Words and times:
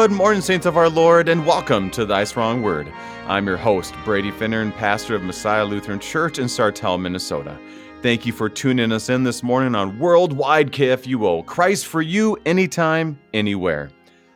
Good 0.00 0.12
morning, 0.12 0.40
saints 0.40 0.64
of 0.64 0.78
our 0.78 0.88
Lord, 0.88 1.28
and 1.28 1.44
welcome 1.44 1.90
to 1.90 2.06
Thy 2.06 2.24
Strong 2.24 2.62
Word. 2.62 2.90
I'm 3.26 3.46
your 3.46 3.58
host, 3.58 3.94
Brady 4.02 4.30
Finnern, 4.30 4.62
and 4.62 4.74
pastor 4.74 5.14
of 5.14 5.22
Messiah 5.22 5.62
Lutheran 5.66 6.00
Church 6.00 6.38
in 6.38 6.46
Sartell, 6.46 6.98
Minnesota. 6.98 7.58
Thank 8.00 8.24
you 8.24 8.32
for 8.32 8.48
tuning 8.48 8.92
us 8.92 9.10
in 9.10 9.24
this 9.24 9.42
morning 9.42 9.74
on 9.74 9.98
Worldwide 9.98 10.72
KFUO. 10.72 11.44
Christ 11.44 11.84
for 11.84 12.00
you, 12.00 12.38
anytime, 12.46 13.18
anywhere. 13.34 13.90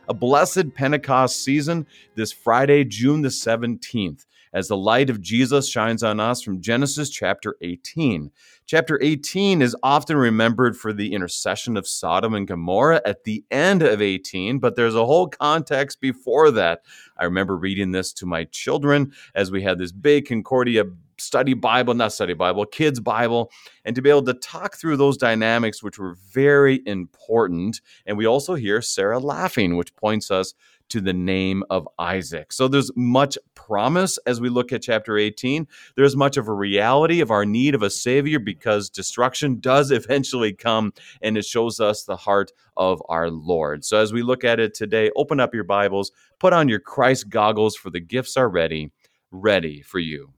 A 0.07 0.13
blessed 0.13 0.71
Pentecost 0.75 1.43
season 1.43 1.87
this 2.13 2.31
Friday, 2.31 2.83
June 2.83 3.23
the 3.23 3.29
17th, 3.29 4.27
as 4.53 4.67
the 4.67 4.77
light 4.77 5.09
of 5.09 5.19
Jesus 5.19 5.67
shines 5.67 6.03
on 6.03 6.19
us 6.19 6.43
from 6.43 6.61
Genesis 6.61 7.09
chapter 7.09 7.55
18. 7.61 8.29
Chapter 8.67 8.97
18 8.99 9.61
is 9.61 9.75
often 9.83 10.17
remembered 10.17 10.75
for 10.75 10.91
the 10.91 11.13
intercession 11.13 11.77
of 11.77 11.87
Sodom 11.87 12.33
and 12.33 12.47
Gomorrah 12.47 12.99
at 13.05 13.23
the 13.23 13.43
end 13.51 13.83
of 13.83 14.01
18, 14.01 14.57
but 14.57 14.75
there's 14.75 14.95
a 14.95 15.05
whole 15.05 15.27
context 15.27 16.01
before 16.01 16.49
that. 16.49 16.81
I 17.15 17.25
remember 17.25 17.55
reading 17.55 17.91
this 17.91 18.11
to 18.13 18.25
my 18.25 18.45
children 18.45 19.13
as 19.35 19.51
we 19.51 19.61
had 19.61 19.77
this 19.77 19.91
big 19.91 20.25
Concordia 20.25 20.85
study 21.19 21.53
Bible, 21.53 21.93
not 21.93 22.11
study 22.11 22.33
Bible, 22.33 22.65
kids 22.65 22.99
Bible, 22.99 23.51
and 23.85 23.95
to 23.95 24.01
be 24.01 24.09
able 24.09 24.23
to 24.23 24.33
talk 24.33 24.75
through 24.75 24.97
those 24.97 25.15
dynamics, 25.15 25.83
which 25.83 25.99
were 25.99 26.17
very 26.31 26.81
important. 26.87 27.81
And 28.07 28.17
we 28.17 28.25
also 28.25 28.55
hear 28.55 28.81
Sarah 28.81 29.19
laughing, 29.19 29.75
which 29.75 29.95
points 29.95 30.31
us 30.31 30.55
to 30.89 31.01
the 31.01 31.13
name 31.13 31.63
of 31.69 31.87
Isaac. 31.97 32.53
So 32.53 32.67
there's 32.67 32.91
much 32.95 33.37
promise 33.55 34.17
as 34.25 34.39
we 34.39 34.49
look 34.49 34.71
at 34.71 34.83
chapter 34.83 35.17
18. 35.17 35.67
There's 35.95 36.15
much 36.15 36.37
of 36.37 36.47
a 36.47 36.53
reality 36.53 37.21
of 37.21 37.31
our 37.31 37.45
need 37.45 37.75
of 37.75 37.81
a 37.81 37.89
Savior 37.89 38.39
because 38.39 38.89
destruction 38.89 39.59
does 39.59 39.91
eventually 39.91 40.53
come, 40.53 40.93
and 41.21 41.37
it 41.37 41.45
shows 41.45 41.79
us 41.79 42.03
the 42.03 42.17
heart 42.17 42.51
of 42.77 43.01
our 43.09 43.29
Lord. 43.29 43.83
So 43.83 43.97
as 43.97 44.13
we 44.13 44.21
look 44.21 44.43
at 44.43 44.59
it 44.59 44.73
today, 44.73 45.11
open 45.15 45.39
up 45.39 45.53
your 45.53 45.63
Bibles, 45.63 46.11
put 46.39 46.53
on 46.53 46.69
your 46.69 46.79
Christ 46.79 47.29
goggles, 47.29 47.75
for 47.75 47.89
the 47.89 47.99
gifts 47.99 48.37
are 48.37 48.49
ready, 48.49 48.91
ready 49.31 49.81
for 49.81 49.99
you. 49.99 50.34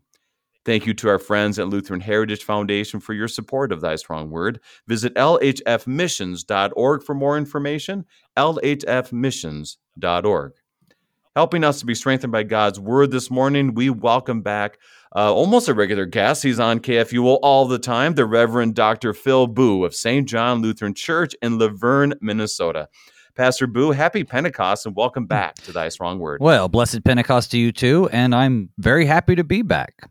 Thank 0.67 0.85
you 0.85 0.93
to 0.95 1.07
our 1.07 1.17
friends 1.17 1.57
at 1.59 1.69
Lutheran 1.69 2.01
Heritage 2.01 2.43
Foundation 2.43 2.99
for 2.99 3.13
your 3.13 3.29
support 3.29 3.71
of 3.71 3.79
Thy 3.79 3.95
Strong 3.95 4.31
Word. 4.31 4.59
Visit 4.85 5.15
lhfmissions.org 5.15 7.03
for 7.03 7.15
more 7.15 7.37
information. 7.37 8.03
lhfmissions.org. 8.35 10.51
Helping 11.37 11.63
us 11.63 11.79
to 11.79 11.85
be 11.85 11.95
strengthened 11.95 12.33
by 12.33 12.43
God's 12.43 12.81
Word 12.81 13.11
this 13.11 13.31
morning, 13.31 13.75
we 13.75 13.89
welcome 13.89 14.41
back 14.41 14.77
uh, 15.15 15.33
almost 15.33 15.69
a 15.69 15.73
regular 15.73 16.05
guest. 16.05 16.43
He's 16.43 16.59
on 16.59 16.81
KFUO 16.81 17.39
all 17.41 17.65
the 17.65 17.79
time, 17.79 18.15
the 18.15 18.25
Reverend 18.25 18.75
Dr. 18.75 19.13
Phil 19.13 19.47
Booe 19.47 19.85
of 19.85 19.95
St. 19.95 20.27
John 20.27 20.61
Lutheran 20.61 20.93
Church 20.93 21.33
in 21.41 21.59
Luverne, 21.59 22.15
Minnesota. 22.19 22.89
Pastor 23.35 23.67
Booe, 23.67 23.91
happy 23.91 24.25
Pentecost 24.25 24.85
and 24.85 24.97
welcome 24.97 25.27
back 25.27 25.55
to 25.55 25.71
Thy 25.71 25.87
Strong 25.87 26.19
Word. 26.19 26.41
Well, 26.41 26.67
blessed 26.67 27.05
Pentecost 27.05 27.51
to 27.51 27.57
you 27.57 27.71
too, 27.71 28.09
and 28.11 28.35
I'm 28.35 28.71
very 28.77 29.05
happy 29.05 29.35
to 29.35 29.45
be 29.45 29.61
back. 29.61 30.09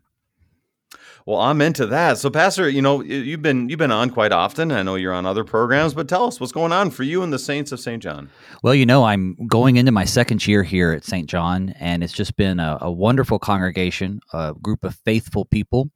Well, 1.27 1.41
I'm 1.41 1.59
into 1.59 1.85
that. 1.87 2.17
So, 2.17 2.29
Pastor, 2.29 2.69
you 2.69 2.81
know 2.81 3.03
you've 3.03 3.41
been 3.41 3.67
you've 3.67 3.77
been 3.77 3.91
on 3.91 4.11
quite 4.11 4.31
often. 4.31 4.71
I 4.71 4.81
know 4.81 4.95
you're 4.95 5.11
on 5.11 5.25
other 5.25 5.43
programs, 5.43 5.93
but 5.93 6.07
tell 6.07 6.23
us 6.23 6.39
what's 6.39 6.53
going 6.53 6.71
on 6.71 6.89
for 6.89 7.03
you 7.03 7.21
and 7.21 7.33
the 7.33 7.37
Saints 7.37 7.73
of 7.73 7.81
St. 7.81 8.01
John. 8.01 8.29
Well, 8.63 8.73
you 8.73 8.85
know, 8.85 9.03
I'm 9.03 9.35
going 9.45 9.75
into 9.75 9.91
my 9.91 10.05
second 10.05 10.47
year 10.47 10.63
here 10.63 10.93
at 10.93 11.03
St. 11.03 11.27
John, 11.27 11.75
and 11.81 12.01
it's 12.01 12.13
just 12.13 12.37
been 12.37 12.61
a, 12.61 12.77
a 12.79 12.89
wonderful 12.89 13.39
congregation, 13.39 14.21
a 14.31 14.53
group 14.53 14.85
of 14.85 14.95
faithful 15.03 15.43
people. 15.43 15.91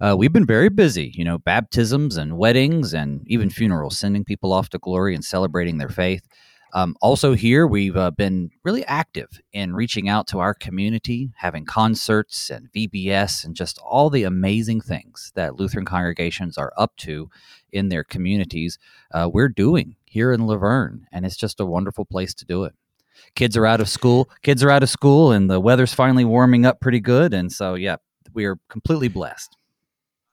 Uh, 0.00 0.14
we've 0.16 0.32
been 0.32 0.46
very 0.46 0.68
busy, 0.68 1.10
you 1.16 1.24
know, 1.24 1.38
baptisms 1.38 2.16
and 2.16 2.38
weddings 2.38 2.94
and 2.94 3.26
even 3.26 3.50
funerals, 3.50 3.98
sending 3.98 4.24
people 4.24 4.52
off 4.52 4.68
to 4.68 4.78
glory 4.78 5.16
and 5.16 5.24
celebrating 5.24 5.78
their 5.78 5.88
faith. 5.88 6.22
Um, 6.76 6.94
also, 7.00 7.32
here 7.32 7.66
we've 7.66 7.96
uh, 7.96 8.10
been 8.10 8.50
really 8.62 8.84
active 8.84 9.40
in 9.54 9.74
reaching 9.74 10.10
out 10.10 10.26
to 10.26 10.40
our 10.40 10.52
community, 10.52 11.32
having 11.36 11.64
concerts 11.64 12.50
and 12.50 12.70
VBS, 12.70 13.46
and 13.46 13.56
just 13.56 13.78
all 13.78 14.10
the 14.10 14.24
amazing 14.24 14.82
things 14.82 15.32
that 15.36 15.56
Lutheran 15.56 15.86
congregations 15.86 16.58
are 16.58 16.74
up 16.76 16.94
to 16.98 17.30
in 17.72 17.88
their 17.88 18.04
communities. 18.04 18.78
Uh, 19.10 19.26
we're 19.32 19.48
doing 19.48 19.96
here 20.04 20.32
in 20.32 20.42
Luverne, 20.42 21.06
and 21.10 21.24
it's 21.24 21.38
just 21.38 21.60
a 21.60 21.64
wonderful 21.64 22.04
place 22.04 22.34
to 22.34 22.44
do 22.44 22.64
it. 22.64 22.74
Kids 23.34 23.56
are 23.56 23.64
out 23.64 23.80
of 23.80 23.88
school. 23.88 24.28
Kids 24.42 24.62
are 24.62 24.70
out 24.70 24.82
of 24.82 24.90
school, 24.90 25.32
and 25.32 25.48
the 25.48 25.58
weather's 25.58 25.94
finally 25.94 26.26
warming 26.26 26.66
up 26.66 26.82
pretty 26.82 27.00
good. 27.00 27.32
And 27.32 27.50
so, 27.50 27.72
yeah, 27.72 27.96
we 28.34 28.44
are 28.44 28.58
completely 28.68 29.08
blessed. 29.08 29.56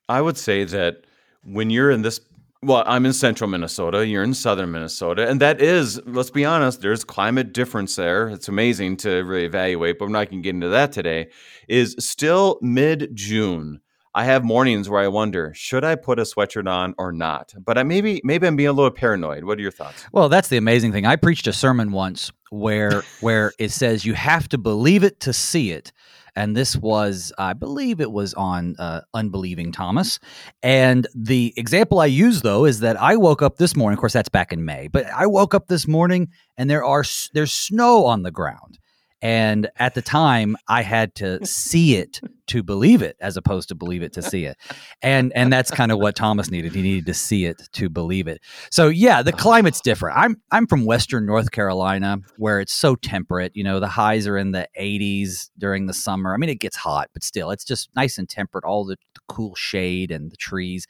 I 0.10 0.20
would 0.20 0.38
say 0.38 0.66
that 0.66 1.06
when 1.46 1.70
you're 1.70 1.90
in 1.90 2.02
this 2.02 2.20
well, 2.64 2.84
I'm 2.86 3.06
in 3.06 3.14
central 3.14 3.50
Minnesota. 3.50 4.06
You're 4.06 4.24
in 4.24 4.34
southern 4.34 4.72
Minnesota. 4.72 5.28
And 5.28 5.40
that 5.42 5.62
is, 5.62 6.02
let's 6.06 6.30
be 6.30 6.46
honest, 6.46 6.82
there's 6.82 7.04
climate 7.04 7.54
difference 7.54 7.96
there. 7.96 8.30
It's 8.30 8.48
amazing 8.48 8.98
to 8.98 9.24
really 9.24 9.46
evaluate, 9.46 10.00
but 10.00 10.06
I'm 10.06 10.12
not 10.12 10.30
going 10.30 10.42
to 10.42 10.44
get 10.44 10.56
into 10.56 10.70
that 10.70 10.92
today. 10.92 11.30
Is 11.68 11.96
still 12.00 12.60
mid 12.62 13.10
June. 13.14 13.82
I 14.16 14.26
have 14.26 14.44
mornings 14.44 14.90
where 14.90 15.02
I 15.02 15.08
wonder, 15.08 15.54
should 15.56 15.84
I 15.84 15.96
put 15.96 16.20
a 16.20 16.22
sweatshirt 16.22 16.70
on 16.70 16.94
or 17.00 17.12
not? 17.12 17.52
But 17.58 17.80
I 17.80 17.84
maybe 17.84 18.22
maybe 18.24 18.46
I'm 18.46 18.56
being 18.56 18.70
a 18.70 18.74
little 18.74 18.92
paranoid. 18.92 19.44
What 19.44 19.58
are 19.58 19.62
your 19.62 19.72
thoughts? 19.72 20.06
Well, 20.12 20.30
that's 20.30 20.50
the 20.50 20.58
amazing 20.58 20.92
thing. 20.92 21.06
I 21.06 21.16
preached 21.16 21.48
a 21.48 21.54
sermon 21.54 21.92
once 21.92 22.32
where 22.52 23.04
where 23.22 23.54
it 23.58 23.72
says 23.72 24.06
you 24.06 24.14
have 24.14 24.48
to 24.50 24.60
believe 24.60 25.04
it 25.04 25.20
to 25.22 25.34
see 25.34 25.72
it 25.72 25.92
and 26.36 26.56
this 26.56 26.76
was, 26.76 27.32
I 27.38 27.54
believe, 27.54 28.02
it 28.02 28.12
was 28.12 28.34
on 28.34 28.76
uh, 28.80 29.02
Unbelieving 29.14 29.72
Thomas. 29.72 30.20
And 30.62 31.08
the 31.16 31.54
example 31.58 32.00
I 32.00 32.08
use 32.08 32.42
though 32.42 32.66
is 32.66 32.80
that 32.80 33.00
I 33.02 33.16
woke 33.16 33.42
up 33.42 33.58
this 33.58 33.76
morning. 33.76 33.98
Of 33.98 34.00
course, 34.00 34.14
that's 34.14 34.30
back 34.30 34.52
in 34.52 34.66
May, 34.66 34.88
but 34.88 35.06
I 35.08 35.28
woke 35.28 35.54
up 35.54 35.68
this 35.68 35.88
morning 35.88 36.30
and 36.58 36.70
there 36.70 36.84
are 36.84 37.04
there's 37.34 37.54
snow 37.54 38.06
on 38.06 38.24
the 38.24 38.32
ground. 38.32 38.80
And 39.24 39.70
at 39.78 39.96
the 39.96 40.02
time, 40.02 40.58
I 40.68 40.82
had 40.82 41.16
to 41.16 41.46
see 41.46 41.96
it 41.96 42.20
to 42.48 42.62
believe 42.62 43.02
it, 43.02 43.16
as 43.22 43.38
opposed 43.38 43.70
to 43.70 43.76
believe 43.76 44.04
it 44.04 44.12
to 44.14 44.22
see 44.22 44.44
it. 44.44 44.58
And 45.02 45.32
and 45.34 45.52
that's 45.52 45.72
kind 45.72 45.94
of 45.94 45.98
what 45.98 46.18
Thomas 46.18 46.52
needed. 46.52 46.76
He 46.76 46.82
needed 46.82 47.06
to 47.06 47.14
see 47.14 47.46
it 47.46 47.70
to 47.72 47.88
believe 47.88 48.28
it. 48.28 48.42
So 48.70 48.90
yeah, 48.90 49.22
the 49.22 49.32
oh. 49.32 49.38
climate's 49.38 49.80
different. 49.80 50.18
I'm 50.18 50.42
I'm 50.52 50.68
from 50.68 50.84
Western 50.84 51.26
North 51.26 51.52
Carolina, 51.52 52.18
where 52.36 52.60
it's 52.60 52.74
so 52.74 52.98
temperate. 52.98 53.54
You 53.56 53.64
know, 53.64 53.80
the 53.80 53.88
highs 53.88 54.28
are 54.28 54.38
in 54.38 54.52
the 54.52 54.68
80s 54.78 55.52
during 55.58 55.86
the 55.86 55.94
summer. 55.94 56.34
I 56.34 56.38
mean, 56.38 56.50
it 56.50 56.60
gets 56.60 56.76
hot, 56.76 57.10
but 57.14 57.24
still, 57.24 57.50
it's 57.52 57.64
just 57.64 57.90
nice 57.96 58.18
and 58.18 58.28
temperate. 58.28 58.66
All 58.66 58.84
the, 58.84 58.98
the 59.16 59.22
cool 59.30 59.56
shade 59.56 60.12
and 60.12 60.34
the 60.34 60.38
trees. 60.38 60.86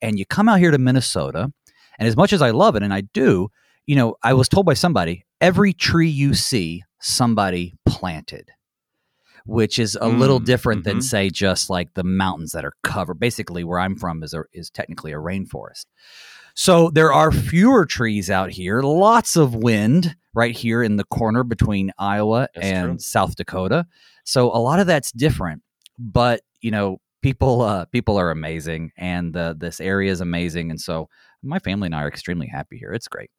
And 0.00 0.18
you 0.18 0.24
come 0.24 0.48
out 0.48 0.58
here 0.58 0.70
to 0.70 0.78
Minnesota, 0.78 1.52
and 1.98 2.08
as 2.08 2.16
much 2.16 2.32
as 2.32 2.40
I 2.40 2.48
love 2.48 2.76
it, 2.76 2.82
and 2.82 2.94
I 2.94 3.02
do, 3.02 3.48
you 3.84 3.94
know, 3.94 4.16
I 4.22 4.32
was 4.32 4.48
told 4.48 4.64
by 4.64 4.74
somebody 4.74 5.26
every 5.42 5.74
tree 5.74 6.08
you 6.08 6.32
see 6.32 6.82
somebody 7.04 7.74
planted 7.86 8.50
which 9.46 9.78
is 9.78 9.96
a 9.96 10.00
mm, 10.00 10.18
little 10.18 10.38
different 10.38 10.82
mm-hmm. 10.82 10.98
than 10.98 11.02
say 11.02 11.30
just 11.30 11.68
like 11.68 11.92
the 11.94 12.04
mountains 12.04 12.52
that 12.52 12.64
are 12.64 12.74
covered. 12.82 13.20
Basically 13.20 13.64
where 13.64 13.78
i'm 13.78 13.96
from 13.96 14.22
is 14.22 14.34
a, 14.34 14.44
is 14.52 14.70
technically 14.70 15.12
a 15.12 15.16
rainforest. 15.16 15.86
So 16.54 16.90
there 16.90 17.12
are 17.12 17.32
fewer 17.32 17.84
trees 17.84 18.30
out 18.30 18.50
here 18.50 18.80
lots 18.80 19.36
of 19.36 19.54
wind 19.54 20.16
right 20.34 20.56
here 20.56 20.82
in 20.82 20.96
the 20.96 21.04
corner 21.04 21.44
between 21.44 21.92
iowa 21.98 22.48
that's 22.54 22.66
and 22.66 22.90
true. 22.92 22.98
south 22.98 23.36
dakota. 23.36 23.86
So 24.24 24.46
a 24.50 24.58
lot 24.58 24.80
of 24.80 24.86
that's 24.86 25.12
different. 25.12 25.62
But 25.98 26.40
you 26.60 26.70
know 26.70 26.98
people 27.22 27.60
uh, 27.60 27.84
people 27.86 28.16
are 28.16 28.30
amazing 28.30 28.92
and 28.96 29.36
uh, 29.36 29.54
this 29.56 29.80
area 29.80 30.10
is 30.10 30.20
amazing 30.20 30.70
and 30.70 30.80
so 30.80 31.08
my 31.42 31.58
family 31.58 31.86
and 31.86 31.94
i 31.94 32.02
are 32.02 32.08
extremely 32.08 32.46
happy 32.46 32.78
here. 32.78 32.92
It's 32.92 33.08
great 33.08 33.30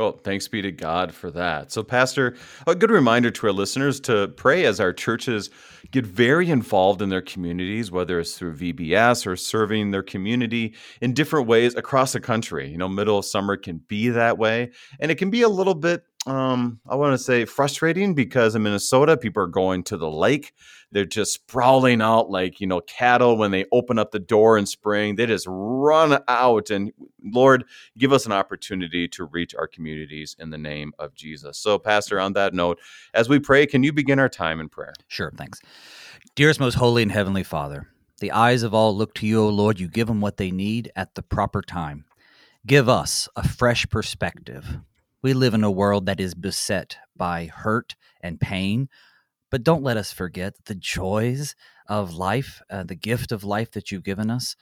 Oh, 0.00 0.12
thanks 0.12 0.46
be 0.46 0.62
to 0.62 0.70
God 0.70 1.12
for 1.12 1.30
that. 1.32 1.72
So, 1.72 1.82
Pastor, 1.82 2.36
a 2.66 2.74
good 2.74 2.90
reminder 2.90 3.30
to 3.32 3.46
our 3.48 3.52
listeners 3.52 3.98
to 4.00 4.28
pray 4.28 4.64
as 4.64 4.78
our 4.78 4.92
churches 4.92 5.50
get 5.90 6.06
very 6.06 6.50
involved 6.50 7.02
in 7.02 7.08
their 7.08 7.22
communities, 7.22 7.90
whether 7.90 8.20
it's 8.20 8.38
through 8.38 8.54
VBS 8.54 9.26
or 9.26 9.34
serving 9.36 9.90
their 9.90 10.02
community 10.02 10.74
in 11.00 11.14
different 11.14 11.48
ways 11.48 11.74
across 11.74 12.12
the 12.12 12.20
country. 12.20 12.68
You 12.70 12.78
know, 12.78 12.88
middle 12.88 13.18
of 13.18 13.24
summer 13.24 13.56
can 13.56 13.78
be 13.88 14.08
that 14.10 14.38
way, 14.38 14.70
and 15.00 15.10
it 15.10 15.16
can 15.16 15.30
be 15.30 15.42
a 15.42 15.48
little 15.48 15.74
bit 15.74 16.04
um, 16.26 16.80
I 16.86 16.96
want 16.96 17.14
to 17.14 17.18
say 17.22 17.44
frustrating 17.44 18.14
because 18.14 18.54
in 18.54 18.62
Minnesota, 18.62 19.16
people 19.16 19.42
are 19.42 19.48
going 19.48 19.82
to 19.84 19.96
the 19.96 20.10
lake. 20.10 20.52
They're 20.90 21.04
just 21.04 21.32
sprawling 21.32 22.02
out 22.02 22.30
like, 22.30 22.60
you 22.60 22.66
know, 22.66 22.80
cattle 22.80 23.36
when 23.36 23.50
they 23.50 23.66
open 23.72 23.98
up 23.98 24.10
the 24.10 24.18
door 24.18 24.58
in 24.58 24.66
spring. 24.66 25.16
They 25.16 25.26
just 25.26 25.46
run 25.48 26.18
out. 26.28 26.70
And 26.70 26.92
Lord, 27.22 27.64
give 27.96 28.12
us 28.12 28.26
an 28.26 28.32
opportunity 28.32 29.06
to 29.08 29.24
reach 29.24 29.54
our 29.54 29.66
communities 29.66 30.36
in 30.38 30.50
the 30.50 30.58
name 30.58 30.92
of 30.98 31.14
Jesus. 31.14 31.58
So, 31.58 31.78
Pastor, 31.78 32.20
on 32.20 32.32
that 32.34 32.52
note, 32.52 32.78
as 33.14 33.28
we 33.28 33.38
pray, 33.38 33.66
can 33.66 33.82
you 33.82 33.92
begin 33.92 34.18
our 34.18 34.28
time 34.28 34.60
in 34.60 34.68
prayer? 34.68 34.94
Sure. 35.06 35.32
Thanks. 35.36 35.60
Dearest, 36.34 36.60
most 36.60 36.74
holy 36.74 37.02
and 37.02 37.12
heavenly 37.12 37.44
Father, 37.44 37.88
the 38.20 38.32
eyes 38.32 38.62
of 38.62 38.74
all 38.74 38.96
look 38.96 39.14
to 39.14 39.26
you, 39.26 39.40
O 39.40 39.48
Lord. 39.48 39.78
You 39.78 39.88
give 39.88 40.08
them 40.08 40.20
what 40.20 40.36
they 40.36 40.50
need 40.50 40.90
at 40.96 41.14
the 41.14 41.22
proper 41.22 41.62
time. 41.62 42.04
Give 42.66 42.88
us 42.88 43.28
a 43.36 43.46
fresh 43.46 43.88
perspective 43.88 44.78
we 45.22 45.32
live 45.32 45.54
in 45.54 45.64
a 45.64 45.70
world 45.70 46.06
that 46.06 46.20
is 46.20 46.34
beset 46.34 46.96
by 47.16 47.46
hurt 47.46 47.96
and 48.20 48.40
pain, 48.40 48.88
but 49.50 49.64
don't 49.64 49.82
let 49.82 49.96
us 49.96 50.12
forget 50.12 50.54
the 50.66 50.74
joys 50.74 51.54
of 51.88 52.14
life, 52.14 52.60
uh, 52.70 52.84
the 52.84 52.94
gift 52.94 53.32
of 53.32 53.44
life 53.44 53.70
that 53.72 53.90
you've 53.90 54.04
given 54.04 54.30
us. 54.30 54.54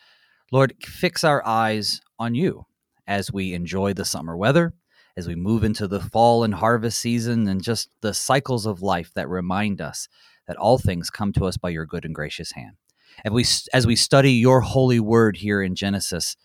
Lord, 0.52 0.74
fix 0.80 1.24
our 1.24 1.44
eyes 1.44 2.00
on 2.18 2.34
you 2.34 2.64
as 3.06 3.32
we 3.32 3.52
enjoy 3.52 3.92
the 3.92 4.04
summer 4.04 4.36
weather, 4.36 4.74
as 5.16 5.26
we 5.26 5.34
move 5.34 5.64
into 5.64 5.88
the 5.88 6.00
fall 6.00 6.44
and 6.44 6.54
harvest 6.54 6.98
season 6.98 7.48
and 7.48 7.62
just 7.62 7.88
the 8.00 8.14
cycles 8.14 8.66
of 8.66 8.82
life 8.82 9.10
that 9.14 9.28
remind 9.28 9.80
us 9.80 10.08
that 10.46 10.56
all 10.56 10.78
things 10.78 11.10
come 11.10 11.32
to 11.32 11.46
us 11.46 11.56
by 11.56 11.68
your 11.68 11.86
good 11.86 12.04
and 12.04 12.14
gracious 12.14 12.52
hand. 12.52 12.76
And 13.24 13.34
we, 13.34 13.44
as 13.72 13.86
we 13.86 13.96
study 13.96 14.32
your 14.32 14.60
holy 14.60 15.00
word 15.00 15.38
here 15.38 15.62
in 15.62 15.74
Genesis, 15.74 16.36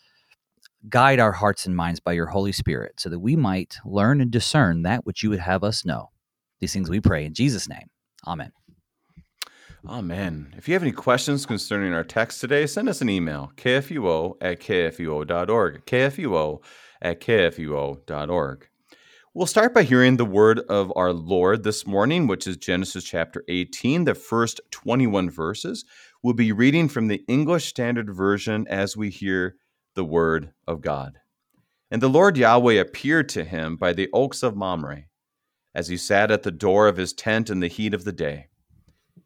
guide 0.89 1.19
our 1.19 1.31
hearts 1.31 1.66
and 1.66 1.75
minds 1.75 2.00
by 2.00 2.13
your 2.13 2.28
Holy 2.28 2.51
Spirit 2.51 3.00
so 3.00 3.10
that 3.10 3.19
we 3.19 3.36
might 3.36 3.78
learn 3.86 4.22
and 4.22 4.31
discern 4.31 4.81
that 4.83 5.06
which 5.06 5.24
you 5.24 5.30
would 5.30 5.39
have 5.39 5.63
us 5.63 5.86
know. 5.86 6.10
These 6.60 6.74
things 6.74 6.89
we 6.89 7.00
pray 7.00 7.25
in 7.25 7.33
Jesus' 7.33 7.69
name. 7.69 7.88
Amen. 8.28 8.51
Amen. 9.88 10.54
If 10.57 10.68
you 10.68 10.75
have 10.75 10.83
any 10.83 10.92
questions 10.92 11.45
concerning 11.45 11.94
our 11.94 12.04
text 12.04 12.39
today, 12.39 12.68
send 12.68 12.88
us 12.88 13.01
an 13.01 13.10
email, 13.10 13.51
kfuo 13.56 14.36
at 14.39 14.60
kfuo.org, 14.60 15.86
kfuo 15.86 16.63
at 17.01 17.19
kfuo.org. 17.19 18.68
We'll 19.33 19.48
start 19.48 19.74
by 19.74 19.83
hearing 19.83 20.18
the 20.18 20.25
word 20.25 20.60
of 20.60 20.92
our 20.95 21.13
Lord 21.13 21.63
this 21.63 21.88
morning, 21.88 22.28
which 22.28 22.45
is 22.45 22.57
Genesis 22.57 23.06
chapter 23.06 23.44
18, 23.48 24.04
the 24.04 24.13
first 24.13 24.60
21 24.72 25.30
verses. 25.30 25.86
We'll 26.22 26.33
be 26.33 26.51
reading 26.51 26.89
from 26.89 27.07
the 27.07 27.24
English 27.28 27.66
Standard 27.66 28.13
Version 28.13 28.68
as 28.68 28.98
we 28.98 29.10
hear 29.10 29.56
the 29.95 30.05
word 30.05 30.53
of 30.67 30.81
God. 30.81 31.19
And 31.89 32.01
the 32.01 32.07
Lord 32.07 32.38
Yahweh 32.38 32.75
appeared 32.75 33.27
to 33.29 33.43
him 33.43 33.75
by 33.75 33.93
the 33.93 34.09
oaks 34.13 34.43
of 34.43 34.55
Mamre, 34.55 35.05
as 35.75 35.89
he 35.89 35.97
sat 35.97 36.31
at 36.31 36.43
the 36.43 36.51
door 36.51 36.88
of 36.88 36.97
his 36.97 37.13
tent 37.13 37.49
in 37.49 37.59
the 37.59 37.67
heat 37.67 37.93
of 37.93 38.03
the 38.03 38.11
day. 38.11 38.47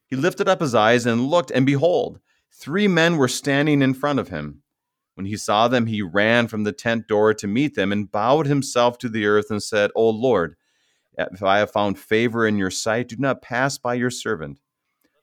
He 0.07 0.15
lifted 0.15 0.47
up 0.47 0.61
his 0.61 0.75
eyes 0.75 1.05
and 1.05 1.27
looked, 1.27 1.51
and 1.51 1.65
behold, 1.65 2.19
three 2.51 2.87
men 2.87 3.17
were 3.17 3.27
standing 3.27 3.81
in 3.81 3.93
front 3.93 4.19
of 4.19 4.29
him. 4.29 4.61
When 5.15 5.25
he 5.25 5.37
saw 5.37 5.67
them, 5.67 5.85
he 5.85 6.01
ran 6.01 6.47
from 6.47 6.63
the 6.63 6.71
tent 6.71 7.07
door 7.07 7.33
to 7.35 7.47
meet 7.47 7.75
them 7.75 7.91
and 7.91 8.11
bowed 8.11 8.47
himself 8.47 8.97
to 8.99 9.09
the 9.09 9.25
earth 9.25 9.49
and 9.49 9.63
said, 9.63 9.91
O 9.95 10.09
Lord, 10.09 10.55
if 11.17 11.41
I 11.41 11.59
have 11.59 11.71
found 11.71 11.97
favor 11.97 12.45
in 12.45 12.57
your 12.57 12.71
sight, 12.71 13.07
do 13.07 13.15
not 13.17 13.41
pass 13.41 13.77
by 13.77 13.93
your 13.93 14.09
servant. 14.09 14.59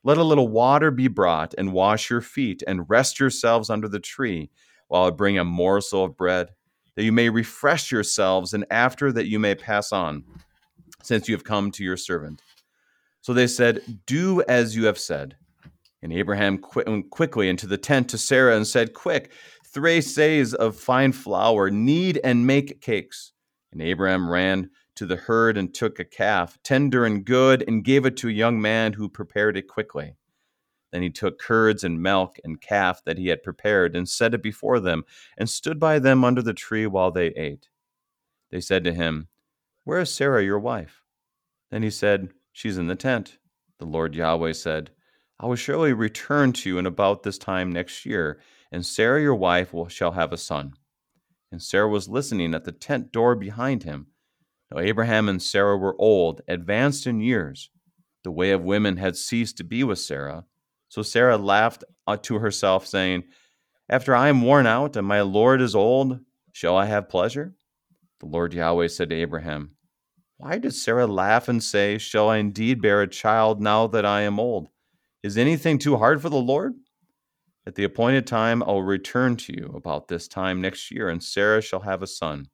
Let 0.03 0.17
a 0.17 0.23
little 0.23 0.47
water 0.47 0.91
be 0.91 1.07
brought 1.07 1.53
and 1.57 1.71
wash 1.71 2.09
your 2.09 2.21
feet 2.21 2.63
and 2.67 2.89
rest 2.89 3.19
yourselves 3.19 3.69
under 3.69 3.87
the 3.87 3.99
tree 3.99 4.49
while 4.87 5.05
I 5.05 5.09
bring 5.09 5.37
a 5.37 5.43
morsel 5.43 6.05
of 6.05 6.17
bread, 6.17 6.49
that 6.95 7.03
you 7.03 7.11
may 7.11 7.29
refresh 7.29 7.91
yourselves, 7.91 8.53
and 8.53 8.65
after 8.69 9.11
that 9.11 9.27
you 9.27 9.39
may 9.39 9.55
pass 9.55 9.91
on, 9.91 10.23
since 11.01 11.27
you 11.27 11.35
have 11.35 11.43
come 11.43 11.71
to 11.71 11.83
your 11.83 11.97
servant. 11.97 12.41
So 13.21 13.33
they 13.33 13.47
said, 13.47 13.81
Do 14.05 14.43
as 14.47 14.75
you 14.75 14.85
have 14.85 14.99
said. 14.99 15.35
And 16.01 16.11
Abraham 16.11 16.61
went 16.75 16.87
um, 16.87 17.03
quickly 17.03 17.47
into 17.47 17.65
the 17.65 17.77
tent 17.77 18.09
to 18.09 18.17
Sarah 18.17 18.57
and 18.57 18.67
said, 18.67 18.93
Quick, 18.93 19.31
three 19.65 19.99
seahs 19.99 20.53
of 20.53 20.75
fine 20.75 21.13
flour, 21.13 21.69
knead 21.69 22.19
and 22.23 22.45
make 22.45 22.81
cakes. 22.81 23.31
And 23.71 23.81
Abraham 23.81 24.29
ran 24.29 24.69
to 24.95 25.05
the 25.05 25.15
herd 25.15 25.57
and 25.57 25.73
took 25.73 25.99
a 25.99 26.05
calf, 26.05 26.57
tender 26.63 27.05
and 27.05 27.25
good, 27.25 27.63
and 27.67 27.83
gave 27.83 28.05
it 28.05 28.17
to 28.17 28.27
a 28.27 28.33
young 28.33 28.61
man 28.61 28.93
who 28.93 29.09
prepared 29.09 29.57
it 29.57 29.67
quickly. 29.67 30.15
Then 30.93 31.01
he 31.01 31.09
took 31.09 31.39
curds 31.39 31.83
and 31.83 32.03
milk 32.03 32.37
and 32.43 32.61
calf 32.61 33.03
that 33.03 33.17
he 33.17 33.29
had 33.29 33.41
prepared 33.41 33.95
and 33.95 34.07
set 34.07 34.35
it 34.35 34.43
before 34.43 34.79
them, 34.79 35.05
and 35.35 35.49
stood 35.49 35.79
by 35.79 35.97
them 35.97 36.23
under 36.23 36.43
the 36.43 36.53
tree 36.53 36.85
while 36.85 37.09
they 37.09 37.29
ate. 37.29 37.69
They 38.51 38.61
said 38.61 38.83
to 38.83 38.93
him, 38.93 39.27
Where 39.85 40.01
is 40.01 40.13
Sarah 40.13 40.43
your 40.43 40.59
wife? 40.59 41.01
Then 41.71 41.81
he 41.81 41.89
said, 41.89 42.29
She's 42.51 42.77
in 42.77 42.85
the 42.85 42.95
tent. 42.95 43.39
The 43.79 43.87
Lord 43.87 44.13
Yahweh 44.13 44.51
said, 44.51 44.91
I 45.39 45.47
will 45.47 45.55
surely 45.55 45.93
return 45.93 46.53
to 46.53 46.69
you 46.69 46.77
in 46.77 46.85
about 46.85 47.23
this 47.23 47.39
time 47.39 47.71
next 47.71 48.05
year, 48.05 48.39
and 48.71 48.85
Sarah 48.85 49.19
your 49.19 49.33
wife 49.33 49.73
will, 49.73 49.87
shall 49.87 50.11
have 50.11 50.31
a 50.31 50.37
son. 50.37 50.75
And 51.51 51.59
Sarah 51.59 51.89
was 51.89 52.07
listening 52.07 52.53
at 52.53 52.65
the 52.65 52.71
tent 52.71 53.11
door 53.11 53.35
behind 53.35 53.81
him. 53.81 54.07
Now 54.69 54.79
Abraham 54.79 55.27
and 55.27 55.41
Sarah 55.41 55.75
were 55.75 55.99
old, 55.99 56.41
advanced 56.47 57.07
in 57.07 57.19
years. 57.19 57.71
The 58.23 58.31
way 58.31 58.51
of 58.51 58.61
women 58.61 58.97
had 58.97 59.17
ceased 59.17 59.57
to 59.57 59.63
be 59.63 59.83
with 59.83 59.97
Sarah. 59.97 60.45
So 60.93 61.01
Sarah 61.01 61.39
laughed 61.39 61.83
uh, 62.05 62.17
to 62.17 62.37
herself, 62.37 62.85
saying, 62.85 63.23
After 63.89 64.15
I 64.15 64.29
am 64.29 64.43
worn 64.43 64.67
out 64.67 64.95
and 64.95 65.07
my 65.07 65.21
Lord 65.21 65.59
is 65.59 65.73
old, 65.73 66.19
shall 66.51 66.77
I 66.77 66.85
have 66.85 67.09
pleasure? 67.09 67.55
The 68.19 68.27
Lord 68.27 68.53
Yahweh 68.53 68.89
said 68.89 69.09
to 69.09 69.15
Abraham, 69.15 69.71
why 70.37 70.59
did 70.59 70.75
Sarah 70.75 71.07
laugh 71.07 71.47
and 71.47 71.63
say, 71.63 71.97
Shall 71.97 72.29
I 72.29 72.37
indeed 72.37 72.79
bear 72.79 73.01
a 73.01 73.07
child 73.07 73.59
now 73.59 73.87
that 73.87 74.05
I 74.05 74.21
am 74.21 74.39
old? 74.39 74.67
Is 75.23 75.35
anything 75.35 75.79
too 75.79 75.97
hard 75.97 76.21
for 76.21 76.29
the 76.29 76.35
Lord? 76.35 76.75
At 77.65 77.73
the 77.73 77.85
appointed 77.85 78.27
time, 78.27 78.61
I 78.61 78.67
will 78.67 78.83
return 78.83 79.35
to 79.37 79.51
you 79.51 79.73
about 79.75 80.09
this 80.09 80.27
time 80.27 80.61
next 80.61 80.91
year, 80.91 81.09
and 81.09 81.23
Sarah 81.23 81.63
shall 81.63 81.79
have 81.79 82.03
a 82.03 82.07
son. 82.07 82.49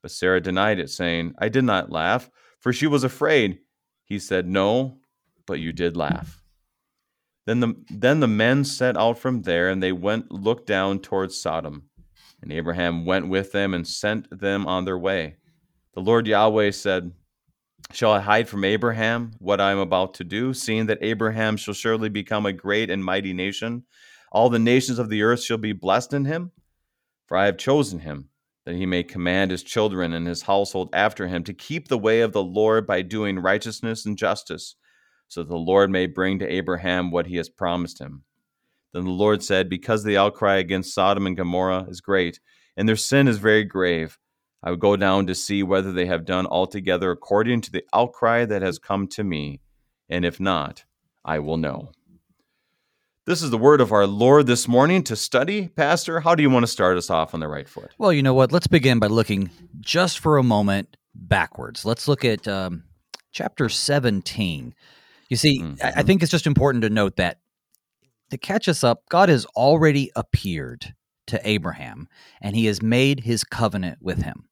But 0.00 0.12
Sarah 0.12 0.40
denied 0.40 0.78
it, 0.78 0.90
saying, 0.90 1.34
I 1.38 1.48
did 1.48 1.64
not 1.64 1.90
laugh, 1.90 2.30
for 2.60 2.72
she 2.72 2.86
was 2.86 3.02
afraid. 3.02 3.58
He 4.04 4.20
said, 4.20 4.46
No, 4.46 4.98
but 5.44 5.58
you 5.58 5.72
did 5.72 5.96
laugh. 5.96 6.43
Then 7.46 7.60
the, 7.60 7.74
then 7.90 8.20
the 8.20 8.28
men 8.28 8.64
set 8.64 8.96
out 8.96 9.18
from 9.18 9.42
there, 9.42 9.68
and 9.68 9.82
they 9.82 9.92
went 9.92 10.32
looked 10.32 10.66
down 10.66 11.00
towards 11.00 11.40
Sodom. 11.40 11.88
And 12.40 12.52
Abraham 12.52 13.04
went 13.04 13.28
with 13.28 13.52
them 13.52 13.74
and 13.74 13.86
sent 13.86 14.28
them 14.30 14.66
on 14.66 14.84
their 14.84 14.98
way. 14.98 15.36
The 15.94 16.00
Lord 16.00 16.26
Yahweh 16.26 16.70
said, 16.72 17.12
Shall 17.92 18.12
I 18.12 18.20
hide 18.20 18.48
from 18.48 18.64
Abraham 18.64 19.32
what 19.38 19.60
I 19.60 19.70
am 19.72 19.78
about 19.78 20.14
to 20.14 20.24
do, 20.24 20.54
seeing 20.54 20.86
that 20.86 20.98
Abraham 21.02 21.56
shall 21.56 21.74
surely 21.74 22.08
become 22.08 22.46
a 22.46 22.52
great 22.52 22.90
and 22.90 23.04
mighty 23.04 23.32
nation? 23.32 23.84
All 24.32 24.50
the 24.50 24.58
nations 24.58 24.98
of 24.98 25.10
the 25.10 25.22
earth 25.22 25.42
shall 25.42 25.58
be 25.58 25.72
blessed 25.72 26.12
in 26.12 26.24
him? 26.24 26.50
For 27.26 27.36
I 27.36 27.46
have 27.46 27.56
chosen 27.56 28.00
him, 28.00 28.30
that 28.64 28.74
he 28.74 28.86
may 28.86 29.02
command 29.02 29.50
his 29.50 29.62
children 29.62 30.12
and 30.12 30.26
his 30.26 30.42
household 30.42 30.90
after 30.92 31.28
him 31.28 31.44
to 31.44 31.54
keep 31.54 31.88
the 31.88 31.98
way 31.98 32.20
of 32.20 32.32
the 32.32 32.42
Lord 32.42 32.86
by 32.86 33.02
doing 33.02 33.38
righteousness 33.38 34.04
and 34.04 34.18
justice, 34.18 34.76
so 35.28 35.42
that 35.42 35.48
the 35.48 35.56
Lord 35.56 35.90
may 35.90 36.06
bring 36.06 36.38
to 36.38 36.52
Abraham 36.52 37.10
what 37.10 37.26
he 37.26 37.36
has 37.36 37.48
promised 37.48 38.00
him. 38.00 38.24
Then 38.92 39.04
the 39.04 39.10
Lord 39.10 39.42
said, 39.42 39.68
Because 39.68 40.04
the 40.04 40.16
outcry 40.16 40.56
against 40.56 40.94
Sodom 40.94 41.26
and 41.26 41.36
Gomorrah 41.36 41.86
is 41.88 42.00
great, 42.00 42.40
and 42.76 42.88
their 42.88 42.96
sin 42.96 43.28
is 43.28 43.38
very 43.38 43.64
grave, 43.64 44.18
I 44.62 44.70
will 44.70 44.76
go 44.78 44.96
down 44.96 45.26
to 45.26 45.34
see 45.34 45.62
whether 45.62 45.92
they 45.92 46.06
have 46.06 46.24
done 46.24 46.46
altogether 46.46 47.10
according 47.10 47.60
to 47.62 47.70
the 47.70 47.84
outcry 47.92 48.46
that 48.46 48.62
has 48.62 48.78
come 48.78 49.08
to 49.08 49.22
me, 49.22 49.60
and 50.08 50.24
if 50.24 50.40
not, 50.40 50.84
I 51.24 51.40
will 51.40 51.58
know. 51.58 51.90
This 53.26 53.42
is 53.42 53.50
the 53.50 53.58
word 53.58 53.80
of 53.80 53.92
our 53.92 54.06
Lord 54.06 54.46
this 54.46 54.68
morning 54.68 55.02
to 55.04 55.16
study. 55.16 55.68
Pastor, 55.68 56.20
how 56.20 56.34
do 56.34 56.42
you 56.42 56.50
want 56.50 56.62
to 56.62 56.70
start 56.70 56.96
us 56.96 57.10
off 57.10 57.34
on 57.34 57.40
the 57.40 57.48
right 57.48 57.68
foot? 57.68 57.90
Well, 57.98 58.12
you 58.12 58.22
know 58.22 58.34
what? 58.34 58.52
Let's 58.52 58.66
begin 58.66 58.98
by 58.98 59.06
looking 59.06 59.50
just 59.80 60.18
for 60.18 60.38
a 60.38 60.42
moment 60.42 60.96
backwards. 61.14 61.84
Let's 61.84 62.06
look 62.06 62.24
at 62.24 62.46
um, 62.46 62.84
chapter 63.32 63.68
17. 63.68 64.74
You 65.28 65.36
see, 65.36 65.60
mm-hmm. 65.60 65.98
I 65.98 66.02
think 66.02 66.22
it's 66.22 66.30
just 66.30 66.46
important 66.46 66.82
to 66.82 66.90
note 66.90 67.16
that 67.16 67.38
to 68.30 68.38
catch 68.38 68.68
us 68.68 68.84
up, 68.84 69.02
God 69.08 69.28
has 69.28 69.46
already 69.56 70.10
appeared 70.16 70.94
to 71.26 71.40
Abraham 71.48 72.08
and 72.40 72.54
he 72.54 72.66
has 72.66 72.82
made 72.82 73.20
his 73.20 73.44
covenant 73.44 73.98
with 74.00 74.22
him. 74.22 74.48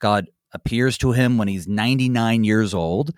God 0.00 0.26
appears 0.52 0.98
to 0.98 1.12
him 1.12 1.38
when 1.38 1.48
he's 1.48 1.68
99 1.68 2.44
years 2.44 2.74
old. 2.74 3.12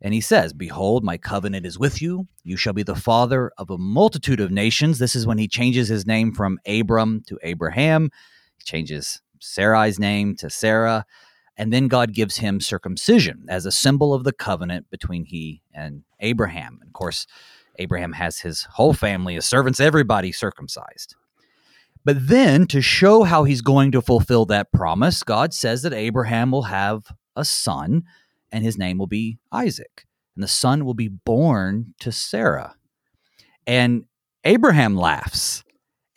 And 0.00 0.12
he 0.12 0.20
says, 0.20 0.52
Behold, 0.52 1.02
my 1.02 1.16
covenant 1.16 1.64
is 1.64 1.78
with 1.78 2.02
you. 2.02 2.28
You 2.42 2.58
shall 2.58 2.74
be 2.74 2.82
the 2.82 2.94
father 2.94 3.50
of 3.56 3.70
a 3.70 3.78
multitude 3.78 4.40
of 4.40 4.50
nations. 4.50 4.98
This 4.98 5.16
is 5.16 5.26
when 5.26 5.38
he 5.38 5.48
changes 5.48 5.88
his 5.88 6.06
name 6.06 6.34
from 6.34 6.58
Abram 6.66 7.22
to 7.28 7.38
Abraham. 7.42 8.10
He 8.58 8.64
changes 8.64 9.22
Sarai's 9.40 9.98
name 9.98 10.36
to 10.36 10.50
Sarah. 10.50 11.06
And 11.56 11.72
then 11.72 11.88
God 11.88 12.12
gives 12.12 12.38
him 12.38 12.60
circumcision 12.60 13.46
as 13.48 13.64
a 13.64 13.72
symbol 13.72 14.12
of 14.12 14.24
the 14.24 14.32
covenant 14.32 14.90
between 14.90 15.24
he 15.24 15.62
and 15.72 16.02
Abraham. 16.20 16.78
And 16.80 16.88
of 16.88 16.92
course, 16.92 17.26
Abraham 17.78 18.12
has 18.12 18.40
his 18.40 18.64
whole 18.72 18.92
family 18.92 19.36
as 19.36 19.46
servants, 19.46 19.80
everybody 19.80 20.32
circumcised. 20.32 21.14
But 22.04 22.28
then, 22.28 22.66
to 22.66 22.82
show 22.82 23.22
how 23.22 23.44
he's 23.44 23.62
going 23.62 23.92
to 23.92 24.02
fulfill 24.02 24.44
that 24.46 24.72
promise, 24.72 25.22
God 25.22 25.54
says 25.54 25.82
that 25.82 25.94
Abraham 25.94 26.50
will 26.50 26.64
have 26.64 27.06
a 27.34 27.44
son, 27.44 28.04
and 28.52 28.62
his 28.62 28.76
name 28.76 28.98
will 28.98 29.06
be 29.06 29.38
Isaac. 29.50 30.04
And 30.36 30.42
the 30.42 30.48
son 30.48 30.84
will 30.84 30.94
be 30.94 31.08
born 31.08 31.94
to 32.00 32.12
Sarah. 32.12 32.74
And 33.66 34.04
Abraham 34.44 34.96
laughs 34.96 35.64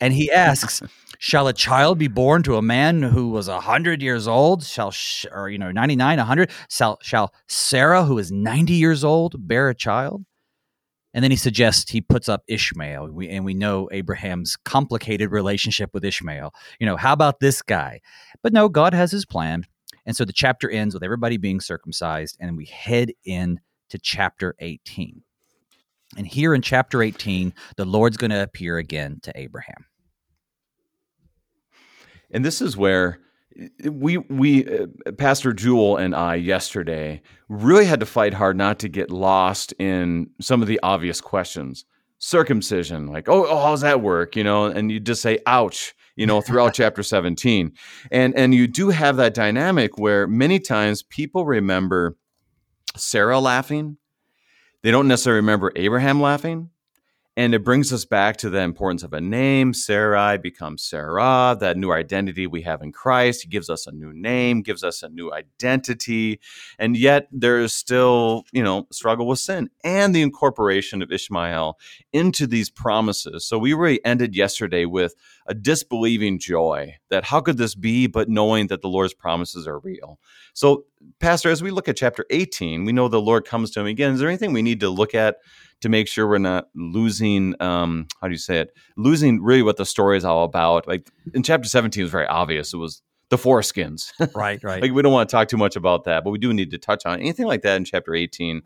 and 0.00 0.12
he 0.12 0.30
asks, 0.30 0.82
Shall 1.18 1.48
a 1.48 1.52
child 1.52 1.98
be 1.98 2.06
born 2.06 2.44
to 2.44 2.56
a 2.56 2.62
man 2.62 3.02
who 3.02 3.30
was 3.30 3.48
a 3.48 3.60
hundred 3.60 4.02
years 4.02 4.28
old? 4.28 4.64
Shall, 4.64 4.94
or 5.32 5.50
you 5.50 5.58
know, 5.58 5.72
ninety 5.72 5.96
nine, 5.96 6.20
a 6.20 6.24
hundred? 6.24 6.50
Shall 6.70 6.98
shall 7.02 7.34
Sarah, 7.48 8.04
who 8.04 8.18
is 8.18 8.30
ninety 8.30 8.74
years 8.74 9.02
old, 9.02 9.34
bear 9.48 9.68
a 9.68 9.74
child? 9.74 10.24
And 11.12 11.24
then 11.24 11.32
he 11.32 11.36
suggests 11.36 11.90
he 11.90 12.00
puts 12.00 12.28
up 12.28 12.44
Ishmael. 12.46 13.08
We, 13.08 13.28
and 13.30 13.44
we 13.44 13.54
know 13.54 13.88
Abraham's 13.90 14.56
complicated 14.56 15.32
relationship 15.32 15.90
with 15.92 16.04
Ishmael. 16.04 16.54
You 16.78 16.86
know, 16.86 16.96
how 16.96 17.12
about 17.12 17.40
this 17.40 17.62
guy? 17.62 18.00
But 18.42 18.52
no, 18.52 18.68
God 18.68 18.94
has 18.94 19.10
his 19.10 19.26
plan. 19.26 19.64
And 20.06 20.16
so 20.16 20.24
the 20.24 20.32
chapter 20.32 20.70
ends 20.70 20.94
with 20.94 21.02
everybody 21.02 21.36
being 21.36 21.60
circumcised, 21.60 22.36
and 22.40 22.56
we 22.56 22.66
head 22.66 23.12
in 23.24 23.58
to 23.90 23.98
chapter 23.98 24.54
18. 24.60 25.22
And 26.16 26.26
here 26.26 26.54
in 26.54 26.62
chapter 26.62 27.02
18, 27.02 27.52
the 27.76 27.84
Lord's 27.84 28.16
going 28.16 28.30
to 28.30 28.42
appear 28.42 28.78
again 28.78 29.18
to 29.24 29.32
Abraham. 29.34 29.86
And 32.30 32.44
this 32.44 32.60
is 32.60 32.76
where 32.76 33.20
we 33.84 34.18
we 34.18 34.66
uh, 34.66 34.86
Pastor 35.16 35.52
Jewel 35.52 35.96
and 35.96 36.14
I 36.14 36.36
yesterday 36.36 37.22
really 37.48 37.86
had 37.86 38.00
to 38.00 38.06
fight 38.06 38.34
hard 38.34 38.56
not 38.56 38.78
to 38.80 38.88
get 38.88 39.10
lost 39.10 39.72
in 39.78 40.30
some 40.40 40.62
of 40.62 40.68
the 40.68 40.78
obvious 40.82 41.20
questions. 41.20 41.84
Circumcision, 42.20 43.06
like, 43.06 43.28
oh, 43.28 43.46
oh, 43.46 43.62
how's 43.62 43.82
that 43.82 44.00
work? 44.00 44.34
You 44.34 44.42
know, 44.42 44.64
and 44.64 44.90
you 44.90 44.98
just 44.98 45.22
say, 45.22 45.38
ouch, 45.46 45.94
you 46.16 46.26
know, 46.26 46.40
throughout 46.40 46.74
chapter 46.74 47.02
17. 47.02 47.72
And 48.10 48.36
and 48.36 48.54
you 48.54 48.66
do 48.66 48.90
have 48.90 49.16
that 49.16 49.34
dynamic 49.34 49.98
where 49.98 50.26
many 50.26 50.58
times 50.58 51.02
people 51.02 51.44
remember 51.44 52.16
Sarah 52.96 53.38
laughing. 53.38 53.98
They 54.82 54.90
don't 54.90 55.08
necessarily 55.08 55.40
remember 55.40 55.72
Abraham 55.76 56.20
laughing. 56.20 56.70
And 57.38 57.54
it 57.54 57.62
brings 57.62 57.92
us 57.92 58.04
back 58.04 58.36
to 58.38 58.50
the 58.50 58.58
importance 58.62 59.04
of 59.04 59.12
a 59.12 59.20
name. 59.20 59.72
Sarai 59.72 60.38
becomes 60.38 60.82
Sarah, 60.82 61.56
that 61.60 61.76
new 61.76 61.92
identity 61.92 62.48
we 62.48 62.62
have 62.62 62.82
in 62.82 62.90
Christ. 62.90 63.42
He 63.42 63.48
gives 63.48 63.70
us 63.70 63.86
a 63.86 63.92
new 63.92 64.12
name, 64.12 64.60
gives 64.60 64.82
us 64.82 65.04
a 65.04 65.08
new 65.08 65.32
identity. 65.32 66.40
And 66.80 66.96
yet 66.96 67.28
there 67.30 67.60
is 67.60 67.72
still, 67.72 68.42
you 68.50 68.64
know, 68.64 68.88
struggle 68.90 69.28
with 69.28 69.38
sin 69.38 69.70
and 69.84 70.12
the 70.12 70.22
incorporation 70.22 71.00
of 71.00 71.12
Ishmael 71.12 71.78
into 72.12 72.48
these 72.48 72.70
promises. 72.70 73.46
So 73.46 73.56
we 73.56 73.72
really 73.72 74.04
ended 74.04 74.34
yesterday 74.34 74.84
with 74.84 75.14
a 75.46 75.54
disbelieving 75.54 76.40
joy 76.40 76.96
that 77.08 77.22
how 77.22 77.40
could 77.40 77.56
this 77.56 77.76
be, 77.76 78.08
but 78.08 78.28
knowing 78.28 78.66
that 78.66 78.82
the 78.82 78.88
Lord's 78.88 79.14
promises 79.14 79.68
are 79.68 79.78
real. 79.78 80.18
So, 80.54 80.86
Pastor, 81.20 81.50
as 81.50 81.62
we 81.62 81.70
look 81.70 81.88
at 81.88 81.96
chapter 81.96 82.26
18, 82.30 82.84
we 82.84 82.92
know 82.92 83.06
the 83.06 83.20
Lord 83.20 83.44
comes 83.44 83.70
to 83.70 83.80
him 83.80 83.86
again. 83.86 84.14
Is 84.14 84.18
there 84.18 84.28
anything 84.28 84.52
we 84.52 84.62
need 84.62 84.80
to 84.80 84.90
look 84.90 85.14
at 85.14 85.36
to 85.80 85.88
make 85.88 86.08
sure 86.08 86.26
we're 86.28 86.38
not 86.38 86.68
losing 86.74 87.54
um, 87.60 88.06
how 88.20 88.28
do 88.28 88.32
you 88.32 88.38
say 88.38 88.58
it? 88.58 88.70
Losing 88.96 89.42
really 89.42 89.62
what 89.62 89.76
the 89.76 89.86
story 89.86 90.16
is 90.16 90.24
all 90.24 90.44
about. 90.44 90.88
Like 90.88 91.08
in 91.34 91.42
chapter 91.42 91.68
17 91.68 92.00
it 92.00 92.04
was 92.04 92.10
very 92.10 92.26
obvious. 92.26 92.72
It 92.72 92.78
was 92.78 93.02
the 93.30 93.36
foreskins. 93.36 94.12
Right 94.34 94.62
right. 94.62 94.82
Like 94.82 94.92
we 94.92 95.02
don't 95.02 95.12
want 95.12 95.28
to 95.28 95.32
talk 95.32 95.48
too 95.48 95.56
much 95.56 95.76
about 95.76 96.04
that 96.04 96.24
but 96.24 96.30
we 96.30 96.38
do 96.38 96.52
need 96.52 96.70
to 96.70 96.78
touch 96.78 97.06
on 97.06 97.20
anything 97.20 97.46
like 97.46 97.62
that 97.62 97.76
in 97.76 97.84
chapter 97.84 98.14
18 98.14 98.62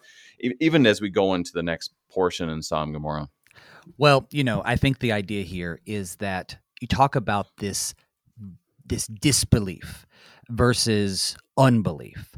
even 0.60 0.86
as 0.86 1.00
we 1.00 1.10
go 1.10 1.34
into 1.34 1.52
the 1.54 1.62
next 1.62 1.92
portion 2.10 2.48
in 2.48 2.62
Sodom 2.62 2.92
Gomorrah. 2.92 3.28
Well 3.98 4.26
you 4.30 4.44
know 4.44 4.62
I 4.64 4.76
think 4.76 5.00
the 5.00 5.12
idea 5.12 5.42
here 5.42 5.80
is 5.86 6.16
that 6.16 6.58
you 6.80 6.88
talk 6.88 7.16
about 7.16 7.46
this 7.58 7.94
this 8.84 9.06
disbelief 9.06 10.06
versus 10.50 11.36
unbelief 11.56 12.36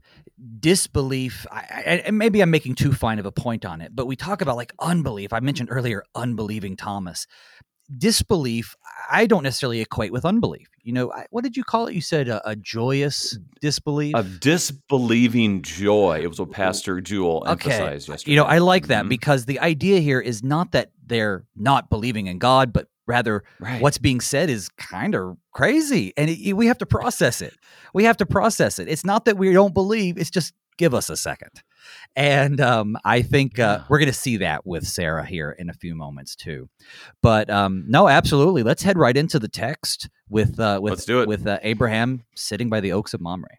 disbelief 0.60 1.46
I, 1.50 2.02
I, 2.06 2.10
maybe 2.10 2.40
i'm 2.42 2.50
making 2.50 2.74
too 2.74 2.92
fine 2.92 3.18
of 3.18 3.26
a 3.26 3.32
point 3.32 3.64
on 3.64 3.80
it 3.80 3.94
but 3.94 4.06
we 4.06 4.16
talk 4.16 4.42
about 4.42 4.56
like 4.56 4.72
unbelief. 4.78 5.32
I 5.32 5.40
mentioned 5.40 5.68
earlier 5.70 6.04
unbelieving 6.14 6.76
thomas 6.76 7.26
disbelief 7.98 8.74
i 9.10 9.26
don't 9.26 9.42
necessarily 9.42 9.80
equate 9.80 10.12
with 10.12 10.24
unbelief. 10.24 10.68
You 10.82 10.92
know 10.92 11.12
I, 11.12 11.26
what 11.30 11.44
did 11.44 11.56
you 11.56 11.64
call 11.64 11.86
it? 11.86 11.94
You 11.94 12.02
said 12.02 12.28
a, 12.28 12.46
a, 12.46 12.56
joyous 12.56 13.38
disbelief? 13.60 14.14
A 14.14 14.22
disbelieving 14.22 15.62
joy 15.62 16.20
it 16.22 16.26
was 16.26 16.38
what 16.38 16.50
pastor 16.50 17.00
jewel 17.00 17.44
emphasized 17.46 18.08
okay. 18.08 18.14
yesterday 18.14 18.30
you 18.32 18.36
know 18.36 18.44
i 18.44 18.58
like 18.58 18.88
that 18.88 19.00
mm-hmm. 19.00 19.08
because 19.10 19.46
the 19.46 19.60
idea 19.60 20.00
here 20.00 20.20
is 20.20 20.42
not 20.42 20.72
that 20.72 20.90
they're 21.06 21.44
not 21.56 21.88
believing 21.90 22.26
in 22.26 22.38
god 22.38 22.72
but 22.72 22.88
rather 23.06 23.44
right. 23.60 23.80
what's 23.82 23.98
being 23.98 24.20
said 24.20 24.50
is 24.50 24.68
kind 24.70 25.14
of 25.14 25.36
crazy 25.52 26.12
and 26.16 26.30
it, 26.30 26.54
we 26.54 26.66
have 26.66 26.78
to 26.78 26.86
process 26.86 27.40
it. 27.40 27.54
We 27.92 28.04
have 28.04 28.16
to 28.18 28.26
process 28.26 28.78
it. 28.78 28.88
It's 28.88 29.04
not 29.04 29.24
that 29.26 29.36
we 29.36 29.52
don't 29.52 29.74
believe 29.74 30.18
it's 30.18 30.30
just 30.30 30.54
give 30.78 30.95
us 30.95 31.11
a 31.11 31.16
second. 31.16 31.62
And 32.16 32.61
um, 32.61 32.97
i 33.04 33.21
think 33.23 33.59
uh, 33.59 33.81
we're 33.88 33.99
going 33.99 34.07
to 34.07 34.12
see 34.12 34.38
that 34.38 34.66
with 34.66 34.87
sarah 34.87 35.26
here 35.26 35.50
in 35.50 35.69
a 35.69 35.75
few 35.75 35.95
moments 35.95 36.35
too. 36.35 36.69
But 37.23 37.50
um, 37.50 37.85
no 37.87 38.09
absolutely. 38.09 38.62
Let's 38.62 38.83
head 38.83 38.99
right 38.99 39.16
into 39.16 39.38
the 39.38 39.49
text 39.49 40.09
with 40.28 40.59
uh, 40.59 40.81
with 40.83 40.93
let's 40.93 41.04
do 41.04 41.21
it. 41.21 41.28
with 41.28 41.47
uh, 41.47 41.59
abraham 41.62 42.23
sitting 42.35 42.71
by 42.71 42.81
the 42.81 42.93
oaks 42.93 43.14
of 43.14 43.21
mamre. 43.21 43.59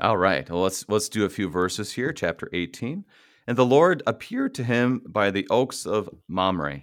All 0.00 0.16
right. 0.16 0.48
Well 0.48 0.62
let's 0.62 0.88
let's 0.88 1.08
do 1.08 1.24
a 1.24 1.30
few 1.30 1.48
verses 1.48 1.92
here 1.92 2.12
chapter 2.12 2.48
18 2.52 3.04
and 3.46 3.56
the 3.56 3.66
lord 3.66 4.02
appeared 4.06 4.54
to 4.54 4.64
him 4.64 5.02
by 5.06 5.30
the 5.30 5.46
oaks 5.50 5.86
of 5.86 6.08
mamre. 6.28 6.82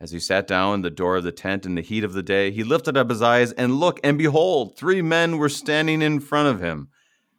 As 0.00 0.10
he 0.10 0.20
sat 0.20 0.46
down 0.46 0.74
in 0.74 0.82
the 0.82 0.90
door 0.90 1.16
of 1.16 1.24
the 1.24 1.32
tent 1.32 1.64
in 1.64 1.76
the 1.76 1.80
heat 1.80 2.04
of 2.04 2.12
the 2.12 2.22
day, 2.22 2.50
he 2.50 2.62
lifted 2.62 2.96
up 2.96 3.08
his 3.08 3.22
eyes 3.22 3.52
and 3.52 3.76
looked, 3.76 4.00
and 4.04 4.18
behold, 4.18 4.76
three 4.76 5.00
men 5.00 5.38
were 5.38 5.48
standing 5.48 6.02
in 6.02 6.20
front 6.20 6.48
of 6.48 6.60
him. 6.60 6.88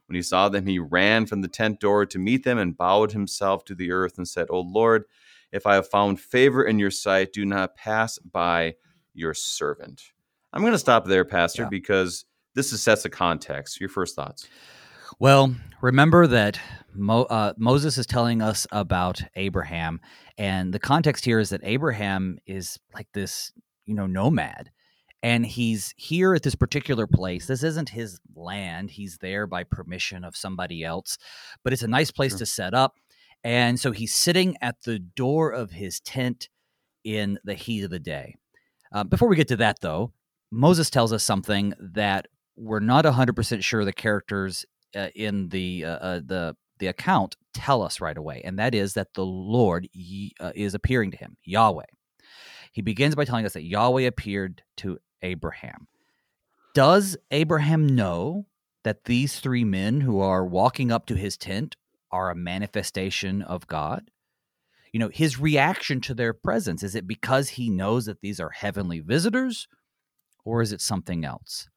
When 0.07 0.15
he 0.15 0.21
saw 0.21 0.49
them, 0.49 0.67
he 0.67 0.79
ran 0.79 1.25
from 1.25 1.41
the 1.41 1.47
tent 1.47 1.79
door 1.79 2.05
to 2.05 2.19
meet 2.19 2.43
them 2.43 2.57
and 2.57 2.77
bowed 2.77 3.11
himself 3.11 3.65
to 3.65 3.75
the 3.75 3.91
earth 3.91 4.17
and 4.17 4.27
said, 4.27 4.47
O 4.49 4.59
Lord, 4.59 5.05
if 5.51 5.65
I 5.65 5.75
have 5.75 5.87
found 5.87 6.19
favor 6.19 6.63
in 6.63 6.79
your 6.79 6.91
sight, 6.91 7.33
do 7.33 7.45
not 7.45 7.75
pass 7.75 8.19
by 8.19 8.75
your 9.13 9.33
servant. 9.33 10.01
I'm 10.53 10.61
going 10.61 10.73
to 10.73 10.79
stop 10.79 11.05
there, 11.05 11.25
Pastor, 11.25 11.63
yeah. 11.63 11.69
because 11.69 12.25
this 12.53 12.71
is, 12.71 12.81
sets 12.81 13.05
a 13.05 13.09
context. 13.09 13.79
Your 13.79 13.89
first 13.89 14.15
thoughts. 14.15 14.47
Well, 15.19 15.55
remember 15.81 16.27
that 16.27 16.59
Mo, 16.93 17.23
uh, 17.23 17.53
Moses 17.57 17.97
is 17.97 18.05
telling 18.05 18.41
us 18.41 18.67
about 18.71 19.21
Abraham, 19.35 20.01
and 20.37 20.73
the 20.73 20.79
context 20.79 21.25
here 21.25 21.39
is 21.39 21.49
that 21.49 21.61
Abraham 21.63 22.37
is 22.45 22.79
like 22.93 23.07
this, 23.13 23.53
you 23.85 23.93
know, 23.93 24.07
nomad, 24.07 24.71
and 25.25 25.43
he's 25.43 25.91
here 25.97 26.35
at 26.35 26.43
this 26.43 26.53
particular 26.53 27.07
place. 27.07 27.47
This 27.47 27.63
isn't 27.63 27.89
his 27.89 28.19
land; 28.35 28.91
he's 28.91 29.17
there 29.17 29.47
by 29.47 29.63
permission 29.63 30.23
of 30.23 30.37
somebody 30.37 30.83
else, 30.83 31.17
but 31.63 31.73
it's 31.73 31.81
a 31.81 31.87
nice 31.87 32.11
place 32.11 32.33
sure. 32.33 32.39
to 32.39 32.45
set 32.45 32.75
up. 32.75 32.93
And 33.43 33.79
so 33.79 33.91
he's 33.91 34.13
sitting 34.13 34.55
at 34.61 34.83
the 34.83 34.99
door 34.99 35.49
of 35.49 35.71
his 35.71 35.99
tent 35.99 36.49
in 37.03 37.39
the 37.43 37.55
heat 37.55 37.83
of 37.83 37.89
the 37.89 37.97
day. 37.97 38.35
Uh, 38.93 39.03
before 39.03 39.27
we 39.27 39.35
get 39.35 39.47
to 39.47 39.55
that, 39.55 39.79
though, 39.81 40.13
Moses 40.51 40.91
tells 40.91 41.11
us 41.11 41.23
something 41.23 41.73
that 41.79 42.27
we're 42.55 42.79
not 42.79 43.05
100% 43.05 43.63
sure 43.63 43.83
the 43.83 43.93
characters 43.93 44.63
uh, 44.95 45.07
in 45.15 45.49
the 45.49 45.85
uh, 45.85 45.89
uh, 45.89 46.19
the 46.23 46.55
the 46.77 46.87
account 46.87 47.35
tell 47.55 47.81
us 47.81 47.99
right 47.99 48.17
away, 48.17 48.43
and 48.45 48.59
that 48.59 48.75
is 48.75 48.93
that 48.93 49.15
the 49.15 49.25
Lord 49.25 49.87
uh, 50.39 50.51
is 50.53 50.75
appearing 50.75 51.09
to 51.09 51.17
him, 51.17 51.37
Yahweh. 51.43 51.85
He 52.73 52.81
begins 52.81 53.15
by 53.15 53.25
telling 53.25 53.45
us 53.45 53.53
that 53.53 53.63
Yahweh 53.63 54.01
appeared 54.01 54.61
to 54.77 54.99
Abraham. 55.25 55.87
Does 56.73 57.17
Abraham 57.31 57.87
know 57.87 58.45
that 58.83 59.05
these 59.05 59.39
three 59.39 59.63
men 59.63 60.01
who 60.01 60.19
are 60.19 60.45
walking 60.45 60.91
up 60.91 61.05
to 61.07 61.15
his 61.15 61.37
tent 61.37 61.75
are 62.11 62.29
a 62.29 62.35
manifestation 62.35 63.41
of 63.41 63.67
God? 63.67 64.11
You 64.93 64.99
know, 64.99 65.09
his 65.09 65.39
reaction 65.39 65.99
to 66.01 66.13
their 66.13 66.33
presence 66.33 66.83
is 66.83 66.95
it 66.95 67.07
because 67.07 67.49
he 67.49 67.69
knows 67.69 68.05
that 68.05 68.21
these 68.21 68.39
are 68.39 68.51
heavenly 68.51 68.99
visitors, 68.99 69.67
or 70.45 70.61
is 70.61 70.71
it 70.71 70.81
something 70.81 71.25
else? 71.25 71.67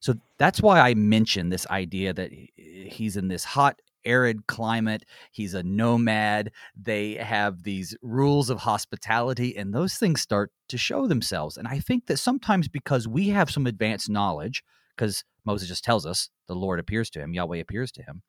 So 0.00 0.14
that's 0.38 0.62
why 0.62 0.80
I 0.80 0.94
mentioned 0.94 1.52
this 1.52 1.66
idea 1.66 2.12
that 2.12 2.30
he's 2.56 3.16
in 3.16 3.28
this 3.28 3.44
hot, 3.44 3.80
arid 4.04 4.46
climate. 4.46 5.04
He's 5.32 5.54
a 5.54 5.62
nomad. 5.62 6.52
They 6.76 7.14
have 7.14 7.62
these 7.62 7.96
rules 8.02 8.50
of 8.50 8.60
hospitality, 8.60 9.56
and 9.56 9.72
those 9.72 9.94
things 9.94 10.20
start 10.20 10.52
to 10.68 10.78
show 10.78 11.06
themselves. 11.06 11.56
And 11.56 11.68
I 11.68 11.78
think 11.80 12.06
that 12.06 12.18
sometimes 12.18 12.68
because 12.68 13.08
we 13.08 13.28
have 13.28 13.50
some 13.50 13.66
advanced 13.66 14.08
knowledge, 14.08 14.62
because 14.96 15.24
Moses 15.44 15.68
just 15.68 15.84
tells 15.84 16.06
us 16.06 16.28
the 16.46 16.54
Lord 16.54 16.78
appears 16.78 17.10
to 17.10 17.20
him, 17.20 17.34
Yahweh 17.34 17.58
appears 17.58 17.92
to 17.92 18.02
him, 18.02 18.22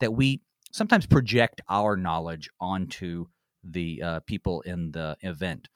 that 0.00 0.12
we 0.12 0.40
sometimes 0.72 1.06
project 1.06 1.60
our 1.68 1.96
knowledge 1.96 2.48
onto 2.60 3.26
the 3.64 4.02
uh, 4.02 4.20
people 4.20 4.60
in 4.62 4.90
the 4.92 5.16
event. 5.20 5.68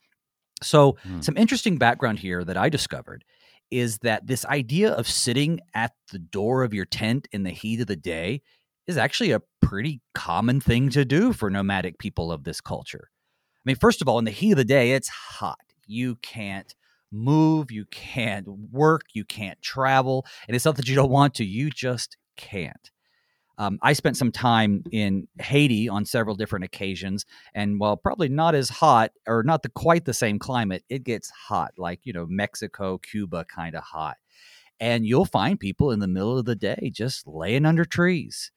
So, 0.62 0.96
mm. 1.06 1.22
some 1.22 1.36
interesting 1.36 1.76
background 1.76 2.18
here 2.18 2.42
that 2.42 2.56
I 2.56 2.68
discovered 2.68 3.24
is 3.70 3.98
that 3.98 4.26
this 4.26 4.44
idea 4.46 4.92
of 4.92 5.08
sitting 5.08 5.60
at 5.74 5.92
the 6.12 6.18
door 6.18 6.62
of 6.62 6.72
your 6.72 6.84
tent 6.84 7.28
in 7.32 7.42
the 7.42 7.50
heat 7.50 7.80
of 7.80 7.86
the 7.86 7.96
day 7.96 8.42
is 8.86 8.96
actually 8.96 9.32
a 9.32 9.42
pretty 9.60 10.00
common 10.14 10.60
thing 10.60 10.90
to 10.90 11.04
do 11.04 11.32
for 11.32 11.50
nomadic 11.50 11.98
people 11.98 12.30
of 12.30 12.44
this 12.44 12.60
culture. 12.60 13.10
I 13.10 13.62
mean, 13.64 13.76
first 13.76 14.00
of 14.00 14.08
all, 14.08 14.18
in 14.18 14.24
the 14.24 14.30
heat 14.30 14.52
of 14.52 14.58
the 14.58 14.64
day, 14.64 14.92
it's 14.92 15.08
hot. 15.08 15.58
You 15.86 16.16
can't 16.16 16.72
move, 17.10 17.70
you 17.70 17.84
can't 17.86 18.46
work, 18.70 19.02
you 19.12 19.24
can't 19.24 19.60
travel. 19.62 20.24
And 20.46 20.54
it's 20.54 20.64
not 20.64 20.76
that 20.76 20.88
you 20.88 20.94
don't 20.94 21.10
want 21.10 21.34
to, 21.34 21.44
you 21.44 21.70
just 21.70 22.16
can't. 22.36 22.90
Um, 23.58 23.78
I 23.82 23.94
spent 23.94 24.18
some 24.18 24.32
time 24.32 24.84
in 24.92 25.28
Haiti 25.40 25.88
on 25.88 26.04
several 26.04 26.36
different 26.36 26.66
occasions, 26.66 27.24
and 27.54 27.80
while 27.80 27.96
probably 27.96 28.28
not 28.28 28.54
as 28.54 28.68
hot 28.68 29.12
or 29.26 29.42
not 29.42 29.62
the 29.62 29.70
quite 29.70 30.04
the 30.04 30.12
same 30.12 30.38
climate, 30.38 30.84
it 30.90 31.04
gets 31.04 31.30
hot, 31.30 31.72
like 31.78 32.00
you 32.04 32.12
know 32.12 32.26
Mexico, 32.28 32.98
Cuba 32.98 33.46
kind 33.46 33.74
of 33.74 33.82
hot, 33.82 34.18
and 34.78 35.06
you'll 35.06 35.24
find 35.24 35.58
people 35.58 35.90
in 35.90 36.00
the 36.00 36.06
middle 36.06 36.38
of 36.38 36.44
the 36.44 36.54
day 36.54 36.90
just 36.92 37.26
laying 37.26 37.64
under 37.64 37.86
trees. 37.86 38.50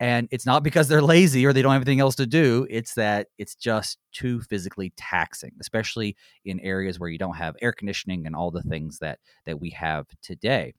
And 0.00 0.28
it's 0.30 0.46
not 0.46 0.62
because 0.62 0.88
they're 0.88 1.02
lazy 1.02 1.44
or 1.46 1.52
they 1.52 1.62
don't 1.62 1.72
have 1.72 1.82
anything 1.82 2.00
else 2.00 2.16
to 2.16 2.26
do. 2.26 2.66
It's 2.70 2.94
that 2.94 3.28
it's 3.38 3.54
just 3.54 3.98
too 4.12 4.40
physically 4.40 4.92
taxing, 4.96 5.52
especially 5.60 6.16
in 6.44 6.58
areas 6.60 6.98
where 6.98 7.10
you 7.10 7.18
don't 7.18 7.36
have 7.36 7.54
air 7.60 7.72
conditioning 7.72 8.26
and 8.26 8.34
all 8.34 8.50
the 8.50 8.62
things 8.62 8.98
that 9.00 9.18
that 9.44 9.60
we 9.60 9.70
have 9.70 10.06
today. 10.22 10.72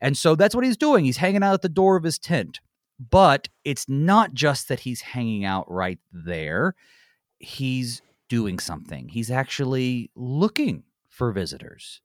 And 0.00 0.16
so 0.16 0.34
that's 0.34 0.54
what 0.54 0.64
he's 0.64 0.78
doing. 0.78 1.04
He's 1.04 1.18
hanging 1.18 1.42
out 1.42 1.54
at 1.54 1.62
the 1.62 1.68
door 1.68 1.96
of 1.96 2.04
his 2.04 2.18
tent 2.18 2.60
but 2.98 3.48
it's 3.64 3.88
not 3.88 4.34
just 4.34 4.68
that 4.68 4.80
he's 4.80 5.00
hanging 5.00 5.44
out 5.44 5.70
right 5.70 5.98
there, 6.12 6.74
he's 7.38 8.02
doing 8.28 8.58
something. 8.58 9.08
He's 9.08 9.30
actually 9.30 10.10
looking 10.14 10.84
for 11.08 11.32
visitors. 11.32 12.00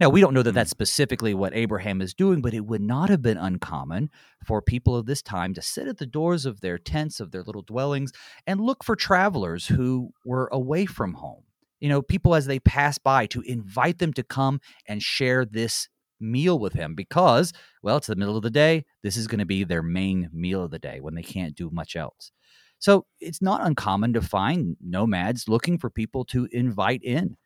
Now, 0.00 0.08
we 0.10 0.20
don't 0.20 0.34
know 0.34 0.42
that 0.42 0.52
Mm. 0.52 0.54
that's 0.54 0.70
specifically 0.70 1.34
what 1.34 1.54
Abraham 1.54 2.00
is 2.00 2.14
doing, 2.14 2.40
but 2.42 2.54
it 2.54 2.66
would 2.66 2.82
not 2.82 3.08
have 3.08 3.22
been 3.22 3.38
uncommon 3.38 4.10
for 4.44 4.60
people 4.62 4.96
of 4.96 5.06
this 5.06 5.22
time 5.22 5.54
to 5.54 5.62
sit 5.62 5.88
at 5.88 5.98
the 5.98 6.06
doors 6.06 6.46
of 6.46 6.60
their 6.60 6.78
tents, 6.78 7.20
of 7.20 7.30
their 7.30 7.42
little 7.42 7.62
dwellings, 7.62 8.12
and 8.46 8.60
look 8.60 8.84
for 8.84 8.96
travelers 8.96 9.66
who 9.66 10.12
were 10.24 10.48
away 10.52 10.86
from 10.86 11.14
home. 11.14 11.42
You 11.80 11.88
know, 11.88 12.02
people 12.02 12.34
as 12.34 12.46
they 12.46 12.58
pass 12.60 12.98
by 12.98 13.26
to 13.26 13.40
invite 13.42 13.98
them 13.98 14.12
to 14.14 14.22
come 14.22 14.60
and 14.86 15.02
share 15.02 15.44
this 15.44 15.88
meal 16.20 16.58
with 16.58 16.72
him 16.72 16.94
because, 16.94 17.52
well, 17.82 17.96
it's 17.98 18.08
the 18.08 18.16
middle 18.16 18.36
of 18.36 18.42
the 18.42 18.50
day. 18.50 18.84
This 19.02 19.16
is 19.16 19.28
going 19.28 19.38
to 19.38 19.46
be 19.46 19.62
their 19.64 19.82
main 19.82 20.28
meal 20.32 20.64
of 20.64 20.70
the 20.72 20.78
day 20.80 21.00
when 21.00 21.14
they 21.14 21.22
can't 21.22 21.54
do 21.54 21.70
much 21.70 21.94
else. 21.94 22.32
So 22.80 23.06
it's 23.20 23.42
not 23.42 23.64
uncommon 23.64 24.12
to 24.14 24.20
find 24.22 24.76
nomads 24.80 25.48
looking 25.48 25.78
for 25.78 25.90
people 25.90 26.24
to 26.26 26.48
invite 26.52 27.02
in 27.02 27.36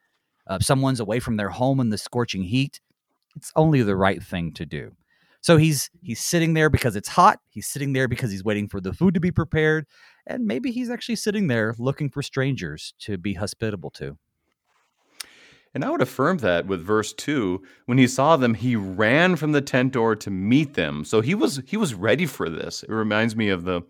uh, 0.46 0.58
someone's 0.60 1.00
away 1.00 1.20
from 1.20 1.36
their 1.36 1.50
home 1.50 1.80
in 1.80 1.90
the 1.90 1.98
scorching 1.98 2.42
heat, 2.42 2.80
it's 3.36 3.52
only 3.56 3.82
the 3.82 3.96
right 3.96 4.22
thing 4.22 4.52
to 4.54 4.66
do. 4.66 4.92
So 5.40 5.56
he's 5.56 5.90
he's 6.00 6.20
sitting 6.20 6.54
there 6.54 6.70
because 6.70 6.94
it's 6.94 7.08
hot. 7.08 7.40
He's 7.48 7.66
sitting 7.66 7.92
there 7.92 8.06
because 8.06 8.30
he's 8.30 8.44
waiting 8.44 8.68
for 8.68 8.80
the 8.80 8.92
food 8.92 9.14
to 9.14 9.20
be 9.20 9.32
prepared, 9.32 9.86
and 10.26 10.46
maybe 10.46 10.70
he's 10.70 10.88
actually 10.88 11.16
sitting 11.16 11.48
there 11.48 11.74
looking 11.78 12.10
for 12.10 12.22
strangers 12.22 12.94
to 13.00 13.18
be 13.18 13.34
hospitable 13.34 13.90
to. 13.90 14.16
And 15.74 15.84
I 15.84 15.90
would 15.90 16.02
affirm 16.02 16.38
that 16.38 16.66
with 16.66 16.84
verse 16.84 17.14
2, 17.14 17.62
when 17.86 17.96
he 17.96 18.06
saw 18.06 18.36
them, 18.36 18.54
he 18.54 18.76
ran 18.76 19.36
from 19.36 19.52
the 19.52 19.62
tent 19.62 19.92
door 19.92 20.14
to 20.16 20.30
meet 20.30 20.74
them. 20.74 21.04
So 21.04 21.22
he 21.22 21.34
was 21.34 21.62
he 21.66 21.76
was 21.76 21.94
ready 21.94 22.26
for 22.26 22.48
this. 22.48 22.82
It 22.82 22.90
reminds 22.90 23.34
me 23.34 23.48
of 23.48 23.64
the 23.64 23.82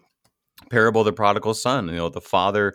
parable 0.71 1.01
of 1.01 1.07
the 1.07 1.13
prodigal 1.13 1.55
son. 1.55 1.89
You 1.89 1.97
know, 1.97 2.09
the 2.09 2.21
father 2.21 2.75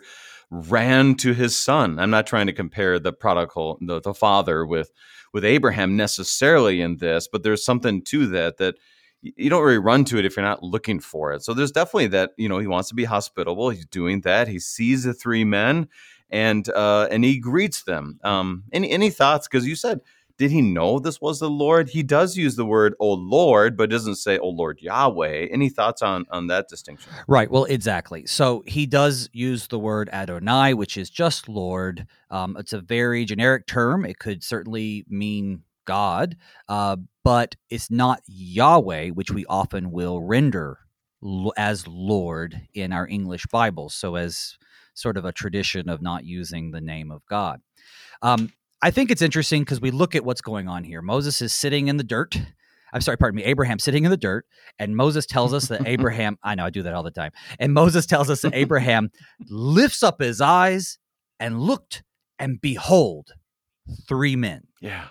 ran 0.50 1.14
to 1.16 1.34
his 1.34 1.60
son. 1.60 1.98
I'm 1.98 2.10
not 2.10 2.26
trying 2.26 2.46
to 2.46 2.52
compare 2.52 2.98
the 2.98 3.12
prodigal 3.12 3.78
the, 3.80 4.00
the 4.00 4.14
father 4.14 4.64
with 4.64 4.90
with 5.32 5.44
Abraham 5.44 5.96
necessarily 5.96 6.80
in 6.80 6.96
this, 6.96 7.28
but 7.28 7.42
there's 7.42 7.64
something 7.64 8.02
to 8.04 8.26
that 8.28 8.56
that 8.58 8.76
you 9.20 9.50
don't 9.50 9.64
really 9.64 9.78
run 9.78 10.04
to 10.06 10.18
it 10.18 10.24
if 10.24 10.36
you're 10.36 10.44
not 10.44 10.62
looking 10.62 11.00
for 11.00 11.32
it. 11.32 11.42
So 11.42 11.52
there's 11.52 11.72
definitely 11.72 12.06
that, 12.08 12.30
you 12.36 12.48
know, 12.48 12.58
he 12.58 12.68
wants 12.68 12.88
to 12.90 12.94
be 12.94 13.04
hospitable. 13.04 13.70
He's 13.70 13.86
doing 13.86 14.20
that. 14.22 14.48
He 14.48 14.60
sees 14.60 15.02
the 15.04 15.12
three 15.12 15.44
men 15.44 15.88
and 16.30 16.68
uh 16.70 17.08
and 17.10 17.24
he 17.24 17.38
greets 17.38 17.82
them. 17.82 18.18
Um 18.22 18.64
any 18.72 18.90
any 18.90 19.10
thoughts 19.10 19.48
because 19.48 19.66
you 19.66 19.76
said 19.76 20.00
did 20.38 20.52
he 20.52 20.62
know 20.62 21.00
this 21.00 21.20
was 21.20 21.40
the 21.40 21.50
Lord? 21.50 21.90
He 21.90 22.02
does 22.04 22.36
use 22.36 22.54
the 22.56 22.64
word 22.64 22.94
"O 23.00 23.12
Lord," 23.12 23.76
but 23.76 23.90
doesn't 23.90 24.16
say 24.16 24.38
"O 24.38 24.48
Lord 24.48 24.80
Yahweh." 24.80 25.48
Any 25.50 25.68
thoughts 25.68 26.00
on 26.00 26.26
on 26.30 26.46
that 26.46 26.68
distinction? 26.68 27.12
Right. 27.26 27.50
Well, 27.50 27.64
exactly. 27.64 28.24
So 28.26 28.62
he 28.66 28.86
does 28.86 29.28
use 29.32 29.66
the 29.66 29.78
word 29.78 30.08
Adonai, 30.12 30.74
which 30.74 30.96
is 30.96 31.10
just 31.10 31.48
Lord. 31.48 32.06
Um, 32.30 32.56
it's 32.56 32.72
a 32.72 32.80
very 32.80 33.24
generic 33.24 33.66
term. 33.66 34.04
It 34.04 34.18
could 34.18 34.44
certainly 34.44 35.04
mean 35.08 35.64
God, 35.84 36.36
uh, 36.68 36.96
but 37.24 37.56
it's 37.68 37.90
not 37.90 38.22
Yahweh, 38.26 39.08
which 39.08 39.30
we 39.30 39.44
often 39.46 39.90
will 39.90 40.20
render 40.22 40.78
as 41.56 41.88
Lord 41.88 42.60
in 42.74 42.92
our 42.92 43.08
English 43.08 43.46
Bibles. 43.46 43.94
So, 43.94 44.14
as 44.14 44.56
sort 44.94 45.16
of 45.16 45.24
a 45.24 45.32
tradition 45.32 45.88
of 45.88 46.02
not 46.02 46.24
using 46.24 46.70
the 46.70 46.80
name 46.80 47.10
of 47.10 47.24
God. 47.26 47.60
Um, 48.20 48.52
I 48.80 48.90
think 48.90 49.10
it's 49.10 49.22
interesting 49.22 49.62
because 49.62 49.80
we 49.80 49.90
look 49.90 50.14
at 50.14 50.24
what's 50.24 50.40
going 50.40 50.68
on 50.68 50.84
here. 50.84 51.02
Moses 51.02 51.42
is 51.42 51.52
sitting 51.52 51.88
in 51.88 51.96
the 51.96 52.04
dirt. 52.04 52.40
I'm 52.92 53.00
sorry, 53.00 53.18
pardon 53.18 53.36
me, 53.36 53.44
Abraham 53.44 53.78
sitting 53.78 54.04
in 54.04 54.10
the 54.10 54.16
dirt, 54.16 54.46
and 54.78 54.96
Moses 54.96 55.26
tells 55.26 55.52
us 55.52 55.66
that 55.66 55.82
Abraham, 55.86 56.38
I 56.42 56.54
know 56.54 56.64
I 56.64 56.70
do 56.70 56.82
that 56.84 56.94
all 56.94 57.02
the 57.02 57.10
time, 57.10 57.32
and 57.58 57.74
Moses 57.74 58.06
tells 58.06 58.30
us 58.30 58.42
that 58.42 58.54
Abraham 58.54 59.10
lifts 59.48 60.02
up 60.02 60.20
his 60.20 60.40
eyes 60.40 60.98
and 61.38 61.60
looked, 61.60 62.02
and 62.38 62.60
behold, 62.60 63.32
three 64.08 64.36
men. 64.36 64.62
Yeah. 64.80 65.06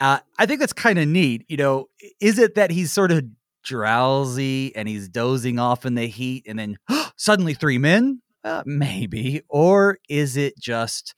Uh, 0.00 0.18
I 0.38 0.46
think 0.46 0.60
that's 0.60 0.72
kind 0.72 0.98
of 0.98 1.08
neat. 1.08 1.44
You 1.48 1.56
know, 1.56 1.86
is 2.20 2.38
it 2.38 2.54
that 2.54 2.70
he's 2.70 2.92
sort 2.92 3.12
of 3.12 3.24
drowsy 3.62 4.74
and 4.74 4.88
he's 4.88 5.08
dozing 5.08 5.58
off 5.58 5.86
in 5.86 5.94
the 5.94 6.06
heat, 6.06 6.44
and 6.46 6.58
then 6.58 6.76
suddenly 7.16 7.54
three 7.54 7.78
men? 7.78 8.20
Uh, 8.42 8.62
maybe. 8.64 9.42
Or 9.48 9.98
is 10.08 10.36
it 10.36 10.58
just, 10.58 11.14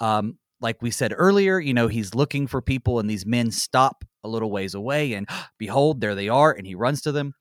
um, 0.00 0.38
like 0.64 0.80
we 0.80 0.90
said 0.90 1.14
earlier, 1.14 1.60
you 1.60 1.74
know, 1.74 1.88
he's 1.88 2.14
looking 2.14 2.46
for 2.46 2.62
people, 2.62 2.98
and 2.98 3.08
these 3.08 3.26
men 3.26 3.50
stop 3.50 4.02
a 4.24 4.28
little 4.28 4.50
ways 4.50 4.74
away, 4.74 5.12
and 5.12 5.28
behold, 5.58 6.00
there 6.00 6.16
they 6.16 6.28
are, 6.28 6.50
and 6.50 6.66
he 6.66 6.74
runs 6.74 7.02
to 7.02 7.12
them. 7.12 7.34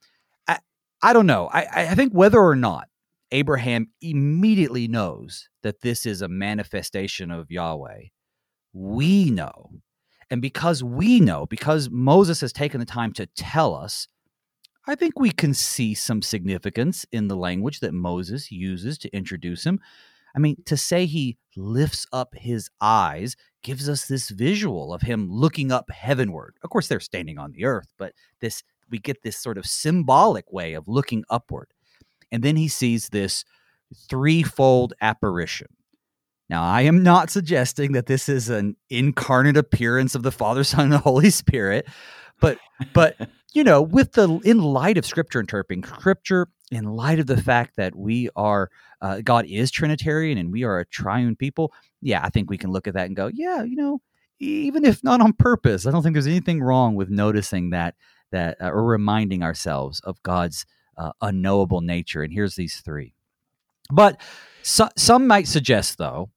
I, 0.48 0.60
I 1.02 1.14
don't 1.14 1.26
know. 1.26 1.48
I, 1.52 1.66
I 1.90 1.96
think 1.96 2.12
whether 2.12 2.40
or 2.40 2.56
not 2.56 2.90
Abraham 3.32 3.88
immediately 4.02 4.88
knows 4.90 5.48
that 5.64 5.82
this 5.82 6.06
is 6.06 6.22
a 6.22 6.28
manifestation 6.28 7.32
of 7.32 7.50
Yahweh, 7.50 8.02
we 8.74 9.32
know. 9.32 9.72
And 10.30 10.42
because 10.42 10.84
we 10.84 11.22
know, 11.22 11.46
because 11.46 11.90
Moses 11.90 12.42
has 12.42 12.52
taken 12.52 12.80
the 12.80 12.86
time 12.86 13.14
to 13.14 13.26
tell 13.26 13.74
us, 13.74 14.08
I 14.86 14.96
think 14.96 15.18
we 15.18 15.32
can 15.32 15.54
see 15.54 15.94
some 15.94 16.22
significance 16.22 17.06
in 17.12 17.30
the 17.30 17.38
language 17.38 17.80
that 17.80 17.94
Moses 17.94 18.52
uses 18.52 18.98
to 18.98 19.16
introduce 19.16 19.64
him. 19.64 19.80
I 20.36 20.40
mean, 20.40 20.58
to 20.66 20.78
say 20.78 21.06
he 21.06 21.38
lifts 21.56 22.06
up 22.12 22.36
his 22.36 22.70
eyes 22.82 23.36
gives 23.62 23.88
us 23.88 24.06
this 24.06 24.30
visual 24.30 24.94
of 24.94 25.02
him 25.02 25.30
looking 25.30 25.72
up 25.72 25.90
heavenward. 25.92 26.56
Of 26.64 26.70
course, 26.70 26.88
they're 26.88 27.00
standing 27.00 27.38
on 27.38 27.52
the 27.52 27.66
earth, 27.66 27.94
but 27.98 28.14
this 28.40 28.64
we 28.90 29.00
get 29.00 29.24
this 29.24 29.38
sort 29.38 29.58
of 29.58 29.66
symbolic 29.66 30.52
way 30.52 30.74
of 30.74 30.88
looking 30.88 31.24
upward. 31.30 31.70
And 32.32 32.44
then 32.44 32.56
he 32.56 32.68
sees 32.68 33.10
this 33.10 33.46
threefold 34.10 34.94
apparition. 35.02 35.68
Now, 36.50 36.64
I 36.64 36.82
am 36.82 37.02
not 37.02 37.30
suggesting 37.30 37.94
that 37.94 38.06
this 38.06 38.28
is 38.28 38.50
an 38.50 38.76
incarnate 38.90 39.58
appearance 39.58 40.14
of 40.14 40.24
the 40.24 40.32
Father, 40.32 40.64
Son, 40.64 40.86
and 40.86 40.94
the 40.94 40.98
Holy 41.00 41.30
Spirit, 41.30 41.88
but 42.40 42.58
but 42.94 43.16
you 43.54 43.64
know, 43.64 43.82
with 43.82 44.14
the 44.14 44.40
in 44.44 44.60
light 44.60 44.98
of 44.98 45.06
Scripture 45.06 45.40
interpreting 45.40 45.84
Scripture, 45.84 46.48
in 46.76 46.86
light 46.86 47.20
of 47.20 47.28
the 47.28 47.42
fact 47.42 47.76
that 47.78 47.96
we 47.96 48.30
are 48.36 48.70
uh, 49.02 49.22
God 49.22 49.46
is 49.46 49.72
Trinitarian 49.72 50.38
and 50.38 50.52
we 50.52 50.64
are 50.64 50.80
a 50.80 50.86
triune 50.86 51.36
people, 51.36 51.74
yeah, 52.02 52.22
I 52.24 52.30
think 52.30 52.50
we 52.50 52.58
can 52.58 52.72
look 52.72 52.88
at 52.88 52.94
that 52.94 53.08
and 53.08 53.16
go, 53.16 53.30
yeah, 53.34 53.64
you 53.64 53.76
know, 53.76 54.02
even 54.40 54.86
if 54.86 55.04
not 55.04 55.22
on 55.22 55.34
purpose, 55.34 55.86
I 55.86 55.92
don't 55.92 56.04
think 56.04 56.14
there's 56.14 56.28
anything 56.28 56.62
wrong 56.62 56.96
with 56.96 57.10
noticing 57.10 57.72
that 57.72 57.96
that 58.32 58.58
uh, 58.62 58.70
or 58.70 58.84
reminding 58.84 59.44
ourselves 59.44 60.00
of 60.02 60.22
God's 60.24 60.66
uh, 60.98 61.12
unknowable 61.22 61.82
nature. 61.82 62.24
And 62.24 62.34
here's 62.34 62.56
these 62.56 62.82
three. 62.82 63.14
But 63.92 64.20
so, 64.62 64.90
some 64.98 65.28
might 65.28 65.48
suggest, 65.48 65.98
though, 65.98 66.30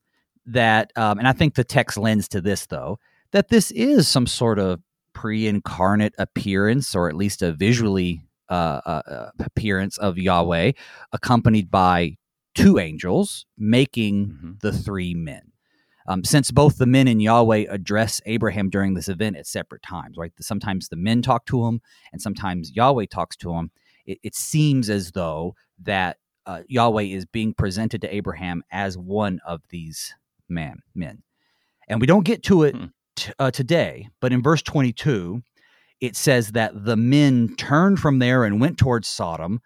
that, 0.47 0.93
um, 0.97 1.19
and 1.19 1.29
I 1.29 1.33
think 1.33 1.55
the 1.55 1.65
text 1.65 1.97
lends 1.97 2.29
to 2.29 2.41
this, 2.41 2.67
though, 2.67 2.99
that 3.33 3.49
this 3.49 3.71
is 3.73 4.09
some 4.09 4.27
sort 4.27 4.59
of 4.59 4.81
pre 5.13 5.47
incarnate 5.47 6.15
appearance, 6.19 6.95
or 6.95 7.09
at 7.09 7.17
least 7.17 7.43
a 7.43 7.53
visually 7.53 8.23
uh, 8.49 8.81
uh, 8.87 9.03
uh, 9.11 9.31
appearance 9.41 9.99
of 9.99 10.19
Yahweh, 10.19 10.73
accompanied 11.13 11.71
by 11.71 12.17
two 12.55 12.79
angels 12.79 13.45
making 13.59 14.29
Mhm. 14.29 14.61
the 14.61 14.73
three 14.73 15.15
men. 15.15 15.53
Um, 16.09 16.23
since 16.23 16.53
both 16.53 16.79
the 16.79 16.87
men 16.87 17.09
and 17.09 17.21
Yahweh 17.21 17.67
address 17.69 18.21
Abraham 18.27 18.71
during 18.71 18.95
this 18.95 19.09
event 19.09 19.37
at 19.37 19.47
separate 19.47 19.83
times, 19.83 20.17
right? 20.17 20.33
Sometimes 20.41 20.89
the 20.89 20.97
men 20.97 21.21
talk 21.21 21.47
to 21.47 21.67
him, 21.67 21.81
and 22.13 22.23
sometimes 22.23 22.71
Yahweh 22.75 23.07
talks 23.11 23.37
to 23.39 23.53
him. 23.53 23.73
It, 24.07 24.19
it 24.23 24.35
seems 24.37 24.89
as 24.89 25.11
though 25.13 25.57
that 25.83 26.19
uh, 26.47 26.63
Yahweh 26.69 27.03
is 27.03 27.27
being 27.27 27.53
presented 27.53 28.01
to 28.03 28.15
Abraham 28.15 28.63
as 28.71 28.97
one 28.97 29.41
of 29.45 29.63
these 29.71 30.15
man 30.49 30.79
men, 30.95 31.25
and 31.89 32.01
we 32.01 32.07
don't 32.07 32.25
get 32.25 32.45
to 32.45 32.63
it 32.63 32.77
Hmm. 32.77 32.85
t- 33.17 33.33
uh, 33.41 33.51
today. 33.51 34.09
But 34.21 34.33
in 34.33 34.43
verse 34.45 34.63
twenty-two, 34.63 35.43
it 36.01 36.17
says 36.17 36.53
that 36.53 36.85
the 36.85 36.97
men 36.97 37.55
turned 37.57 37.99
from 37.99 38.19
there 38.19 38.45
and 38.45 38.61
went 38.61 38.79
towards 38.79 39.09
Sodom, 39.09 39.61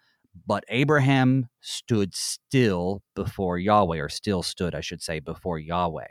but 0.47 0.63
Abraham 0.69 1.47
stood 1.61 2.15
still 2.15 3.01
before 3.15 3.57
Yahweh, 3.57 3.99
or 3.99 4.09
still 4.09 4.43
stood, 4.43 4.73
I 4.73 4.81
should 4.81 5.01
say, 5.01 5.19
before 5.19 5.59
Yahweh. 5.59 6.07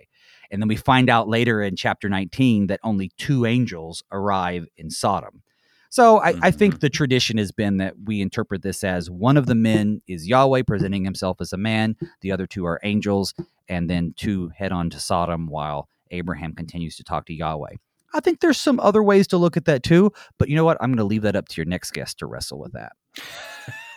And 0.50 0.60
then 0.60 0.68
we 0.68 0.76
find 0.76 1.08
out 1.08 1.28
later 1.28 1.62
in 1.62 1.76
chapter 1.76 2.08
19 2.08 2.66
that 2.66 2.80
only 2.82 3.10
two 3.16 3.46
angels 3.46 4.02
arrive 4.12 4.66
in 4.76 4.90
Sodom. 4.90 5.42
So 5.90 6.18
I, 6.18 6.34
I 6.40 6.50
think 6.52 6.74
mm-hmm. 6.74 6.80
the 6.80 6.90
tradition 6.90 7.38
has 7.38 7.50
been 7.50 7.78
that 7.78 7.94
we 8.04 8.20
interpret 8.20 8.62
this 8.62 8.84
as 8.84 9.10
one 9.10 9.36
of 9.36 9.46
the 9.46 9.56
men 9.56 10.02
is 10.06 10.28
Yahweh 10.28 10.62
presenting 10.66 11.04
himself 11.04 11.40
as 11.40 11.52
a 11.52 11.56
man, 11.56 11.96
the 12.20 12.30
other 12.30 12.46
two 12.46 12.64
are 12.64 12.80
angels, 12.84 13.34
and 13.68 13.90
then 13.90 14.14
two 14.16 14.50
head 14.56 14.70
on 14.70 14.90
to 14.90 15.00
Sodom 15.00 15.48
while 15.48 15.88
Abraham 16.12 16.54
continues 16.54 16.96
to 16.96 17.04
talk 17.04 17.26
to 17.26 17.34
Yahweh. 17.34 17.74
I 18.12 18.20
think 18.20 18.40
there's 18.40 18.58
some 18.58 18.80
other 18.80 19.02
ways 19.02 19.26
to 19.28 19.36
look 19.38 19.56
at 19.56 19.64
that 19.66 19.82
too, 19.82 20.12
but 20.38 20.48
you 20.48 20.56
know 20.56 20.64
what? 20.64 20.76
I'm 20.80 20.90
going 20.90 20.98
to 20.98 21.04
leave 21.04 21.22
that 21.22 21.36
up 21.36 21.48
to 21.48 21.56
your 21.56 21.66
next 21.66 21.92
guest 21.92 22.18
to 22.18 22.26
wrestle 22.26 22.58
with 22.58 22.72
that. 22.72 22.92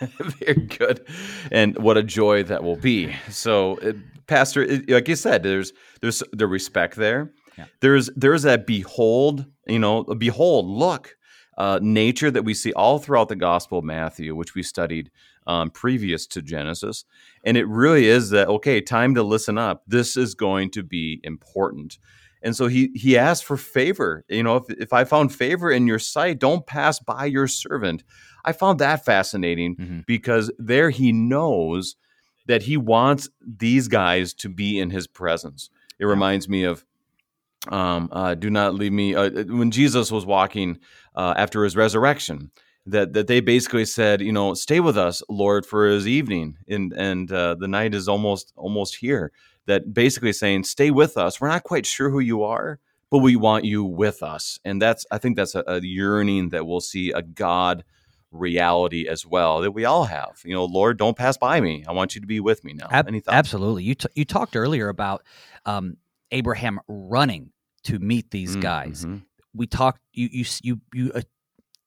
Very 0.00 0.54
good, 0.66 1.06
and 1.50 1.76
what 1.78 1.96
a 1.96 2.02
joy 2.02 2.42
that 2.44 2.62
will 2.62 2.76
be. 2.76 3.14
So, 3.30 3.78
uh, 3.78 3.92
Pastor, 4.26 4.62
it- 4.62 4.88
like 4.90 5.08
you 5.08 5.16
said, 5.16 5.42
there's 5.42 5.72
there's 6.00 6.22
the 6.32 6.46
respect 6.46 6.96
there. 6.96 7.32
Yeah. 7.56 7.66
There's 7.80 8.10
there's 8.16 8.42
that 8.42 8.66
behold, 8.66 9.46
you 9.66 9.78
know, 9.78 10.02
behold, 10.04 10.66
look, 10.66 11.16
uh, 11.56 11.78
nature 11.80 12.30
that 12.30 12.44
we 12.44 12.52
see 12.54 12.72
all 12.72 12.98
throughout 12.98 13.28
the 13.28 13.36
Gospel 13.36 13.78
of 13.78 13.84
Matthew, 13.84 14.34
which 14.34 14.54
we 14.54 14.62
studied 14.62 15.10
um, 15.46 15.70
previous 15.70 16.26
to 16.28 16.42
Genesis, 16.42 17.04
and 17.44 17.56
it 17.56 17.66
really 17.68 18.06
is 18.06 18.30
that 18.30 18.48
okay. 18.48 18.80
Time 18.80 19.14
to 19.14 19.22
listen 19.22 19.56
up. 19.58 19.84
This 19.86 20.16
is 20.16 20.34
going 20.34 20.70
to 20.72 20.82
be 20.82 21.20
important. 21.22 21.98
And 22.44 22.54
so 22.54 22.66
he 22.66 22.90
he 22.94 23.16
asked 23.18 23.44
for 23.44 23.56
favor. 23.56 24.24
You 24.28 24.42
know, 24.42 24.56
if, 24.56 24.64
if 24.70 24.92
I 24.92 25.04
found 25.04 25.34
favor 25.34 25.70
in 25.70 25.86
your 25.86 25.98
sight, 25.98 26.38
don't 26.38 26.66
pass 26.66 27.00
by 27.00 27.24
your 27.24 27.48
servant. 27.48 28.04
I 28.44 28.52
found 28.52 28.78
that 28.78 29.04
fascinating 29.04 29.76
mm-hmm. 29.76 30.00
because 30.06 30.52
there 30.58 30.90
he 30.90 31.10
knows 31.10 31.96
that 32.46 32.62
he 32.62 32.76
wants 32.76 33.30
these 33.40 33.88
guys 33.88 34.34
to 34.34 34.50
be 34.50 34.78
in 34.78 34.90
his 34.90 35.06
presence. 35.06 35.70
It 35.98 36.04
reminds 36.04 36.48
me 36.48 36.64
of 36.64 36.84
um, 37.68 38.10
uh, 38.12 38.34
do 38.34 38.50
not 38.50 38.74
leave 38.74 38.92
me 38.92 39.14
uh, 39.14 39.30
when 39.44 39.70
Jesus 39.70 40.12
was 40.12 40.26
walking 40.26 40.78
uh, 41.16 41.32
after 41.36 41.64
his 41.64 41.76
resurrection 41.76 42.50
that 42.86 43.14
that 43.14 43.26
they 43.26 43.40
basically 43.40 43.84
said 43.84 44.20
you 44.20 44.32
know 44.32 44.54
stay 44.54 44.80
with 44.80 44.98
us 44.98 45.22
Lord 45.28 45.64
for 45.64 45.86
his 45.86 46.06
evening 46.06 46.58
and 46.68 46.92
and 46.92 47.32
uh, 47.32 47.54
the 47.54 47.68
night 47.68 47.94
is 47.94 48.08
almost 48.08 48.52
almost 48.56 48.96
here 48.96 49.32
that 49.66 49.94
basically 49.94 50.32
saying 50.32 50.64
stay 50.64 50.90
with 50.90 51.16
us 51.16 51.40
we're 51.40 51.48
not 51.48 51.64
quite 51.64 51.86
sure 51.86 52.10
who 52.10 52.20
you 52.20 52.42
are 52.42 52.78
but 53.10 53.18
we 53.18 53.36
want 53.36 53.64
you 53.64 53.84
with 53.84 54.22
us 54.22 54.58
and 54.64 54.80
that's 54.80 55.06
I 55.10 55.18
think 55.18 55.36
that's 55.36 55.54
a, 55.54 55.64
a 55.66 55.80
yearning 55.80 56.50
that 56.50 56.66
we'll 56.66 56.80
see 56.80 57.10
a 57.10 57.22
God 57.22 57.84
reality 58.34 59.08
as 59.08 59.24
well 59.24 59.60
that 59.60 59.70
we 59.70 59.84
all 59.84 60.04
have. 60.04 60.40
You 60.44 60.54
know, 60.54 60.64
Lord, 60.64 60.98
don't 60.98 61.16
pass 61.16 61.36
by 61.36 61.60
me. 61.60 61.84
I 61.88 61.92
want 61.92 62.14
you 62.14 62.20
to 62.20 62.26
be 62.26 62.40
with 62.40 62.64
me 62.64 62.74
now. 62.74 62.88
Ab- 62.90 63.08
absolutely. 63.28 63.84
You 63.84 63.94
t- 63.94 64.08
you 64.14 64.24
talked 64.24 64.56
earlier 64.56 64.88
about 64.88 65.22
um, 65.64 65.96
Abraham 66.30 66.80
running 66.88 67.50
to 67.84 67.98
meet 67.98 68.30
these 68.30 68.56
mm, 68.56 68.60
guys. 68.60 69.04
Mm-hmm. 69.04 69.18
We 69.54 69.66
talked. 69.66 70.00
You 70.12 70.28
you 70.30 70.44
you 70.62 70.80
you. 70.92 71.12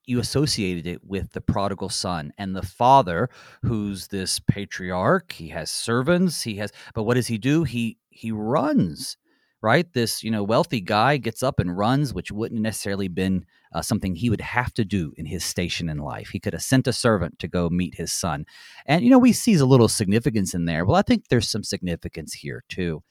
You 0.08 0.20
associated 0.20 0.88
it 0.88 1.04
with 1.04 1.34
the 1.34 1.42
prodigal 1.42 1.90
son 1.90 2.34
and 2.38 2.56
the 2.56 2.64
father 2.64 3.30
who's 3.64 4.08
this 4.08 4.40
patriarch 4.40 5.34
he 5.34 5.50
has 5.50 5.70
servants 5.70 6.42
he 6.42 6.56
has 6.56 6.72
but 6.96 7.04
what 7.04 7.16
does 7.16 7.28
he 7.28 7.38
do 7.38 7.64
he 7.64 7.98
he 8.10 8.32
runs 8.32 9.18
right? 9.62 9.92
This, 9.94 10.24
you 10.24 10.32
know, 10.32 10.44
wealthy 10.44 10.82
guy 10.82 11.18
gets 11.18 11.42
up 11.42 11.60
and 11.60 11.78
runs, 11.78 12.14
which 12.14 12.32
wouldn't 12.32 12.62
necessarily 12.62 13.08
been 13.08 13.46
uh, 13.74 13.82
something 13.82 14.16
he 14.16 14.30
would 14.30 14.42
have 14.42 14.74
to 14.76 14.86
do 14.86 15.14
in 15.18 15.26
his 15.26 15.44
station 15.44 15.90
in 15.90 15.98
life. 15.98 16.30
He 16.30 16.40
could 16.40 16.54
have 16.54 16.62
sent 16.62 16.88
a 16.88 16.94
servant 16.94 17.40
to 17.40 17.48
go 17.48 17.70
meet 17.70 17.96
his 17.96 18.12
son. 18.12 18.46
And, 18.86 19.04
you 19.04 19.10
know, 19.10 19.18
we 19.18 19.34
see 19.34 19.56
a 19.56 19.66
little 19.66 19.88
significance 19.88 20.54
in 20.54 20.66
there. 20.66 20.86
Well, 20.86 20.96
I 20.96 21.02
think 21.02 21.28
there's 21.28 21.50
some 21.50 21.64
significance 21.64 22.34
here 22.34 22.64
too. 22.70 23.04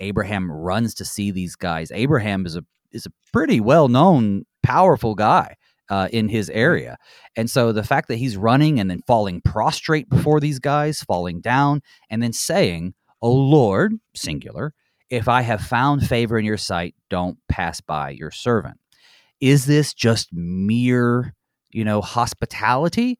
Abraham 0.00 0.50
runs 0.50 0.94
to 0.94 1.04
see 1.04 1.30
these 1.30 1.56
guys. 1.56 1.90
Abraham 1.92 2.46
is 2.46 2.56
a 2.56 2.64
is 2.90 3.06
a 3.06 3.12
pretty 3.32 3.60
well 3.60 3.86
known, 3.86 4.46
powerful 4.62 5.14
guy. 5.14 5.54
Uh, 5.90 6.06
in 6.12 6.28
his 6.28 6.48
area. 6.50 6.96
And 7.34 7.50
so 7.50 7.72
the 7.72 7.82
fact 7.82 8.06
that 8.08 8.16
he's 8.16 8.36
running 8.36 8.78
and 8.78 8.88
then 8.88 9.02
falling 9.08 9.40
prostrate 9.40 10.08
before 10.08 10.38
these 10.38 10.60
guys, 10.60 11.02
falling 11.02 11.40
down, 11.40 11.82
and 12.08 12.22
then 12.22 12.32
saying, 12.32 12.94
Oh 13.20 13.34
Lord, 13.34 13.94
singular, 14.14 14.72
if 15.10 15.26
I 15.26 15.42
have 15.42 15.60
found 15.60 16.06
favor 16.06 16.38
in 16.38 16.44
your 16.44 16.56
sight, 16.56 16.94
don't 17.08 17.38
pass 17.48 17.80
by 17.80 18.10
your 18.10 18.30
servant. 18.30 18.78
Is 19.40 19.66
this 19.66 19.92
just 19.92 20.28
mere, 20.32 21.34
you 21.70 21.84
know, 21.84 22.00
hospitality? 22.00 23.18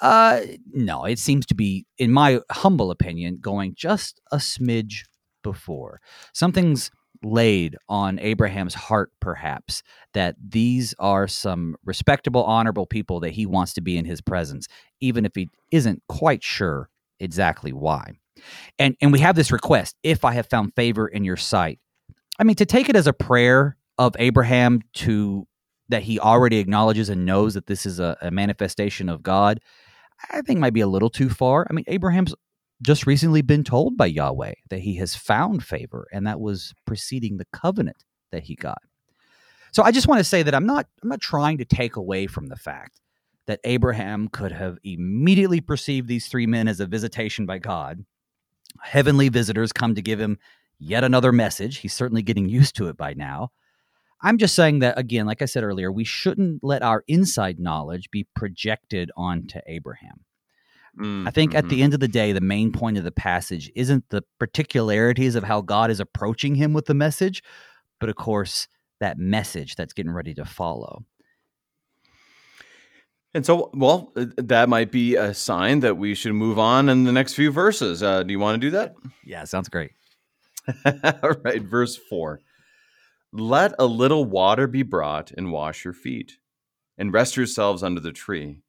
Uh, 0.00 0.40
no, 0.72 1.04
it 1.04 1.18
seems 1.18 1.46
to 1.46 1.54
be, 1.54 1.86
in 1.98 2.12
my 2.12 2.40
humble 2.50 2.90
opinion, 2.92 3.38
going 3.40 3.74
just 3.74 4.20
a 4.30 4.36
smidge 4.36 5.04
before. 5.42 6.00
Something's 6.32 6.90
laid 7.24 7.76
on 7.88 8.18
Abraham's 8.18 8.74
heart, 8.74 9.10
perhaps, 9.20 9.82
that 10.12 10.36
these 10.40 10.94
are 10.98 11.26
some 11.26 11.76
respectable, 11.84 12.44
honorable 12.44 12.86
people 12.86 13.20
that 13.20 13.32
he 13.32 13.46
wants 13.46 13.72
to 13.74 13.80
be 13.80 13.96
in 13.96 14.04
his 14.04 14.20
presence, 14.20 14.68
even 15.00 15.24
if 15.24 15.34
he 15.34 15.50
isn't 15.70 16.02
quite 16.08 16.42
sure 16.42 16.88
exactly 17.18 17.72
why. 17.72 18.12
And 18.78 18.96
and 19.00 19.12
we 19.12 19.20
have 19.20 19.36
this 19.36 19.52
request, 19.52 19.96
if 20.02 20.24
I 20.24 20.34
have 20.34 20.46
found 20.46 20.74
favor 20.74 21.08
in 21.08 21.24
your 21.24 21.36
sight. 21.36 21.78
I 22.38 22.44
mean, 22.44 22.56
to 22.56 22.66
take 22.66 22.88
it 22.88 22.96
as 22.96 23.06
a 23.06 23.12
prayer 23.12 23.76
of 23.96 24.16
Abraham 24.18 24.80
to 24.94 25.46
that 25.88 26.02
he 26.02 26.18
already 26.18 26.58
acknowledges 26.58 27.08
and 27.08 27.24
knows 27.24 27.54
that 27.54 27.66
this 27.66 27.86
is 27.86 28.00
a, 28.00 28.16
a 28.20 28.30
manifestation 28.30 29.08
of 29.08 29.22
God, 29.22 29.60
I 30.30 30.40
think 30.42 30.58
might 30.58 30.72
be 30.72 30.80
a 30.80 30.86
little 30.86 31.10
too 31.10 31.28
far. 31.28 31.66
I 31.68 31.72
mean, 31.72 31.84
Abraham's 31.88 32.34
just 32.82 33.06
recently 33.06 33.42
been 33.42 33.64
told 33.64 33.96
by 33.96 34.06
Yahweh 34.06 34.54
that 34.70 34.80
he 34.80 34.96
has 34.96 35.14
found 35.14 35.64
favor, 35.64 36.06
and 36.12 36.26
that 36.26 36.40
was 36.40 36.74
preceding 36.86 37.36
the 37.36 37.46
covenant 37.52 38.04
that 38.30 38.44
he 38.44 38.54
got. 38.54 38.82
So 39.72 39.82
I 39.82 39.90
just 39.90 40.06
want 40.06 40.18
to 40.18 40.24
say 40.24 40.42
that 40.42 40.54
I'm 40.54 40.66
not 40.66 40.86
I'm 41.02 41.08
not 41.08 41.20
trying 41.20 41.58
to 41.58 41.64
take 41.64 41.96
away 41.96 42.26
from 42.26 42.46
the 42.46 42.56
fact 42.56 43.00
that 43.46 43.60
Abraham 43.64 44.28
could 44.28 44.52
have 44.52 44.78
immediately 44.84 45.60
perceived 45.60 46.08
these 46.08 46.28
three 46.28 46.46
men 46.46 46.68
as 46.68 46.80
a 46.80 46.86
visitation 46.86 47.44
by 47.44 47.58
God 47.58 48.04
heavenly 48.80 49.28
visitors 49.28 49.72
come 49.72 49.94
to 49.94 50.02
give 50.02 50.20
him 50.20 50.38
yet 50.78 51.04
another 51.04 51.32
message. 51.32 51.78
He's 51.78 51.94
certainly 51.94 52.22
getting 52.22 52.48
used 52.48 52.76
to 52.76 52.88
it 52.88 52.96
by 52.96 53.14
now. 53.14 53.50
I'm 54.22 54.38
just 54.38 54.54
saying 54.54 54.78
that, 54.78 54.98
again, 54.98 55.26
like 55.26 55.42
I 55.42 55.46
said 55.46 55.64
earlier, 55.64 55.92
we 55.92 56.04
shouldn't 56.04 56.64
let 56.64 56.82
our 56.82 57.04
inside 57.08 57.58
knowledge 57.58 58.10
be 58.10 58.26
projected 58.34 59.10
onto 59.16 59.60
Abraham. 59.66 60.24
Mm, 60.98 61.26
I 61.26 61.30
think 61.30 61.52
mm-hmm. 61.52 61.58
at 61.58 61.68
the 61.68 61.76
mm-hmm. 61.76 61.84
end 61.84 61.94
of 61.94 62.00
the 62.00 62.08
day, 62.08 62.32
the 62.32 62.40
main 62.40 62.72
point 62.72 62.98
of 62.98 63.04
the 63.04 63.12
passage 63.12 63.70
isn't 63.74 64.08
the 64.10 64.22
particularities 64.38 65.34
of 65.34 65.44
how 65.44 65.60
God 65.60 65.90
is 65.90 66.00
approaching 66.00 66.54
him 66.54 66.72
with 66.72 66.86
the 66.86 66.94
message, 66.94 67.42
but 68.00 68.08
of 68.08 68.16
course, 68.16 68.68
that 69.00 69.18
message 69.18 69.76
that's 69.76 69.92
getting 69.92 70.12
ready 70.12 70.34
to 70.34 70.44
follow. 70.44 71.04
And 73.34 73.44
so, 73.44 73.70
well, 73.74 74.12
uh, 74.16 74.26
that 74.36 74.68
might 74.68 74.92
be 74.92 75.16
a 75.16 75.34
sign 75.34 75.80
that 75.80 75.96
we 75.96 76.14
should 76.14 76.34
move 76.34 76.58
on 76.58 76.88
in 76.88 77.02
the 77.02 77.12
next 77.12 77.34
few 77.34 77.50
verses. 77.50 78.02
Uh, 78.02 78.22
do 78.22 78.30
you 78.30 78.38
want 78.38 78.60
to 78.60 78.66
do 78.66 78.70
that? 78.70 78.94
Yeah, 79.24 79.42
sounds 79.44 79.68
great. 79.68 79.90
All 81.22 81.32
right, 81.44 81.62
verse 81.62 81.96
4. 81.96 82.40
Let 83.32 83.74
a 83.80 83.86
little 83.86 84.24
water 84.24 84.68
be 84.68 84.84
brought 84.84 85.32
and 85.32 85.50
wash 85.50 85.84
your 85.84 85.92
feet, 85.92 86.38
and 86.96 87.12
rest 87.12 87.36
yourselves 87.36 87.82
under 87.82 88.00
the 88.00 88.12
tree, 88.12 88.60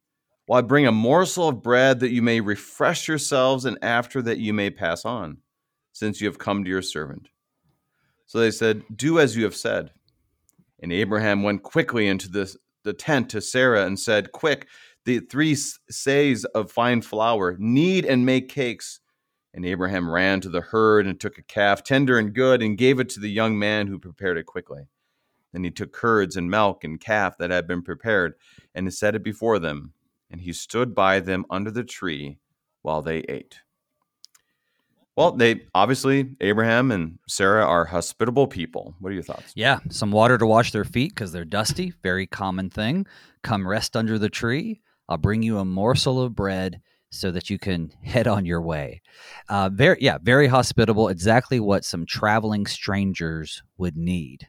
while 0.46 0.58
I 0.58 0.62
bring 0.62 0.86
a 0.86 0.92
morsel 0.92 1.48
of 1.48 1.62
bread 1.62 2.00
that 2.00 2.12
you 2.12 2.22
may 2.22 2.40
refresh 2.40 3.08
yourselves, 3.08 3.64
and 3.64 3.78
after 3.82 4.22
that 4.22 4.38
you 4.38 4.52
may 4.52 4.70
pass 4.70 5.04
on, 5.04 5.38
since 5.92 6.20
you 6.20 6.28
have 6.28 6.38
come 6.38 6.64
to 6.64 6.70
your 6.70 6.82
servant. 6.82 7.28
So 8.26 8.38
they 8.38 8.50
said, 8.50 8.82
Do 8.94 9.18
as 9.18 9.36
you 9.36 9.44
have 9.44 9.56
said. 9.56 9.90
And 10.80 10.92
Abraham 10.92 11.42
went 11.42 11.62
quickly 11.62 12.06
into 12.06 12.28
this 12.28 12.56
the 12.84 12.92
tent 12.92 13.28
to 13.30 13.40
Sarah 13.40 13.84
and 13.84 13.98
said, 13.98 14.32
Quick, 14.32 14.68
the 15.04 15.20
three 15.20 15.54
seahs 15.54 16.44
of 16.54 16.70
fine 16.70 17.02
flour, 17.02 17.56
knead 17.58 18.04
and 18.04 18.24
make 18.24 18.48
cakes. 18.48 19.00
And 19.52 19.64
Abraham 19.64 20.10
ran 20.10 20.40
to 20.42 20.48
the 20.48 20.60
herd 20.60 21.06
and 21.06 21.18
took 21.18 21.38
a 21.38 21.42
calf, 21.42 21.82
tender 21.82 22.18
and 22.18 22.34
good, 22.34 22.62
and 22.62 22.78
gave 22.78 23.00
it 23.00 23.08
to 23.10 23.20
the 23.20 23.30
young 23.30 23.58
man 23.58 23.86
who 23.86 23.98
prepared 23.98 24.36
it 24.36 24.46
quickly. 24.46 24.88
Then 25.52 25.64
he 25.64 25.70
took 25.70 25.92
curds 25.92 26.36
and 26.36 26.50
milk 26.50 26.84
and 26.84 27.00
calf 27.00 27.38
that 27.38 27.50
had 27.50 27.66
been 27.66 27.82
prepared, 27.82 28.34
and 28.74 28.92
set 28.92 29.14
it 29.14 29.22
before 29.22 29.58
them. 29.58 29.94
And 30.30 30.40
he 30.40 30.52
stood 30.52 30.94
by 30.94 31.20
them 31.20 31.44
under 31.50 31.70
the 31.70 31.84
tree 31.84 32.38
while 32.82 33.02
they 33.02 33.18
ate. 33.20 33.60
Well, 35.16 35.32
they 35.32 35.62
obviously 35.74 36.36
Abraham 36.42 36.92
and 36.92 37.18
Sarah 37.26 37.64
are 37.64 37.86
hospitable 37.86 38.46
people. 38.46 38.94
What 39.00 39.10
are 39.10 39.14
your 39.14 39.22
thoughts? 39.22 39.52
Yeah, 39.54 39.78
some 39.88 40.10
water 40.10 40.36
to 40.36 40.46
wash 40.46 40.72
their 40.72 40.84
feet 40.84 41.14
because 41.14 41.32
they're 41.32 41.46
dusty. 41.46 41.94
Very 42.02 42.26
common 42.26 42.68
thing. 42.68 43.06
Come 43.42 43.66
rest 43.66 43.96
under 43.96 44.18
the 44.18 44.28
tree. 44.28 44.82
I'll 45.08 45.16
bring 45.16 45.42
you 45.42 45.58
a 45.58 45.64
morsel 45.64 46.20
of 46.20 46.34
bread 46.34 46.82
so 47.10 47.30
that 47.30 47.48
you 47.48 47.58
can 47.58 47.92
head 48.04 48.26
on 48.26 48.44
your 48.44 48.60
way. 48.60 49.00
Uh, 49.48 49.70
very, 49.72 49.96
yeah, 50.00 50.18
very 50.22 50.48
hospitable. 50.48 51.08
Exactly 51.08 51.60
what 51.60 51.84
some 51.84 52.04
traveling 52.04 52.66
strangers 52.66 53.62
would 53.78 53.96
need. 53.96 54.46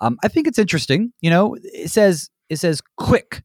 Um, 0.00 0.18
I 0.22 0.28
think 0.28 0.46
it's 0.46 0.58
interesting. 0.58 1.12
You 1.20 1.30
know, 1.30 1.56
it 1.62 1.90
says 1.90 2.28
it 2.50 2.56
says 2.56 2.82
quick, 2.98 3.42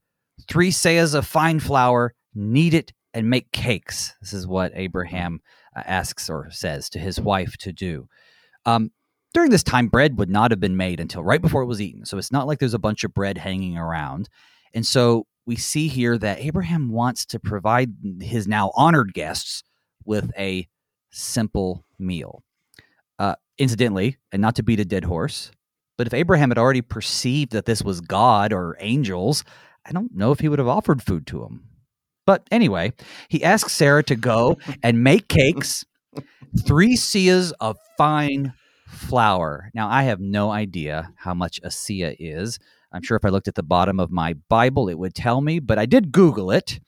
three 0.50 0.72
seahs 0.72 1.14
of 1.16 1.26
fine 1.26 1.60
flour, 1.60 2.14
knead 2.34 2.74
it 2.74 2.92
and 3.14 3.30
make 3.30 3.52
cakes. 3.52 4.16
This 4.20 4.34
is 4.34 4.48
what 4.48 4.72
Abraham 4.76 5.42
uh, 5.76 5.84
asks 5.86 6.30
or 6.30 6.50
says 6.52 6.90
to 6.92 7.00
his 7.00 7.20
wife 7.20 7.56
to 7.58 7.72
do. 7.72 8.08
Um, 8.66 8.92
during 9.34 9.52
this 9.52 9.64
time, 9.64 9.88
bread 9.88 10.18
would 10.18 10.30
not 10.30 10.52
have 10.52 10.60
been 10.60 10.78
made 10.78 11.00
until 11.00 11.24
right 11.24 11.42
before 11.42 11.62
it 11.62 11.68
was 11.68 11.82
eaten. 11.82 12.06
So 12.06 12.18
it's 12.18 12.32
not 12.32 12.48
like 12.48 12.60
there's 12.60 12.74
a 12.74 12.80
bunch 12.80 13.04
of 13.04 13.14
bread 13.14 13.38
hanging 13.38 13.78
around. 13.78 14.28
And 14.74 14.86
so 14.86 15.28
we 15.46 15.56
see 15.56 15.88
here 15.88 16.18
that 16.18 16.40
Abraham 16.40 16.90
wants 16.90 17.26
to 17.28 17.40
provide 17.40 17.92
his 18.22 18.48
now 18.48 18.72
honored 18.76 19.14
guests 19.14 19.64
with 20.04 20.32
a 20.38 20.68
simple 21.12 21.86
meal. 21.98 22.44
Uh, 23.20 23.36
incidentally, 23.58 24.18
and 24.32 24.42
not 24.42 24.56
to 24.56 24.64
beat 24.64 24.80
a 24.80 24.86
dead 24.86 25.04
horse, 25.04 25.52
but 25.98 26.08
if 26.08 26.14
Abraham 26.14 26.50
had 26.50 26.58
already 26.58 26.82
perceived 26.82 27.52
that 27.52 27.66
this 27.66 27.84
was 27.84 28.00
God 28.00 28.54
or 28.54 28.78
angels, 28.80 29.44
I 29.90 29.94
don't 29.94 30.16
know 30.16 30.32
if 30.32 30.40
he 30.40 30.48
would 30.48 30.60
have 30.60 30.68
offered 30.68 31.02
food 31.02 31.26
to 31.28 31.44
him. 31.44 31.64
But 32.26 32.48
anyway, 32.52 32.94
he 33.28 33.44
asks 33.44 33.74
Sarah 33.74 34.04
to 34.04 34.16
go 34.16 34.58
and 34.84 35.04
make 35.04 35.28
cakes, 35.28 35.84
three 36.66 36.96
seahs 36.96 37.52
of 37.60 37.78
fine 37.98 38.54
flour. 38.88 39.72
Now, 39.74 39.90
I 39.90 40.04
have 40.04 40.20
no 40.20 40.52
idea 40.52 41.12
how 41.18 41.34
much 41.34 41.60
a 41.64 41.70
seah 41.70 42.16
is. 42.20 42.60
I'm 42.92 43.02
sure 43.02 43.18
if 43.18 43.26
I 43.26 43.30
looked 43.30 43.48
at 43.48 43.56
the 43.56 43.64
bottom 43.64 44.00
of 44.00 44.12
my 44.12 44.34
Bible, 44.48 44.90
it 44.90 44.98
would 44.98 45.16
tell 45.16 45.42
me, 45.42 45.60
but 45.60 45.80
I 45.80 45.86
did 45.86 46.12
Google 46.12 46.52
it. 46.52 46.80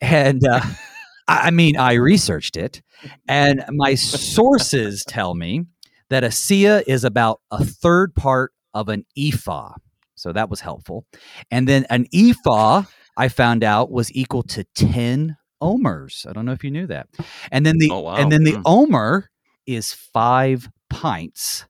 And 0.00 0.40
uh, 0.46 0.60
I 1.28 1.50
mean, 1.50 1.76
I 1.76 1.94
researched 1.94 2.56
it, 2.56 2.82
and 3.26 3.64
my 3.70 3.94
sources 3.94 5.04
tell 5.04 5.34
me 5.34 5.64
that 6.10 6.22
a 6.22 6.28
seah 6.28 6.82
is 6.86 7.02
about 7.02 7.40
a 7.50 7.64
third 7.64 8.14
part 8.14 8.52
of 8.74 8.88
an 8.88 9.06
ephah. 9.16 9.74
So 10.24 10.32
that 10.32 10.48
was 10.48 10.60
helpful. 10.60 11.04
And 11.50 11.68
then 11.68 11.84
an 11.90 12.06
ephah, 12.14 12.84
I 13.18 13.28
found 13.28 13.62
out, 13.62 13.90
was 13.90 14.10
equal 14.14 14.42
to 14.44 14.64
10 14.74 15.36
omers. 15.60 16.24
I 16.26 16.32
don't 16.32 16.46
know 16.46 16.52
if 16.52 16.64
you 16.64 16.70
knew 16.70 16.86
that. 16.86 17.08
And 17.52 17.66
then 17.66 17.76
the 17.76 17.90
Oh, 17.92 18.00
wow. 18.00 18.14
and 18.16 18.32
then 18.32 18.42
the 18.42 18.54
Mm. 18.54 18.62
omer 18.64 19.28
is 19.66 19.92
5 19.92 20.70
pints. 20.88 21.66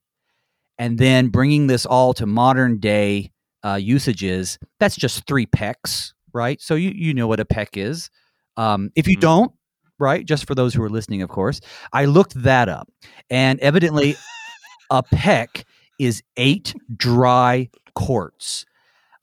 And 0.79 0.99
then 1.01 1.31
bringing 1.31 1.67
this 1.67 1.85
all 1.85 2.15
to 2.15 2.27
modern 2.27 2.79
day 2.79 3.33
uh, 3.65 3.75
usages, 3.75 4.57
that's 4.79 4.95
just 4.95 5.27
3 5.27 5.47
pecks, 5.47 6.15
right? 6.33 6.61
So 6.63 6.77
you 6.77 6.93
you 6.95 7.13
know 7.13 7.27
what 7.27 7.41
a 7.41 7.45
peck 7.45 7.77
is. 7.77 8.09
Um, 8.57 8.91
if 8.95 9.09
you 9.09 9.17
Mhm. 9.17 9.21
don't, 9.21 9.53
right? 9.99 10.25
Just 10.25 10.47
for 10.47 10.55
those 10.55 10.75
who 10.75 10.83
are 10.85 10.91
listening, 10.91 11.23
of 11.23 11.29
course, 11.29 11.61
I 11.93 12.05
looked 12.05 12.41
that 12.45 12.69
up. 12.69 12.89
And 13.31 13.59
evidently 13.59 14.15
a 14.91 15.03
peck 15.03 15.65
is 15.99 16.23
8 16.37 16.75
dry 16.97 17.69
quarts. 17.95 18.67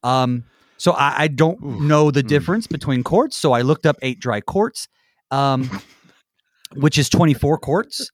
Um, 0.03 0.45
so 0.77 0.93
I, 0.93 1.23
I 1.23 1.27
don't 1.27 1.63
Oof. 1.63 1.81
know 1.81 2.09
the 2.11 2.23
Mm. 2.23 2.27
difference 2.27 2.67
between 2.67 3.03
quarts. 3.03 3.37
So 3.37 3.51
I 3.53 3.61
looked 3.61 3.85
up 3.85 3.97
eight 4.01 4.19
dry 4.19 4.41
quarts, 4.41 4.87
um, 5.29 5.69
which 6.75 6.97
is 6.97 7.09
24 7.09 7.57
quarts. 7.59 8.09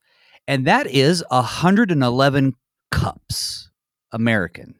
And 0.47 0.65
that 0.65 0.87
is 0.87 1.23
111 1.29 2.53
cups 2.91 3.69
American. 4.11 4.75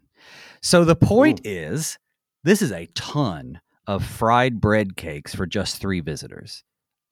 So 0.62 0.84
the 0.86 0.96
point 0.96 1.42
is 1.46 1.98
this 2.44 2.62
is 2.62 2.72
a 2.72 2.88
ton 2.96 3.60
of 3.86 4.04
fried 4.06 4.60
bread 4.60 4.96
cakes 4.98 5.34
for 5.36 5.46
just 5.46 5.78
three 5.82 6.00
visitors. 6.02 6.64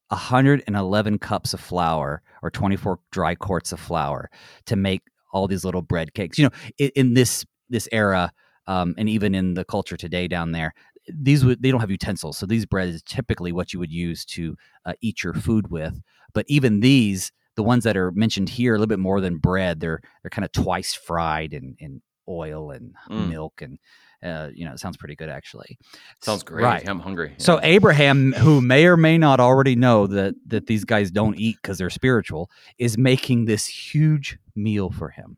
111 0.10 1.18
cups 1.20 1.54
of 1.54 1.60
flour 1.60 2.22
or 2.44 2.52
24 2.52 3.00
dry 3.12 3.36
quarts 3.36 3.72
of 3.72 3.80
flour 3.80 4.30
to 4.66 4.76
make 4.76 5.02
all 5.34 5.48
these 5.48 5.66
little 5.66 5.82
bread 5.82 6.14
cakes. 6.14 6.38
You 6.38 6.46
know, 6.46 6.52
in, 6.78 6.92
in 6.96 7.14
this 7.14 7.46
this 7.70 7.90
era, 7.92 8.32
um, 8.68 8.96
and 8.98 9.08
even 9.10 9.36
in 9.36 9.54
the 9.54 9.66
culture 9.66 9.98
today 9.98 10.28
down 10.28 10.52
there, 10.52 10.74
these 11.08 11.46
would 11.46 11.62
they 11.62 11.72
don't 11.72 11.82
have 11.82 11.92
utensils, 11.92 12.38
so 12.38 12.46
these 12.46 12.66
bread 12.66 12.90
is 12.90 13.04
typically 13.04 13.52
what 13.52 13.74
you 13.74 13.80
would 13.80 13.92
use 13.92 14.26
to 14.26 14.56
uh, 14.86 14.94
eat 15.02 15.24
your 15.24 15.34
food 15.34 15.70
with. 15.70 16.02
But 16.34 16.46
even 16.50 16.80
these, 16.80 17.32
the 17.56 17.64
ones 17.64 17.84
that 17.84 17.96
are 17.96 18.12
mentioned 18.12 18.50
here, 18.50 18.74
a 18.74 18.78
little 18.78 18.88
bit 18.88 19.00
more 19.00 19.22
than 19.22 19.38
bread, 19.38 19.80
they're 19.80 20.02
they're 20.22 20.30
kind 20.32 20.46
of 20.46 20.52
twice 20.52 20.94
fried 20.94 21.54
in, 21.54 21.76
in 21.80 22.02
oil 22.28 22.72
and 22.72 22.94
Mm. 23.10 23.28
milk, 23.30 23.62
and 23.62 23.78
uh, 24.24 24.50
you 24.56 24.66
know, 24.66 24.72
it 24.74 24.80
sounds 24.80 24.98
pretty 24.98 25.16
good 25.16 25.30
actually. 25.30 25.78
Sounds 26.22 26.42
great. 26.42 26.64
Right. 26.64 26.90
I'm 26.90 27.00
hungry. 27.00 27.36
So 27.38 27.60
Abraham, 27.62 28.34
who 28.34 28.60
may 28.62 28.88
or 28.88 28.98
may 28.98 29.20
not 29.20 29.40
already 29.40 29.76
know 29.76 30.08
that 30.08 30.34
that 30.48 30.66
these 30.66 30.86
guys 30.86 31.12
don't 31.12 31.38
eat 31.38 31.58
because 31.62 31.78
they're 31.78 31.92
spiritual, 31.92 32.50
is 32.80 32.98
making 32.98 33.46
this 33.46 33.68
huge 33.68 34.40
meal 34.56 34.90
for 34.90 35.10
him. 35.10 35.38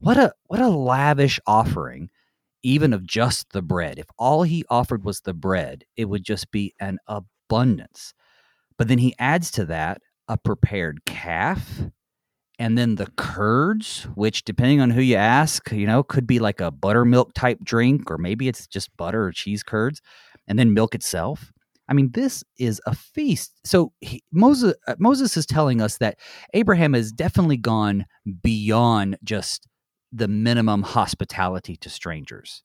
What 0.00 0.16
a 0.16 0.32
what 0.46 0.60
a 0.60 0.68
lavish 0.68 1.38
offering, 1.46 2.08
even 2.64 2.92
of 2.92 3.06
just 3.06 3.52
the 3.52 3.62
bread. 3.62 3.98
If 3.98 4.06
all 4.18 4.42
he 4.42 4.64
offered 4.68 5.04
was 5.04 5.20
the 5.20 5.34
bread, 5.34 5.84
it 5.96 6.06
would 6.06 6.24
just 6.24 6.50
be 6.50 6.74
an 6.80 6.98
abundance. 7.06 8.14
But 8.76 8.88
then 8.88 8.98
he 8.98 9.14
adds 9.20 9.52
to 9.52 9.64
that 9.66 10.00
a 10.26 10.36
prepared 10.36 11.04
calf 11.04 11.82
and 12.58 12.78
then 12.78 12.94
the 12.94 13.10
curds, 13.16 14.04
which 14.14 14.44
depending 14.44 14.80
on 14.80 14.90
who 14.90 15.00
you 15.00 15.16
ask, 15.16 15.70
you 15.72 15.86
know, 15.86 16.02
could 16.02 16.26
be 16.26 16.38
like 16.38 16.60
a 16.60 16.70
buttermilk 16.70 17.34
type 17.34 17.58
drink, 17.64 18.10
or 18.10 18.18
maybe 18.18 18.48
it's 18.48 18.66
just 18.66 18.96
butter 18.96 19.24
or 19.24 19.32
cheese 19.32 19.62
curds, 19.62 20.00
and 20.46 20.58
then 20.58 20.72
milk 20.72 20.94
itself. 20.94 21.52
I 21.88 21.92
mean, 21.92 22.12
this 22.12 22.42
is 22.58 22.80
a 22.86 22.94
feast. 22.94 23.52
So 23.64 23.92
he, 24.00 24.22
Moses, 24.32 24.74
uh, 24.86 24.94
Moses 24.98 25.36
is 25.36 25.46
telling 25.46 25.82
us 25.82 25.98
that 25.98 26.18
Abraham 26.54 26.94
has 26.94 27.12
definitely 27.12 27.58
gone 27.58 28.06
beyond 28.42 29.18
just 29.22 29.66
the 30.14 30.28
minimum 30.28 30.82
hospitality 30.82 31.76
to 31.76 31.90
strangers. 31.90 32.62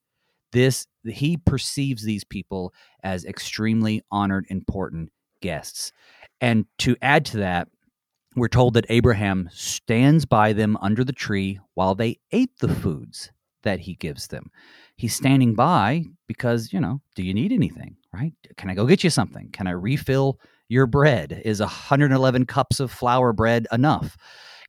This 0.52 0.88
he 1.04 1.38
perceives 1.38 2.04
these 2.04 2.24
people 2.24 2.74
as 3.04 3.26
extremely 3.26 4.02
honored, 4.12 4.46
important 4.50 5.12
guests, 5.42 5.92
and 6.42 6.66
to 6.80 6.96
add 7.02 7.26
to 7.26 7.38
that, 7.38 7.68
we're 8.36 8.48
told 8.48 8.76
that 8.76 8.86
Abraham 8.90 9.50
stands 9.52 10.26
by 10.26 10.54
them 10.54 10.78
under 10.82 11.04
the 11.04 11.14
tree 11.14 11.60
while 11.74 11.96
they 11.96 12.20
ate 12.32 12.58
the 12.60 12.74
foods 12.74 13.32
that 13.64 13.80
he 13.80 13.96
gives 13.96 14.28
them. 14.28 14.52
He's 14.96 15.16
standing 15.16 15.56
by 15.56 16.06
because, 16.28 16.72
you 16.72 16.80
know, 16.80 17.02
do 17.16 17.24
you 17.24 17.34
need 17.34 17.52
anything, 17.52 17.98
right? 18.14 18.34
Can 18.58 18.70
I 18.70 18.76
go 18.76 18.86
get 18.86 19.04
you 19.04 19.10
something? 19.10 19.50
Can 19.52 19.68
I 19.68 19.72
refill 19.72 20.40
your 20.70 20.86
bread? 20.86 21.42
Is 21.44 21.60
111 21.60 22.46
cups 22.46 22.80
of 22.80 22.92
flour 22.92 23.34
bread 23.34 23.68
enough? 23.72 24.18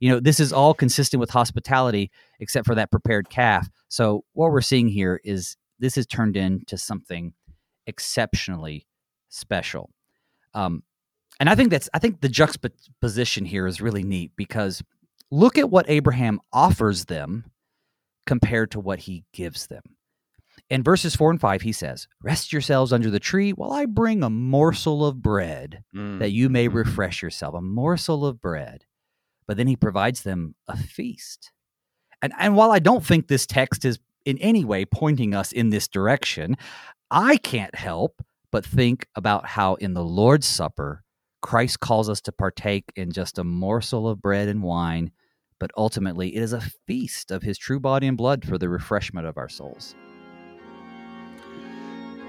You 0.01 0.09
know, 0.09 0.19
this 0.19 0.39
is 0.41 0.51
all 0.51 0.73
consistent 0.73 1.19
with 1.21 1.29
hospitality 1.29 2.11
except 2.41 2.65
for 2.67 2.75
that 2.75 2.91
prepared 2.91 3.29
calf. 3.29 3.69
So, 3.87 4.25
what 4.33 4.51
we're 4.51 4.59
seeing 4.61 4.89
here 4.89 5.21
is 5.23 5.55
this 5.79 5.95
is 5.97 6.05
turned 6.05 6.35
into 6.35 6.77
something 6.77 7.33
exceptionally 7.87 8.87
special. 9.29 9.89
Um, 10.53 10.83
and 11.39 11.49
I 11.49 11.55
think 11.55 11.69
that's 11.71 11.89
I 11.93 11.99
think 11.99 12.21
the 12.21 12.29
juxtaposition 12.29 13.45
here 13.45 13.67
is 13.67 13.79
really 13.81 14.03
neat 14.03 14.31
because 14.35 14.83
look 15.29 15.57
at 15.57 15.69
what 15.69 15.89
Abraham 15.89 16.39
offers 16.51 17.05
them 17.05 17.45
compared 18.25 18.71
to 18.71 18.79
what 18.79 18.99
he 18.99 19.23
gives 19.33 19.67
them. 19.67 19.83
In 20.69 20.83
verses 20.83 21.15
4 21.15 21.31
and 21.31 21.39
5 21.41 21.61
he 21.61 21.71
says, 21.71 22.07
"Rest 22.21 22.51
yourselves 22.53 22.91
under 22.93 23.09
the 23.09 23.19
tree 23.19 23.51
while 23.51 23.71
I 23.71 23.85
bring 23.85 24.23
a 24.23 24.29
morsel 24.29 25.05
of 25.05 25.21
bread 25.21 25.83
Mm. 25.95 26.19
that 26.19 26.31
you 26.31 26.49
may 26.49 26.67
Mhm. 26.67 26.73
refresh 26.73 27.21
yourself, 27.21 27.53
a 27.55 27.61
morsel 27.61 28.25
of 28.25 28.41
bread." 28.41 28.85
But 29.51 29.57
then 29.57 29.67
he 29.67 29.75
provides 29.75 30.21
them 30.21 30.55
a 30.69 30.77
feast. 30.77 31.51
And 32.21 32.31
and 32.39 32.55
while 32.55 32.71
I 32.71 32.79
don't 32.79 33.05
think 33.05 33.27
this 33.27 33.45
text 33.45 33.83
is 33.83 33.99
in 34.23 34.37
any 34.37 34.63
way 34.63 34.85
pointing 34.85 35.35
us 35.35 35.51
in 35.51 35.71
this 35.71 35.89
direction, 35.89 36.55
I 37.11 37.35
can't 37.35 37.75
help 37.75 38.21
but 38.49 38.65
think 38.65 39.07
about 39.13 39.45
how 39.45 39.73
in 39.73 39.93
the 39.93 40.05
Lord's 40.05 40.47
Supper, 40.47 41.03
Christ 41.41 41.81
calls 41.81 42.07
us 42.07 42.21
to 42.21 42.31
partake 42.31 42.93
in 42.95 43.11
just 43.11 43.37
a 43.37 43.43
morsel 43.43 44.07
of 44.07 44.21
bread 44.21 44.47
and 44.47 44.63
wine, 44.63 45.11
but 45.59 45.71
ultimately 45.75 46.33
it 46.33 46.41
is 46.41 46.53
a 46.53 46.71
feast 46.87 47.29
of 47.29 47.43
his 47.43 47.57
true 47.57 47.81
body 47.81 48.07
and 48.07 48.15
blood 48.15 48.47
for 48.47 48.57
the 48.57 48.69
refreshment 48.69 49.27
of 49.27 49.37
our 49.37 49.49
souls 49.49 49.95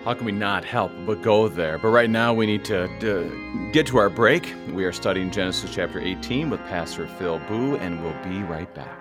how 0.05 0.15
can 0.15 0.25
we 0.25 0.33
not 0.33 0.65
help 0.65 0.91
but 1.07 1.23
go 1.23 1.49
there? 1.49 1.79
But 1.79 1.89
right 1.89 2.11
now 2.11 2.35
we 2.35 2.47
need 2.47 2.65
to, 2.65 2.89
to 2.99 3.71
get 3.73 3.87
to 3.89 3.99
our 3.99 4.11
break. 4.11 4.53
We 4.73 4.85
are 4.85 4.93
studying 4.93 5.31
Genesis 5.31 5.73
chapter 5.73 6.01
18 6.01 6.51
with 6.51 6.61
Pastor 6.63 7.07
Phil 7.07 7.39
Booe, 7.49 7.77
and 7.77 8.03
we'll 8.03 8.13
be 8.25 8.43
right 8.43 8.73
back. 8.75 8.99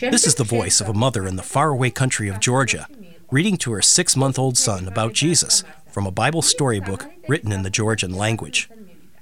This 0.00 0.26
is 0.26 0.34
the 0.34 0.44
voice 0.44 0.80
of 0.80 0.88
a 0.88 0.94
mother 0.94 1.26
in 1.26 1.36
the 1.36 1.42
faraway 1.42 1.90
country 1.90 2.28
of 2.28 2.40
Georgia 2.40 2.88
reading 3.30 3.56
to 3.56 3.72
her 3.72 3.82
six 3.82 4.16
month 4.16 4.38
old 4.38 4.56
son 4.56 4.86
about 4.86 5.12
Jesus 5.12 5.64
from 5.94 6.06
a 6.08 6.10
Bible 6.10 6.42
storybook 6.42 7.06
written 7.28 7.52
in 7.52 7.62
the 7.62 7.70
Georgian 7.70 8.12
language. 8.12 8.68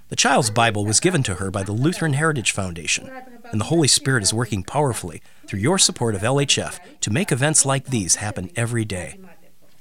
The 0.08 0.16
child's 0.16 0.48
Bible 0.48 0.87
was 0.87 1.00
given 1.00 1.22
to 1.24 1.35
her 1.35 1.50
by 1.50 1.64
the 1.64 1.72
Lutheran 1.72 2.14
Heritage 2.14 2.50
Foundation, 2.52 3.11
and 3.50 3.61
the 3.61 3.66
Holy 3.66 3.87
Spirit 3.87 4.22
is 4.22 4.32
working 4.32 4.62
powerfully 4.62 5.20
through 5.46 5.61
your 5.61 5.76
support 5.76 6.14
of 6.14 6.22
LHF 6.22 6.80
to 7.02 7.11
make 7.11 7.30
events 7.30 7.66
like 7.66 7.85
these 7.85 8.14
happen 8.16 8.50
every 8.56 8.87
day. 8.87 9.20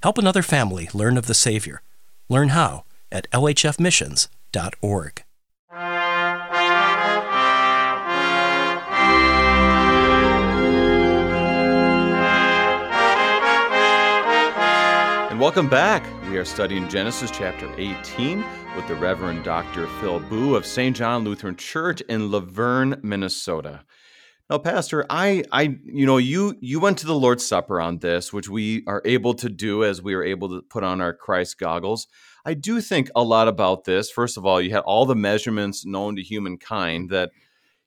Help 0.04 0.18
another 0.18 0.42
family 0.42 0.90
learn 0.94 1.16
of 1.16 1.28
the 1.28 1.34
Savior. 1.34 1.82
Learn 2.28 2.50
how 2.50 2.84
at 3.10 3.32
lhfmissions.org. 3.32 5.24
And 15.32 15.40
welcome 15.40 15.70
back. 15.70 16.04
We 16.32 16.38
are 16.38 16.46
studying 16.46 16.88
Genesis 16.88 17.30
chapter 17.30 17.70
18 17.78 18.42
with 18.78 18.88
the 18.88 18.96
Reverend 18.96 19.44
Dr. 19.44 19.86
Phil 20.00 20.22
Booe 20.22 20.56
of 20.56 20.66
St. 20.66 20.96
John 20.96 21.26
Lutheran 21.26 21.58
Church 21.58 22.00
in 22.08 22.30
Luverne, 22.30 23.04
Minnesota. 23.04 23.84
Now, 24.50 24.60
Pastor, 24.60 25.06
I, 25.10 25.44
I, 25.52 25.78
you 25.84 26.06
know, 26.06 26.16
you 26.16 26.56
you 26.62 26.80
went 26.80 27.00
to 27.00 27.06
the 27.06 27.20
Lord's 27.20 27.46
Supper 27.46 27.82
on 27.82 28.00
this, 28.00 28.32
which 28.32 28.48
we 28.48 28.86
are 28.88 29.02
able 29.04 29.34
to 29.34 29.50
do 29.50 29.84
as 29.84 30.02
we 30.02 30.14
are 30.14 30.24
able 30.24 30.48
to 30.48 30.62
put 30.62 30.86
on 30.86 31.02
our 31.02 31.12
Christ 31.12 31.60
goggles. 31.60 32.08
I 32.46 32.54
do 32.54 32.80
think 32.80 33.10
a 33.14 33.24
lot 33.24 33.50
about 33.50 33.84
this. 33.84 34.10
First 34.10 34.38
of 34.38 34.46
all, 34.46 34.62
you 34.62 34.72
had 34.72 34.84
all 34.84 35.06
the 35.06 35.16
measurements 35.16 35.86
known 35.86 36.16
to 36.16 36.24
humankind 36.24 37.10
that, 37.10 37.32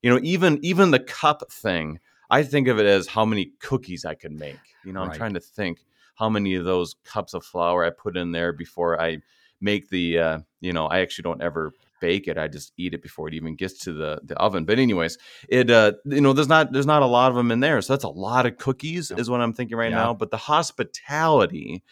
you 0.02 0.10
know, 0.10 0.20
even 0.22 0.62
even 0.62 0.90
the 0.90 1.00
cup 1.00 1.50
thing. 1.50 1.98
I 2.28 2.42
think 2.42 2.68
of 2.68 2.78
it 2.78 2.84
as 2.84 3.06
how 3.06 3.24
many 3.24 3.52
cookies 3.58 4.04
I 4.04 4.12
could 4.12 4.32
make. 4.32 4.60
You 4.84 4.92
know, 4.92 5.00
I'm 5.00 5.12
trying 5.12 5.32
to 5.32 5.40
think 5.40 5.78
how 6.14 6.28
many 6.28 6.54
of 6.54 6.64
those 6.64 6.94
cups 7.04 7.34
of 7.34 7.44
flour 7.44 7.84
I 7.84 7.90
put 7.90 8.16
in 8.16 8.32
there 8.32 8.52
before 8.52 9.00
I 9.00 9.18
make 9.60 9.88
the 9.88 10.18
uh, 10.18 10.38
you 10.60 10.72
know 10.72 10.86
I 10.86 11.00
actually 11.00 11.22
don't 11.24 11.42
ever 11.42 11.72
bake 12.00 12.28
it. 12.28 12.36
I 12.36 12.48
just 12.48 12.72
eat 12.76 12.92
it 12.92 13.02
before 13.02 13.28
it 13.28 13.34
even 13.34 13.54
gets 13.54 13.78
to 13.80 13.92
the, 13.94 14.20
the 14.24 14.36
oven. 14.36 14.64
But 14.66 14.78
anyways, 14.78 15.16
it 15.48 15.70
uh, 15.70 15.92
you 16.04 16.20
know 16.20 16.32
there's 16.32 16.48
not 16.48 16.72
there's 16.72 16.86
not 16.86 17.02
a 17.02 17.06
lot 17.06 17.30
of 17.30 17.36
them 17.36 17.50
in 17.50 17.60
there, 17.60 17.80
so 17.80 17.92
that's 17.92 18.04
a 18.04 18.08
lot 18.08 18.46
of 18.46 18.58
cookies 18.58 19.10
is 19.10 19.30
what 19.30 19.40
I'm 19.40 19.52
thinking 19.52 19.76
right 19.76 19.90
Yeah. 19.90 19.96
now. 19.96 20.14
But 20.14 20.30
the 20.30 20.36
hospitality 20.36 21.82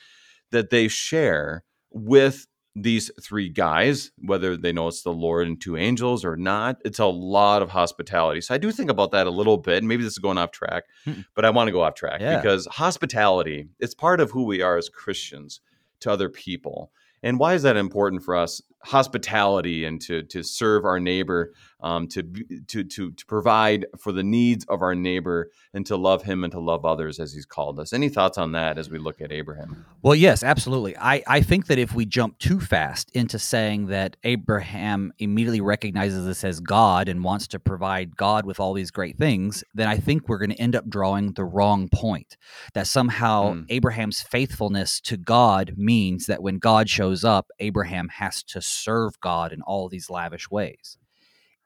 that 0.50 0.70
they 0.70 0.88
share 0.88 1.64
with 1.90 2.46
these 2.74 3.10
three 3.20 3.48
guys, 3.50 4.10
whether 4.18 4.56
they 4.56 4.72
know 4.72 4.88
it's 4.88 5.02
the 5.02 5.12
Lord 5.12 5.46
and 5.46 5.60
two 5.60 5.76
angels 5.76 6.24
or 6.24 6.36
not, 6.36 6.78
it's 6.84 6.98
a 6.98 7.06
lot 7.06 7.60
of 7.60 7.68
hospitality. 7.68 8.40
So 8.40 8.54
I 8.54 8.58
do 8.58 8.72
think 8.72 8.90
about 8.90 9.10
that 9.10 9.26
a 9.26 9.30
little 9.30 9.58
bit. 9.58 9.84
Maybe 9.84 10.02
this 10.02 10.14
is 10.14 10.18
going 10.18 10.38
off 10.38 10.52
track, 10.52 10.84
Mm. 11.06 11.26
but 11.34 11.44
I 11.44 11.50
want 11.50 11.68
to 11.68 11.72
go 11.72 11.82
off 11.82 11.94
track 11.94 12.20
Yeah. 12.22 12.40
because 12.40 12.66
hospitality 12.66 13.68
it's 13.78 13.94
part 13.94 14.20
of 14.20 14.30
who 14.30 14.44
we 14.44 14.62
are 14.62 14.78
as 14.78 14.88
Christians 14.88 15.60
to 16.00 16.10
other 16.10 16.28
people. 16.28 16.90
And 17.22 17.38
why 17.38 17.54
is 17.54 17.62
that 17.62 17.76
important 17.76 18.22
for 18.22 18.34
us? 18.36 18.62
Hospitality 18.84 19.84
and 19.84 20.00
to 20.02 20.22
to 20.24 20.42
serve 20.42 20.84
our 20.84 20.98
neighbor, 21.00 21.52
um, 21.80 22.08
to, 22.08 22.22
to 22.68 22.84
to 22.84 23.12
to 23.12 23.26
provide 23.26 23.86
for 23.98 24.12
the 24.12 24.22
needs 24.22 24.64
of 24.68 24.82
our 24.82 24.94
neighbor, 24.94 25.50
and 25.74 25.84
to 25.86 25.96
love 25.96 26.22
him 26.22 26.44
and 26.44 26.52
to 26.52 26.60
love 26.60 26.84
others 26.84 27.18
as 27.18 27.32
he's 27.32 27.46
called 27.46 27.78
us. 27.80 27.92
Any 27.92 28.08
thoughts 28.08 28.38
on 28.38 28.52
that 28.52 28.78
as 28.78 28.90
we 28.90 28.98
look 28.98 29.20
at 29.20 29.32
Abraham? 29.32 29.84
Well, 30.02 30.14
yes, 30.14 30.42
absolutely. 30.42 30.96
I, 30.96 31.22
I 31.26 31.40
think 31.40 31.66
that 31.66 31.78
if 31.78 31.94
we 31.94 32.06
jump 32.06 32.38
too 32.38 32.60
fast 32.60 33.10
into 33.12 33.38
saying 33.38 33.86
that 33.86 34.16
Abraham 34.24 35.12
immediately 35.18 35.60
recognizes 35.60 36.26
this 36.26 36.44
as 36.44 36.60
God 36.60 37.08
and 37.08 37.22
wants 37.24 37.46
to 37.48 37.58
provide 37.58 38.16
God 38.16 38.46
with 38.46 38.60
all 38.60 38.72
these 38.72 38.90
great 38.90 39.16
things, 39.18 39.64
then 39.74 39.88
I 39.88 39.96
think 39.96 40.28
we're 40.28 40.38
going 40.38 40.50
to 40.50 40.60
end 40.60 40.76
up 40.76 40.88
drawing 40.88 41.32
the 41.32 41.44
wrong 41.44 41.88
point. 41.88 42.36
That 42.74 42.86
somehow 42.86 43.52
Hmm. 43.52 43.62
Abraham's 43.68 44.22
faithfulness 44.22 45.00
to 45.00 45.16
God 45.16 45.74
means 45.76 46.26
that 46.26 46.42
when 46.42 46.58
God 46.58 46.88
shows 46.88 47.24
up, 47.24 47.50
Abraham 47.60 48.08
has 48.08 48.42
to 48.44 48.60
serve 48.72 49.20
God 49.20 49.52
in 49.52 49.62
all 49.62 49.88
these 49.88 50.10
lavish 50.10 50.50
ways. 50.50 50.98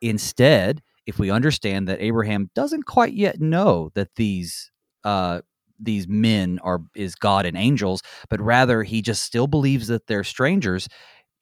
Instead, 0.01 0.83
if 1.07 1.19
we 1.19 1.31
understand 1.31 1.89
that 1.89 2.03
Abraham 2.03 2.51
doesn't 2.55 2.85
quite 2.85 3.13
yet 3.15 3.41
know 3.41 3.91
that 3.95 4.15
these 4.17 4.71
uh, 5.05 5.41
these 5.79 6.09
men 6.09 6.59
are 6.63 6.81
is 6.95 7.15
God 7.15 7.47
and 7.47 7.57
angels, 7.57 8.03
but 8.29 8.41
rather 8.41 8.83
he 8.83 9.03
just 9.03 9.23
still 9.23 9.47
believes 9.47 9.89
that 9.89 10.07
they're 10.07 10.25
strangers. 10.25 10.89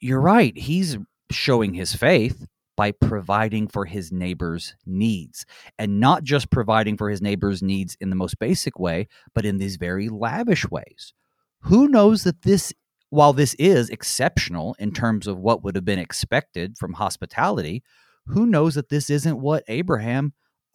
You're 0.00 0.20
right. 0.20 0.56
He's 0.56 0.98
showing 1.30 1.74
his 1.74 1.94
faith 1.94 2.46
by 2.76 2.90
providing 2.90 3.68
for 3.68 3.84
his 3.84 4.10
neighbor's 4.12 4.74
needs 4.84 5.46
and 5.78 6.00
not 6.00 6.24
just 6.24 6.50
providing 6.50 6.96
for 6.96 7.08
his 7.08 7.22
neighbor's 7.22 7.62
needs 7.62 7.96
in 8.00 8.10
the 8.10 8.16
most 8.16 8.38
basic 8.38 8.78
way, 8.78 9.06
but 9.34 9.44
in 9.44 9.58
these 9.58 9.76
very 9.76 10.08
lavish 10.08 10.68
ways. 10.68 11.14
Who 11.60 11.88
knows 11.88 12.24
that 12.24 12.42
this, 12.42 12.74
while 13.14 13.32
this 13.32 13.54
is 13.60 13.90
exceptional 13.90 14.74
in 14.80 14.90
terms 14.90 15.28
of 15.28 15.38
what 15.38 15.62
would 15.62 15.76
have 15.76 15.84
been 15.84 16.00
expected 16.00 16.76
from 16.76 16.94
hospitality, 16.94 17.80
who 18.26 18.44
knows 18.44 18.74
that 18.74 18.88
this 18.88 19.08
isn't 19.08 19.40
what 19.40 19.62
Abraham 19.68 20.32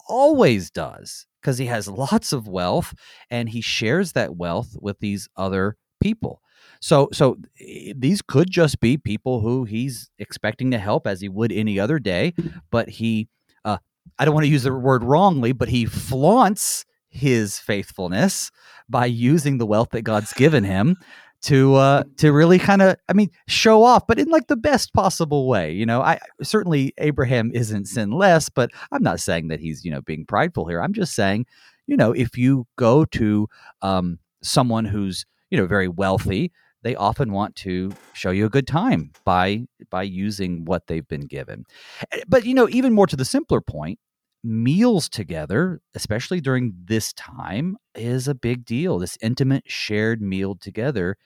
always 0.08 0.70
does 0.70 1.26
because 1.40 1.58
he 1.58 1.66
has 1.66 1.86
lots 2.04 2.32
of 2.32 2.48
wealth 2.48 2.94
and 3.30 3.50
he 3.50 3.60
shares 3.60 4.12
that 4.12 4.36
wealth 4.36 4.74
with 4.80 4.98
these 5.00 5.28
other 5.36 5.76
people. 6.00 6.40
So 6.80 7.10
so 7.12 7.36
eh, 7.60 7.92
these 7.94 8.22
could 8.22 8.50
just 8.50 8.80
be 8.80 8.96
people 8.96 9.40
who 9.40 9.64
he's 9.64 10.10
expecting 10.18 10.70
to 10.70 10.78
help 10.78 11.06
as 11.06 11.20
he 11.20 11.28
would 11.28 11.52
any 11.52 11.78
other 11.78 11.98
day, 11.98 12.32
but 12.70 12.88
he 12.88 13.28
uh 13.66 13.76
I 14.18 14.24
don't 14.24 14.32
want 14.32 14.44
to 14.44 14.50
use 14.50 14.62
the 14.62 14.72
word 14.72 15.04
wrongly, 15.04 15.52
but 15.52 15.68
he 15.68 15.84
flaunts 15.84 16.86
his 17.10 17.58
faithfulness 17.58 18.50
by 18.88 19.04
using 19.04 19.58
the 19.58 19.66
wealth 19.66 19.90
that 19.90 20.02
God's 20.02 20.32
given 20.32 20.64
him 20.64 20.96
to 21.42 21.74
uh 21.74 22.04
to 22.18 22.32
really 22.32 22.58
kind 22.58 22.82
of 22.82 22.96
I 23.08 23.12
mean 23.12 23.30
show 23.48 23.82
off 23.82 24.06
but 24.06 24.18
in 24.18 24.28
like 24.28 24.48
the 24.48 24.56
best 24.56 24.92
possible 24.92 25.48
way 25.48 25.72
you 25.72 25.86
know? 25.86 26.02
I 26.02 26.18
certainly 26.42 26.92
Abraham 26.98 27.50
isn't 27.54 27.86
sinless 27.86 28.48
but 28.48 28.70
I'm 28.92 29.02
not 29.02 29.20
saying 29.20 29.48
that 29.48 29.60
he's 29.60 29.84
you 29.84 29.90
know 29.90 30.02
being 30.02 30.26
prideful 30.26 30.66
here. 30.66 30.82
I'm 30.82 30.92
just 30.92 31.14
saying 31.14 31.46
you 31.86 31.96
know 31.96 32.12
if 32.12 32.36
you 32.36 32.66
go 32.76 33.04
to 33.06 33.48
um 33.82 34.18
someone 34.42 34.84
who's 34.84 35.24
you 35.50 35.58
know 35.58 35.66
very 35.66 35.88
wealthy 35.88 36.52
they 36.82 36.94
often 36.94 37.32
want 37.32 37.56
to 37.56 37.92
show 38.14 38.30
you 38.30 38.46
a 38.46 38.50
good 38.50 38.66
time 38.66 39.12
by 39.24 39.66
by 39.90 40.02
using 40.02 40.64
what 40.64 40.86
they've 40.86 41.08
been 41.08 41.26
given. 41.26 41.66
Eh, 42.12 42.20
but 42.28 42.44
you 42.44 42.54
know 42.54 42.68
even 42.70 42.92
more 42.92 43.06
to 43.06 43.16
the 43.16 43.24
simpler 43.24 43.60
point 43.60 43.98
meals 44.42 45.08
together 45.08 45.80
especially 45.94 46.40
during 46.40 46.72
this 46.84 47.12
time 47.12 47.76
is 47.94 48.26
a 48.26 48.34
big 48.34 48.64
deal. 48.64 48.98
This 48.98 49.18
intimate 49.20 49.64
shared 49.66 50.22
meal 50.22 50.54
together 50.54 51.16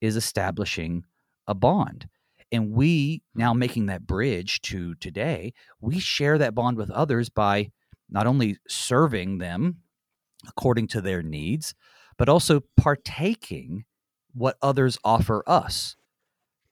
is 0.00 0.16
establishing 0.16 1.04
a 1.46 1.54
bond. 1.54 2.08
And 2.50 2.72
we 2.72 3.22
now 3.34 3.52
making 3.52 3.86
that 3.86 4.06
bridge 4.06 4.60
to 4.62 4.94
today 4.96 5.52
we 5.80 5.98
share 5.98 6.38
that 6.38 6.54
bond 6.54 6.76
with 6.76 6.90
others 6.90 7.28
by 7.28 7.70
not 8.10 8.26
only 8.26 8.56
serving 8.68 9.38
them 9.38 9.78
according 10.48 10.88
to 10.88 11.00
their 11.00 11.22
needs 11.22 11.74
but 12.16 12.28
also 12.28 12.60
partaking 12.76 13.84
what 14.32 14.56
others 14.62 14.98
offer 15.04 15.42
us. 15.46 15.96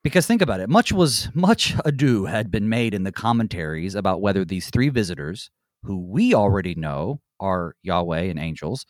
Because 0.05 0.27
think 0.27 0.43
about 0.43 0.61
it 0.61 0.69
much 0.69 0.93
was 0.93 1.31
much 1.33 1.75
ado 1.85 2.25
had 2.25 2.51
been 2.51 2.69
made 2.69 2.93
in 2.93 3.05
the 3.05 3.13
commentaries 3.13 3.95
about 3.95 4.21
whether 4.21 4.45
these 4.45 4.69
three 4.69 4.89
visitors 4.89 5.51
who 5.83 5.99
we 5.99 6.35
already 6.35 6.75
know 6.75 7.21
are 7.41 7.75
Yahweh 7.83 8.23
and 8.23 8.39
angels 8.39 8.87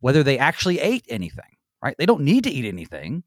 whether 0.00 0.22
they 0.22 0.38
actually 0.38 0.78
ate 0.78 1.04
anything 1.08 1.56
right? 1.82 1.94
They 1.98 2.06
don't 2.06 2.22
need 2.22 2.44
to 2.44 2.50
eat 2.50 2.64
anything. 2.64 3.24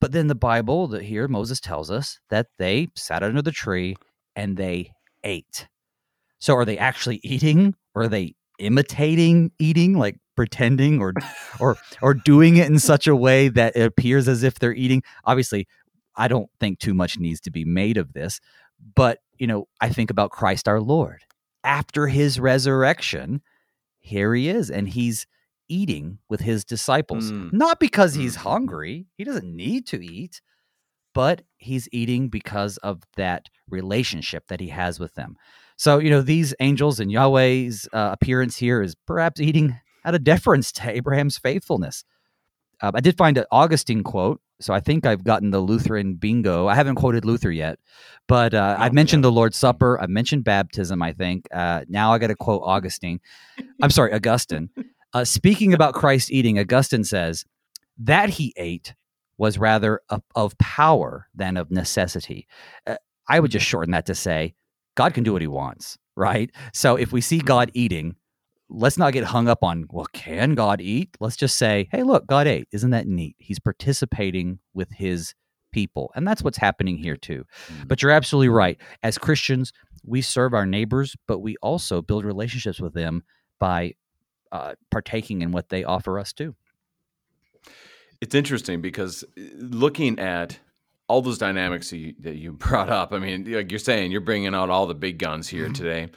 But 0.00 0.12
then 0.12 0.26
the 0.26 0.34
bible 0.34 0.88
that 0.88 1.02
here 1.02 1.26
moses 1.26 1.58
tells 1.58 1.90
us 1.90 2.20
that 2.28 2.48
they 2.58 2.88
sat 2.94 3.22
under 3.22 3.40
the 3.42 3.52
tree 3.52 3.96
and 4.34 4.56
they 4.56 4.92
ate. 5.24 5.68
So 6.38 6.54
are 6.54 6.64
they 6.64 6.78
actually 6.78 7.20
eating? 7.22 7.74
Or 7.94 8.02
are 8.02 8.08
they 8.08 8.34
imitating 8.58 9.52
eating 9.58 9.94
like 9.98 10.16
pretending 10.36 11.00
or 11.00 11.14
or 11.60 11.76
or 12.02 12.14
doing 12.14 12.56
it 12.56 12.66
in 12.66 12.78
such 12.78 13.06
a 13.06 13.16
way 13.16 13.48
that 13.48 13.76
it 13.76 13.82
appears 13.82 14.28
as 14.28 14.42
if 14.42 14.58
they're 14.58 14.74
eating? 14.74 15.02
Obviously 15.24 15.66
i 16.18 16.28
don't 16.28 16.48
think 16.60 16.78
too 16.78 16.94
much 16.94 17.18
needs 17.18 17.40
to 17.40 17.50
be 17.50 17.64
made 17.64 17.98
of 17.98 18.12
this 18.14 18.40
but 18.94 19.18
you 19.38 19.46
know 19.46 19.66
i 19.80 19.88
think 19.88 20.10
about 20.10 20.30
christ 20.30 20.66
our 20.66 20.80
lord 20.80 21.22
after 21.66 22.06
his 22.06 22.38
resurrection 22.40 23.42
here 23.98 24.34
he 24.34 24.48
is 24.48 24.70
and 24.70 24.88
he's 24.88 25.26
eating 25.68 26.18
with 26.30 26.40
his 26.40 26.64
disciples 26.64 27.32
Mm. 27.32 27.52
not 27.52 27.80
because 27.80 28.14
he's 28.14 28.36
Mhm. 28.36 28.40
hungry 28.40 29.06
he 29.18 29.24
doesn't 29.24 29.54
need 29.54 29.86
to 29.88 30.04
eat 30.04 30.40
but 31.12 31.42
he's 31.56 31.88
eating 31.92 32.28
because 32.28 32.76
of 32.78 33.02
that 33.16 33.46
relationship 33.68 34.46
that 34.48 34.60
he 34.60 34.68
has 34.68 35.00
with 35.00 35.14
them 35.14 35.34
so 35.76 35.98
you 35.98 36.08
know 36.10 36.22
these 36.22 36.54
angels 36.60 37.00
and 37.00 37.10
yahweh's 37.10 37.88
uh, 37.92 38.10
appearance 38.12 38.56
here 38.56 38.80
is 38.80 38.94
perhaps 39.06 39.40
eating 39.40 39.76
out 40.04 40.14
of 40.14 40.22
deference 40.22 40.70
to 40.72 40.88
abraham's 40.98 41.36
faithfulness 41.38 42.04
um, 42.82 42.92
i 42.94 43.00
did 43.00 43.16
find 43.18 43.36
an 43.38 43.44
augustine 43.50 44.04
quote 44.04 44.40
so 44.60 44.72
i 44.74 44.80
think 44.80 45.06
i've 45.06 45.24
gotten 45.24 45.50
the 45.50 45.60
lutheran 45.60 46.14
bingo. 46.14 46.66
I 46.66 46.74
haven't 46.74 46.96
quoted 46.96 47.24
luther 47.24 47.50
yet 47.50 47.78
but 48.28 48.54
uh, 48.54 48.76
Oh, 48.78 48.82
i've 48.82 48.92
mentioned 48.92 49.24
the 49.24 49.32
lord's 49.32 49.56
supper 49.56 50.00
i've 50.00 50.10
mentioned 50.10 50.44
baptism 50.44 51.02
i 51.02 51.12
think 51.12 51.46
uh, 51.52 51.84
now 51.88 52.12
i 52.12 52.18
got 52.18 52.28
to 52.28 52.36
quote 52.36 52.62
augustine. 52.64 53.20
I'm 53.82 53.90
sorry 53.90 54.12
augustine. 54.12 54.70
Uh, 55.12 55.24
speaking 55.24 55.74
about 55.74 55.94
christ 55.94 56.30
eating 56.30 56.58
augustine 56.58 57.04
says 57.04 57.44
that 57.98 58.30
he 58.30 58.52
ate 58.56 58.94
was 59.38 59.58
rather 59.58 60.00
of, 60.08 60.22
of 60.34 60.56
power 60.58 61.28
than 61.34 61.56
of 61.56 61.70
necessity. 61.70 62.46
Uh, 62.86 62.96
i 63.28 63.40
would 63.40 63.50
just 63.50 63.66
shorten 63.66 63.92
that 63.92 64.06
to 64.06 64.14
say 64.14 64.54
god 64.94 65.14
can 65.14 65.24
do 65.24 65.32
what 65.32 65.42
he 65.42 65.48
wants 65.48 65.98
right? 66.18 66.50
So 66.72 66.96
if 66.96 67.12
we 67.12 67.20
see 67.20 67.38
god 67.38 67.70
eating 67.74 68.16
let's 68.68 68.98
not 68.98 69.12
get 69.12 69.24
hung 69.24 69.48
up 69.48 69.62
on 69.62 69.86
well 69.90 70.06
can 70.12 70.54
god 70.54 70.80
eat? 70.80 71.16
Let's 71.20 71.36
just 71.36 71.56
say 71.56 71.88
hey 71.92 72.02
look 72.02 72.26
god 72.26 72.46
ate. 72.46 72.68
Isn't 72.72 72.90
that 72.90 73.06
neat? 73.06 73.36
He's 73.38 73.58
participating 73.58 74.58
with 74.74 74.90
his 74.92 75.34
people. 75.72 76.10
And 76.14 76.26
that's 76.26 76.42
what's 76.42 76.58
happening 76.58 76.96
here 76.96 77.16
too. 77.16 77.44
Mhm. 77.68 77.88
but 77.88 78.02
you're 78.02 78.12
absolutely 78.12 78.48
right. 78.48 78.78
As 79.02 79.18
christians 79.18 79.72
we 80.04 80.22
serve 80.22 80.54
our 80.54 80.66
neighbors 80.66 81.16
but 81.26 81.40
we 81.40 81.56
also 81.62 82.00
build 82.02 82.24
relationships 82.24 82.80
with 82.80 82.94
them 82.94 83.22
by 83.58 83.94
uh, 84.52 84.74
partaking 84.90 85.42
in 85.42 85.50
what 85.52 85.68
they 85.68 85.82
offer 85.84 86.18
us 86.18 86.32
too. 86.32 86.54
It's 88.20 88.34
interesting 88.34 88.80
because 88.80 89.24
uh, 89.24 89.42
looking 89.58 90.18
at 90.18 90.58
all 91.08 91.22
those 91.22 91.38
dynamics 91.38 91.90
that 91.90 91.98
you, 91.98 92.14
that 92.20 92.36
you 92.36 92.52
brought 92.66 92.88
up, 92.88 93.12
I 93.12 93.18
mean, 93.18 93.50
like 93.52 93.70
you're 93.70 93.78
saying, 93.78 94.12
you're 94.12 94.20
bringing 94.20 94.54
out 94.54 94.70
all 94.70 94.86
the 94.86 94.94
big 94.94 95.18
guns 95.18 95.48
here 95.48 95.68
today. 95.68 96.08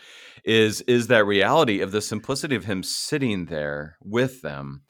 Is 0.43 0.81
is 0.81 1.07
that 1.07 1.25
reality 1.25 1.81
of 1.81 1.91
the 1.91 2.01
simplicity 2.01 2.55
of 2.55 2.65
him 2.65 2.83
sitting 2.83 3.45
there 3.45 3.97
with 4.01 4.41
them? 4.41 4.83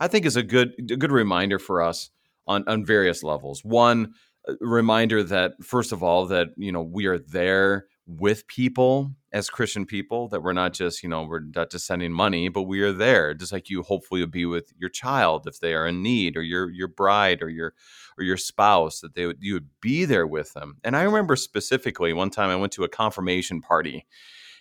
I 0.00 0.08
think 0.08 0.26
is 0.26 0.36
a 0.36 0.42
good 0.42 0.74
a 0.78 0.96
good 0.96 1.12
reminder 1.12 1.58
for 1.58 1.82
us 1.82 2.10
on 2.46 2.64
on 2.66 2.84
various 2.84 3.22
levels. 3.22 3.64
One 3.64 4.14
uh, 4.48 4.54
reminder 4.60 5.22
that 5.22 5.52
first 5.62 5.92
of 5.92 6.02
all 6.02 6.26
that 6.26 6.48
you 6.56 6.72
know 6.72 6.82
we 6.82 7.06
are 7.06 7.18
there 7.18 7.86
with 8.06 8.46
people 8.46 9.12
as 9.32 9.50
Christian 9.50 9.84
people, 9.84 10.28
that 10.28 10.42
we're 10.42 10.52
not 10.52 10.72
just, 10.72 11.02
you 11.02 11.08
know, 11.08 11.24
we're 11.24 11.42
not 11.54 11.70
just 11.70 11.86
sending 11.86 12.12
money, 12.12 12.48
but 12.48 12.62
we 12.62 12.80
are 12.80 12.92
there, 12.92 13.34
just 13.34 13.52
like 13.52 13.68
you 13.68 13.82
hopefully 13.82 14.20
would 14.20 14.30
be 14.30 14.46
with 14.46 14.72
your 14.78 14.88
child 14.88 15.46
if 15.46 15.58
they 15.60 15.74
are 15.74 15.86
in 15.86 16.02
need, 16.02 16.36
or 16.36 16.42
your 16.42 16.70
your 16.70 16.88
bride 16.88 17.42
or 17.42 17.50
your 17.50 17.74
or 18.16 18.24
your 18.24 18.36
spouse, 18.36 19.00
that 19.00 19.14
they 19.14 19.26
would 19.26 19.38
you 19.40 19.54
would 19.54 19.68
be 19.80 20.04
there 20.04 20.26
with 20.26 20.52
them. 20.54 20.78
And 20.84 20.96
I 20.96 21.02
remember 21.02 21.36
specifically 21.36 22.12
one 22.12 22.30
time 22.30 22.48
I 22.48 22.56
went 22.56 22.72
to 22.74 22.84
a 22.84 22.88
confirmation 22.88 23.60
party. 23.60 24.06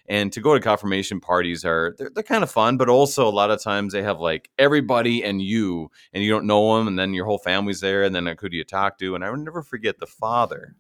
And 0.07 0.31
to 0.33 0.41
go 0.41 0.53
to 0.53 0.59
confirmation 0.59 1.19
parties 1.19 1.65
are 1.65 1.95
they're, 1.97 2.11
they're 2.13 2.23
kind 2.23 2.43
of 2.43 2.51
fun, 2.51 2.77
but 2.77 2.89
also 2.89 3.27
a 3.27 3.29
lot 3.29 3.49
of 3.49 3.61
times 3.61 3.93
they 3.93 4.03
have 4.03 4.19
like 4.19 4.49
everybody 4.59 5.23
and 5.23 5.41
you, 5.41 5.89
and 6.13 6.23
you 6.23 6.29
don't 6.29 6.45
know 6.45 6.77
them, 6.77 6.87
and 6.87 6.97
then 6.97 7.13
your 7.13 7.25
whole 7.25 7.39
family's 7.39 7.81
there, 7.81 8.03
and 8.03 8.13
then 8.13 8.25
like, 8.25 8.39
who 8.39 8.49
do 8.49 8.57
you 8.57 8.63
talk 8.63 8.99
to? 8.99 9.15
And 9.15 9.23
I 9.23 9.29
will 9.29 9.37
never 9.37 9.63
forget 9.63 9.99
the 9.99 10.07
father 10.07 10.75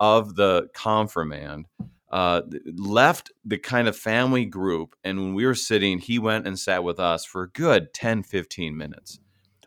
of 0.00 0.34
the 0.36 0.68
confirmand 0.74 1.66
uh, 2.10 2.42
left 2.76 3.32
the 3.44 3.58
kind 3.58 3.88
of 3.88 3.96
family 3.96 4.44
group. 4.44 4.94
And 5.04 5.18
when 5.18 5.34
we 5.34 5.46
were 5.46 5.54
sitting, 5.54 5.98
he 5.98 6.18
went 6.18 6.46
and 6.46 6.58
sat 6.58 6.84
with 6.84 6.98
us 6.98 7.24
for 7.24 7.42
a 7.42 7.50
good 7.50 7.92
10, 7.92 8.22
15 8.22 8.76
minutes. 8.76 9.20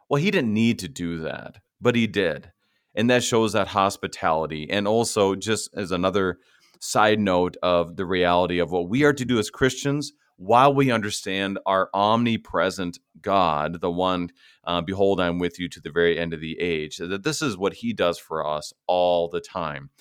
Well, 0.10 0.22
he 0.22 0.32
didn't 0.32 0.54
need 0.54 0.80
to 0.80 0.88
do 0.88 1.20
that, 1.20 1.60
but 1.80 1.96
he 1.96 2.08
did. 2.08 2.52
And 2.94 3.10
that 3.10 3.24
shows 3.24 3.54
that 3.54 3.70
hospitality. 3.70 4.70
And 4.70 4.88
also, 4.88 5.36
just 5.36 5.70
as 5.74 5.92
another 5.92 6.40
side 6.82 7.20
note 7.20 7.56
of 7.62 7.96
the 7.96 8.06
reality 8.06 8.58
of 8.58 8.72
what 8.72 8.90
we 8.90 9.04
are 9.04 9.14
to 9.14 9.24
do 9.24 9.38
as 9.38 9.52
Christians, 9.52 10.14
while 10.38 10.74
we 10.74 10.90
understand 10.90 11.60
our 11.68 11.90
omnipresent 11.94 12.98
God, 13.22 13.80
the 13.82 13.92
one, 13.92 14.32
uh, 14.66 14.82
behold, 14.82 15.22
I'm 15.22 15.38
with 15.38 15.60
you 15.60 15.70
to 15.70 15.80
the 15.80 15.92
very 15.92 16.18
end 16.18 16.34
of 16.34 16.42
the 16.42 16.60
age, 16.60 16.98
that 16.98 17.24
this 17.24 17.44
is 17.44 17.56
what 17.56 17.76
he 17.76 17.94
does 17.94 18.18
for 18.18 18.46
us 18.46 18.74
all 18.88 19.30
the 19.30 19.40
time. 19.40 19.92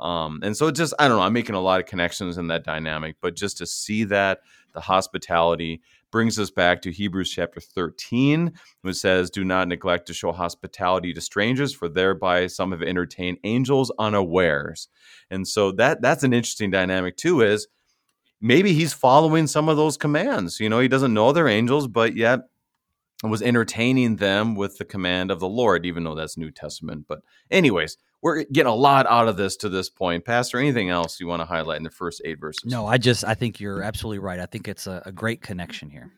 Um, 0.00 0.38
and 0.44 0.56
so 0.56 0.68
it 0.68 0.76
just, 0.76 0.94
I 1.00 1.08
don't 1.08 1.16
know, 1.16 1.24
I'm 1.24 1.32
making 1.32 1.56
a 1.56 1.60
lot 1.60 1.80
of 1.80 1.86
connections 1.86 2.38
in 2.38 2.46
that 2.46 2.62
dynamic, 2.62 3.16
but 3.20 3.34
just 3.34 3.58
to 3.58 3.66
see 3.66 4.04
that, 4.04 4.42
the 4.72 4.80
hospitality 4.80 5.82
brings 6.10 6.38
us 6.38 6.50
back 6.50 6.82
to 6.82 6.92
Hebrews 6.92 7.30
chapter 7.30 7.60
13, 7.60 8.52
which 8.82 8.96
says, 8.96 9.30
Do 9.30 9.44
not 9.44 9.68
neglect 9.68 10.06
to 10.06 10.14
show 10.14 10.32
hospitality 10.32 11.12
to 11.12 11.20
strangers, 11.20 11.72
for 11.72 11.88
thereby 11.88 12.46
some 12.46 12.72
have 12.72 12.82
entertained 12.82 13.38
angels 13.44 13.92
unawares. 13.98 14.88
And 15.30 15.46
so 15.46 15.72
that 15.72 16.00
that's 16.02 16.22
an 16.22 16.32
interesting 16.32 16.70
dynamic 16.70 17.16
too, 17.16 17.42
is 17.42 17.68
maybe 18.40 18.72
he's 18.72 18.92
following 18.92 19.46
some 19.46 19.68
of 19.68 19.76
those 19.76 19.96
commands. 19.96 20.60
You 20.60 20.68
know, 20.68 20.80
he 20.80 20.88
doesn't 20.88 21.14
know 21.14 21.32
they're 21.32 21.48
angels, 21.48 21.88
but 21.88 22.16
yet 22.16 22.40
was 23.22 23.42
entertaining 23.42 24.16
them 24.16 24.54
with 24.54 24.78
the 24.78 24.84
command 24.84 25.30
of 25.30 25.40
the 25.40 25.48
Lord, 25.48 25.84
even 25.84 26.04
though 26.04 26.14
that's 26.14 26.36
New 26.36 26.50
Testament. 26.50 27.06
But, 27.08 27.20
anyways, 27.50 27.96
we're 28.22 28.44
getting 28.44 28.70
a 28.70 28.74
lot 28.74 29.06
out 29.06 29.28
of 29.28 29.36
this 29.36 29.56
to 29.58 29.68
this 29.68 29.88
point. 29.88 30.24
Pastor, 30.24 30.58
anything 30.58 30.90
else 30.90 31.20
you 31.20 31.26
want 31.26 31.40
to 31.40 31.46
highlight 31.46 31.78
in 31.78 31.84
the 31.84 31.90
first 31.90 32.20
eight 32.24 32.40
verses? 32.40 32.64
No, 32.64 32.86
I 32.86 32.98
just 32.98 33.24
I 33.24 33.34
think 33.34 33.60
you're 33.60 33.82
absolutely 33.82 34.18
right. 34.18 34.40
I 34.40 34.46
think 34.46 34.68
it's 34.68 34.86
a, 34.86 35.02
a 35.06 35.12
great 35.12 35.40
connection 35.40 35.90
here. 35.90 36.10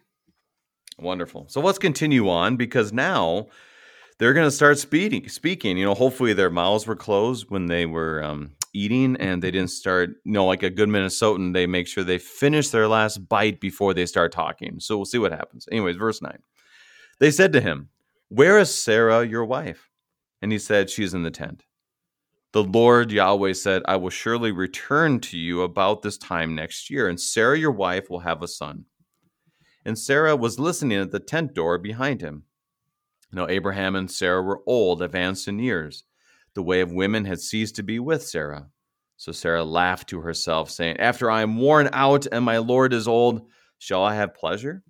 Wonderful. 0.98 1.46
So 1.48 1.61
let's 1.61 1.78
continue 1.78 2.28
on 2.28 2.57
because 2.57 2.92
now 2.92 3.46
they're 4.18 4.34
going 4.34 4.46
to 4.46 4.51
start 4.51 4.78
speaking. 4.78 5.28
Speaking, 5.28 5.78
you 5.78 5.84
know, 5.84 5.94
hopefully 5.94 6.32
their 6.32 6.51
mouths 6.51 6.86
were 6.86 6.96
closed 6.96 7.46
when 7.48 7.66
they 7.66 7.86
were 7.86 8.22
um, 8.22 8.53
eating, 8.74 9.16
and 9.16 9.42
they 9.42 9.51
didn't 9.51 9.70
start. 9.70 10.11
You 10.24 10.32
know, 10.32 10.46
like 10.46 10.62
a 10.62 10.70
good 10.70 10.88
Minnesotan, 10.88 11.55
they 11.55 11.66
make 11.66 11.86
sure 11.86 12.05
they 12.05 12.18
finish 12.18 12.68
their 12.68 12.88
last 12.88 13.28
bite 13.28 13.61
before 13.61 13.94
they 13.94 14.07
start 14.07 14.32
talking. 14.32 14.80
So 14.80 14.96
we'll 14.96 15.07
see 15.07 15.18
what 15.18 15.32
happens. 15.32 15.66
Anyways, 15.70 15.96
verse 15.96 16.20
nine. 16.22 16.42
They 17.18 17.30
said 17.30 17.53
to 17.53 17.61
him, 17.61 17.90
"Where 18.28 18.59
is 18.59 18.74
Sarah, 18.74 19.26
your 19.26 19.44
wife?" 19.44 19.90
And 20.42 20.53
he 20.53 20.59
said, 20.59 20.88
"She's 20.88 21.14
in 21.14 21.22
the 21.22 21.30
tent." 21.30 21.64
The 22.53 22.64
Lord 22.64 23.12
Yahweh 23.12 23.53
said, 23.53 23.82
I 23.86 23.94
will 23.94 24.11
surely 24.11 24.51
return 24.51 25.20
to 25.20 25.38
you 25.38 25.62
about 25.62 26.03
this 26.03 26.18
time 26.18 26.57
next 26.57 26.90
year, 26.90 27.09
and 27.09 27.20
Sarah 27.20 27.57
your 27.57 27.70
wife 27.70 28.11
will 28.11 28.20
have 28.20 28.42
a 28.42 28.48
son. 28.48 28.86
And 29.84 29.96
Sarah 29.96 30.34
was 30.34 30.59
listening 30.59 30.98
at 30.98 31.12
the 31.12 31.20
tent 31.20 31.55
door 31.55 31.78
behind 31.78 32.20
him. 32.20 32.42
Now 33.32 33.46
Abraham 33.46 33.94
and 33.94 34.11
Sarah 34.11 34.42
were 34.42 34.62
old, 34.66 35.01
advanced 35.01 35.46
in 35.46 35.61
years. 35.61 36.03
The 36.55 36.62
way 36.62 36.80
of 36.80 36.92
women 36.92 37.24
had 37.24 37.40
ceased 37.40 37.76
to 37.76 37.84
be 37.84 38.01
with 38.01 38.24
Sarah. 38.24 38.66
So 39.16 39.30
Sarah 39.30 39.62
laughed 39.62 40.09
to 40.09 40.20
herself, 40.20 40.70
saying, 40.70 40.96
After 40.96 41.30
I 41.30 41.42
am 41.42 41.57
worn 41.57 41.88
out 41.92 42.26
and 42.32 42.44
my 42.44 42.59
Lord 42.59 42.92
is 42.92 43.07
old, 43.07 43.46
shall 43.78 44.03
I 44.03 44.16
have 44.16 44.34
pleasure? 44.34 44.82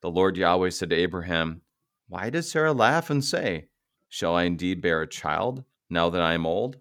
The 0.00 0.10
Lord 0.10 0.38
Yahweh 0.38 0.70
said 0.70 0.88
to 0.90 0.96
Abraham, 0.96 1.60
Why 2.08 2.30
does 2.30 2.50
Sarah 2.50 2.72
laugh 2.72 3.10
and 3.10 3.22
say, 3.22 3.68
Shall 4.08 4.34
I 4.34 4.44
indeed 4.44 4.80
bear 4.80 5.02
a 5.02 5.06
child? 5.06 5.64
Now 5.90 6.08
that 6.10 6.22
I 6.22 6.34
am 6.34 6.46
old? 6.46 6.76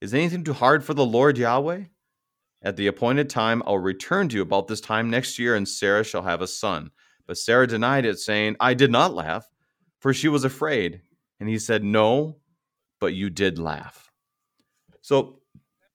Is 0.00 0.12
anything 0.12 0.44
too 0.44 0.52
hard 0.52 0.84
for 0.84 0.92
the 0.92 1.06
Lord 1.06 1.38
Yahweh? 1.38 1.84
At 2.62 2.76
the 2.76 2.86
appointed 2.86 3.30
time, 3.30 3.62
I'll 3.66 3.78
return 3.78 4.28
to 4.30 4.36
you 4.36 4.42
about 4.42 4.68
this 4.68 4.80
time 4.80 5.10
next 5.10 5.38
year, 5.38 5.54
and 5.54 5.68
Sarah 5.68 6.04
shall 6.04 6.22
have 6.22 6.42
a 6.42 6.46
son. 6.46 6.90
But 7.26 7.38
Sarah 7.38 7.66
denied 7.66 8.04
it, 8.04 8.18
saying, 8.18 8.56
I 8.58 8.74
did 8.74 8.90
not 8.90 9.14
laugh, 9.14 9.48
for 10.00 10.12
she 10.12 10.28
was 10.28 10.44
afraid. 10.44 11.02
And 11.40 11.48
he 11.48 11.58
said, 11.58 11.84
No, 11.84 12.38
but 13.00 13.14
you 13.14 13.30
did 13.30 13.58
laugh. 13.58 14.10
So, 15.02 15.40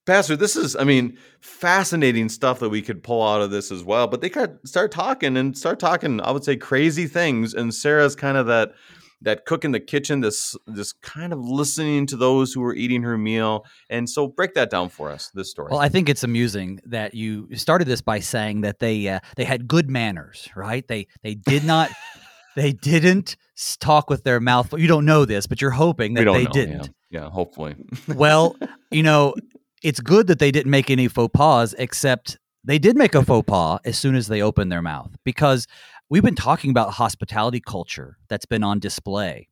Pastor, 0.06 0.36
this 0.36 0.56
is, 0.56 0.76
I 0.76 0.84
mean, 0.84 1.18
fascinating 1.40 2.30
stuff 2.30 2.60
that 2.60 2.70
we 2.70 2.82
could 2.82 3.04
pull 3.04 3.28
out 3.28 3.42
of 3.42 3.52
this 3.52 3.72
as 3.72 3.84
well. 3.84 4.08
But 4.08 4.22
they 4.22 4.32
start 4.64 4.92
talking 4.92 5.38
and 5.38 5.58
start 5.58 5.80
talking, 5.80 6.22
I 6.22 6.32
would 6.32 6.44
say, 6.44 6.56
crazy 6.56 7.08
things. 7.08 7.54
And 7.54 7.74
Sarah's 7.74 8.16
kind 8.16 8.38
of 8.38 8.48
that 8.48 8.74
that 9.22 9.46
cook 9.46 9.66
in 9.66 9.72
the 9.72 9.80
kitchen, 9.80 10.22
this 10.22 10.56
this 10.66 10.94
kind 10.94 11.34
of 11.34 11.40
listening 11.40 12.06
to 12.08 12.18
those 12.18 12.54
who 12.54 12.62
were 12.62 12.74
eating 12.74 13.04
her 13.04 13.18
meal. 13.18 13.66
And 13.90 14.10
so 14.10 14.28
break 14.28 14.54
that 14.54 14.70
down 14.70 14.90
for 14.90 15.10
us, 15.10 15.30
this 15.34 15.50
story. 15.50 15.70
Well, 15.72 15.80
I 15.80 15.90
think 15.90 16.10
it's 16.10 16.24
amusing 16.24 16.80
that 16.86 17.14
you 17.14 17.48
started 17.56 17.88
this 17.88 18.02
by 18.02 18.20
saying 18.20 18.62
that 18.62 18.80
they 18.80 19.08
uh, 19.08 19.20
they 19.36 19.44
had 19.44 19.68
good 19.68 19.90
manners, 19.90 20.48
right? 20.56 20.88
They 20.88 21.08
they 21.24 21.36
did 21.36 21.64
not 21.64 21.92
they 22.56 22.72
didn't 22.72 23.36
talk 23.80 24.10
with 24.10 24.24
their 24.24 24.40
mouth. 24.40 24.74
You 24.78 24.88
don't 24.88 25.06
know 25.06 25.26
this, 25.26 25.48
but 25.48 25.62
you're 25.62 25.72
hoping 25.72 26.14
that 26.16 26.26
they 26.26 26.44
know, 26.44 26.52
didn't. 26.52 26.90
Yeah, 27.10 27.22
yeah 27.22 27.30
hopefully. 27.30 27.76
well, 28.08 28.56
you 28.92 29.04
know, 29.04 29.36
it's 29.84 30.00
good 30.00 30.28
that 30.28 30.40
they 30.40 30.52
didn't 30.52 30.72
make 30.72 30.90
any 30.90 31.08
faux 31.08 31.32
pas, 31.34 31.74
except 31.78 32.38
they 32.64 32.80
did 32.80 32.98
make 32.98 33.16
a 33.16 33.24
faux 33.24 33.46
pas 33.46 33.80
as 33.86 33.98
soon 33.98 34.16
as 34.16 34.28
they 34.28 34.42
opened 34.42 34.72
their 34.72 34.82
mouth 34.82 35.16
because 35.24 35.68
we've 36.10 36.24
been 36.24 36.36
talking 36.36 36.72
about 36.72 36.94
hospitality 36.94 37.60
culture 37.60 38.18
that's 38.28 38.46
been 38.46 38.64
on 38.64 38.80
display. 38.80 39.48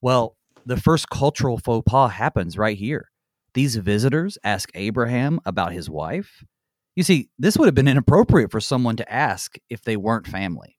Well, 0.00 0.36
the 0.66 0.76
first 0.76 1.08
cultural 1.08 1.58
faux 1.58 1.84
pas 1.90 2.12
happens 2.12 2.58
right 2.58 2.76
here. 2.76 3.10
These 3.54 3.76
visitors 3.76 4.36
ask 4.44 4.70
Abraham 4.74 5.40
about 5.46 5.72
his 5.72 5.88
wife. 5.88 6.44
You 6.96 7.02
see, 7.02 7.30
this 7.38 7.56
would 7.56 7.66
have 7.66 7.74
been 7.74 7.88
inappropriate 7.88 8.50
for 8.50 8.60
someone 8.60 8.96
to 8.96 9.12
ask 9.12 9.56
if 9.70 9.82
they 9.82 9.96
weren't 9.96 10.26
family. 10.26 10.78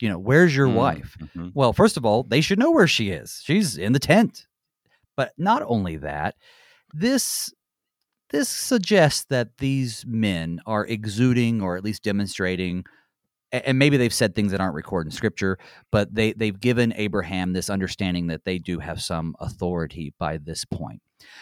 You 0.00 0.08
know, 0.08 0.18
where's 0.18 0.54
your 0.54 0.68
mm, 0.68 0.74
wife? 0.74 1.16
Mm-hmm. 1.20 1.48
Well, 1.54 1.72
first 1.72 1.96
of 1.96 2.04
all, 2.04 2.24
they 2.24 2.40
should 2.40 2.58
know 2.58 2.70
where 2.70 2.88
she 2.88 3.10
is. 3.10 3.40
She's 3.44 3.78
in 3.78 3.92
the 3.92 3.98
tent. 3.98 4.46
But 5.16 5.32
not 5.38 5.62
only 5.66 5.96
that, 5.98 6.34
this 6.92 7.52
this 8.30 8.48
suggests 8.48 9.26
that 9.26 9.58
these 9.58 10.04
men 10.08 10.60
are 10.66 10.84
exuding 10.84 11.62
or 11.62 11.76
at 11.76 11.84
least 11.84 12.02
demonstrating 12.02 12.84
and 13.64 13.78
maybe 13.78 13.96
they've 13.96 14.12
said 14.12 14.34
things 14.34 14.52
that 14.52 14.60
aren't 14.60 14.74
recorded 14.74 15.12
in 15.12 15.16
scripture, 15.16 15.58
but 15.92 16.14
they 16.14 16.32
they've 16.32 16.58
given 16.58 16.92
Abraham 16.96 17.52
this 17.52 17.70
understanding 17.70 18.26
that 18.28 18.44
they 18.44 18.58
do 18.58 18.80
have 18.80 19.00
some 19.00 19.36
authority 19.40 20.12
by 20.18 20.38
this 20.38 20.64
point. 20.64 21.00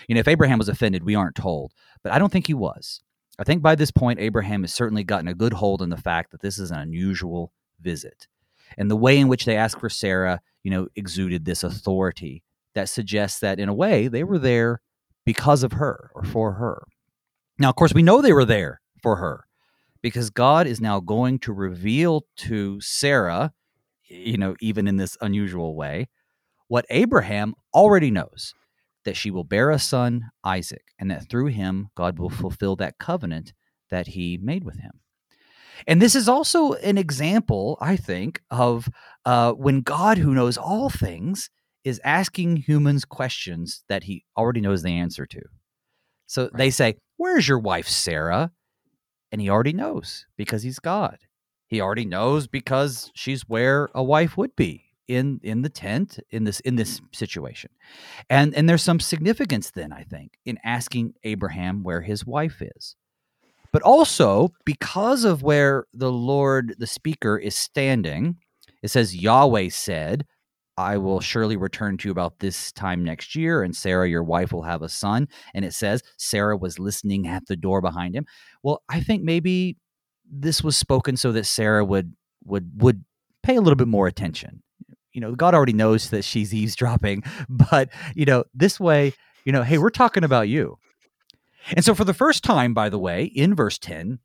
You 0.09 0.15
know, 0.15 0.21
if 0.21 0.29
Abraham 0.29 0.59
was 0.59 0.69
offended, 0.69 1.05
we 1.05 1.15
aren't 1.15 1.37
told, 1.37 1.73
but 2.03 2.13
I 2.13 2.19
don't 2.19 2.31
think 2.31 2.47
he 2.47 2.55
was. 2.55 3.01
I 3.39 3.45
think 3.45 3.63
by 3.63 3.75
this 3.75 3.91
point, 3.91 4.21
Abraham 4.21 4.63
has 4.63 4.75
certainly 4.75 5.05
gotten 5.05 5.29
a 5.29 5.35
good 5.35 5.55
hold 5.55 5.81
on 5.81 5.89
the 5.89 5.97
fact 5.97 6.33
that 6.33 6.43
this 6.43 6.59
is 6.59 6.71
an 6.71 6.79
unusual 6.79 7.53
visit, 7.81 8.29
and 8.77 8.91
the 8.91 8.97
way 8.97 9.19
in 9.19 9.29
which 9.29 9.45
they 9.45 9.57
asked 9.57 9.81
for 9.81 9.89
Sarah, 9.89 10.41
you 10.63 10.71
know, 10.71 10.89
exuded 10.95 11.45
this 11.45 11.65
authority 11.65 12.43
that 12.75 12.89
suggests 12.89 13.41
that 13.41 13.59
in 13.59 13.69
a 13.69 13.75
way 13.75 14.09
they 14.09 14.25
were 14.25 14.39
there 14.39 14.81
because 15.25 15.63
of 15.63 15.73
her 15.73 16.11
or 16.15 16.25
for 16.25 16.55
her. 16.55 16.85
Now, 17.59 17.71
of 17.71 17.77
course, 17.77 17.95
we 17.95 18.03
know 18.03 18.21
they 18.21 18.33
were 18.33 18.45
there 18.45 18.81
for 19.03 19.17
her 19.17 19.47
because 20.03 20.31
God 20.31 20.67
is 20.67 20.81
now 20.81 21.01
going 21.01 21.39
to 21.41 21.53
reveal 21.53 22.27
to 22.39 22.81
Sarah, 22.81 23.53
you 24.09 24.37
know, 24.37 24.57
even 24.61 24.89
in 24.89 24.97
this 24.97 25.17
unusual 25.21 25.75
way, 25.77 26.09
what 26.69 26.85
Abraham 26.91 27.55
already 27.75 28.11
knows 28.11 28.55
that 29.05 29.17
she 29.17 29.31
will 29.31 29.45
bear 29.45 29.71
a 29.71 29.79
son, 29.79 30.31
Isaac, 30.45 30.85
and 30.99 31.11
that 31.11 31.29
through 31.29 31.47
him, 31.47 31.89
God 31.95 32.19
will 32.19 32.31
fulfill 32.31 32.77
that 32.77 32.99
covenant 32.99 33.53
that 33.91 34.09
he 34.09 34.39
made 34.41 34.65
with 34.65 34.79
him. 34.79 34.93
And 35.87 36.01
this 36.01 36.15
is 36.15 36.29
also 36.29 36.75
an 36.75 36.99
example, 36.99 37.79
I 37.81 37.97
think, 37.97 38.41
of 38.51 38.89
uh, 39.25 39.53
when 39.53 39.81
God, 39.81 40.19
who 40.19 40.35
knows 40.35 40.57
all 40.57 40.91
things, 40.91 41.51
is 41.85 42.01
asking 42.05 42.59
humans 42.59 43.05
questions 43.05 43.83
that 43.89 44.05
he 44.05 44.25
already 44.37 44.61
knows 44.61 44.83
the 44.83 44.93
answer 44.93 45.27
to. 45.27 45.41
So 46.27 46.45
right. 46.45 46.53
they 46.55 46.71
say, 46.71 46.97
Where's 47.17 47.49
your 47.49 47.59
wife, 47.59 47.89
Sarah? 47.89 48.53
And 49.33 49.41
he 49.41 49.51
already 49.51 49.75
knows 49.75 50.27
because 50.37 50.63
he's 50.65 50.81
God. 50.81 51.19
He 51.69 51.81
already 51.81 52.07
knows 52.07 52.47
because 52.49 53.11
she's 53.15 53.49
where 53.49 53.91
a 53.95 54.05
wife 54.05 54.37
would 54.39 54.57
be 54.57 54.85
in 55.09 55.41
in 55.43 55.63
the 55.63 55.71
tent 55.71 56.21
in 56.31 56.45
this 56.45 56.61
in 56.61 56.77
this 56.77 57.01
situation. 57.13 57.71
And 58.31 58.55
and 58.55 58.69
there's 58.69 58.83
some 58.83 59.01
significance 59.01 59.71
then 59.73 59.93
I 59.93 60.05
think 60.05 60.39
in 60.47 60.59
asking 60.65 61.15
Abraham 61.25 61.83
where 61.85 62.03
his 62.03 62.27
wife 62.27 62.63
is. 62.63 62.97
but 63.73 63.83
also 63.83 64.51
because 64.65 65.25
of 65.25 65.43
where 65.43 65.87
the 65.93 66.13
Lord, 66.13 66.75
the 66.79 66.87
speaker, 66.87 67.39
is 67.39 67.55
standing. 67.57 68.37
It 68.83 68.89
says, 68.91 69.17
Yahweh 69.17 69.71
said, 69.71 70.27
I 70.77 70.97
will 70.97 71.21
surely 71.21 71.57
return 71.57 71.99
to 71.99 72.09
you 72.09 72.13
about 72.13 72.39
this 72.39 72.73
time 72.73 73.05
next 73.05 73.35
year, 73.35 73.63
and 73.63 73.77
Sarah, 73.77 74.09
your 74.09 74.25
wife, 74.25 74.53
will 74.53 74.63
have 74.63 74.83
a 74.83 74.89
son. 74.89 75.29
And 75.55 75.65
it 75.65 75.75
says 75.75 76.03
Sarah 76.17 76.57
was 76.57 76.79
listening 76.79 77.27
at 77.27 77.47
the 77.47 77.57
door 77.57 77.81
behind 77.81 78.15
him. 78.15 78.27
Well, 78.63 78.83
I 78.89 79.01
think 79.01 79.23
maybe 79.23 79.77
this 80.31 80.63
was 80.63 80.77
spoken 80.77 81.17
so 81.17 81.33
that 81.33 81.45
Sarah 81.45 81.85
would 81.85 82.15
would 82.45 82.71
would 82.83 83.05
pay 83.43 83.57
a 83.57 83.61
little 83.61 83.77
bit 83.77 83.89
more 83.89 84.07
attention. 84.07 84.63
You 85.13 85.21
know, 85.21 85.35
God 85.35 85.55
already 85.55 85.75
knows 85.75 86.09
that 86.11 86.25
she's 86.25 86.55
eavesdropping, 86.55 87.23
but 87.49 87.91
you 88.15 88.25
know, 88.25 88.45
this 88.55 88.81
way, 88.81 89.13
you 89.45 89.53
know, 89.53 89.63
hey, 89.63 89.79
we're 89.79 89.91
talking 89.91 90.25
about 90.25 90.49
you. 90.49 90.79
And 91.71 91.85
so, 91.85 91.95
for 91.95 92.05
the 92.05 92.15
first 92.15 92.43
time, 92.43 92.75
by 92.75 92.89
the 92.89 92.99
way, 92.99 93.25
in 93.25 93.55
verse 93.55 93.79
10, 93.79 94.19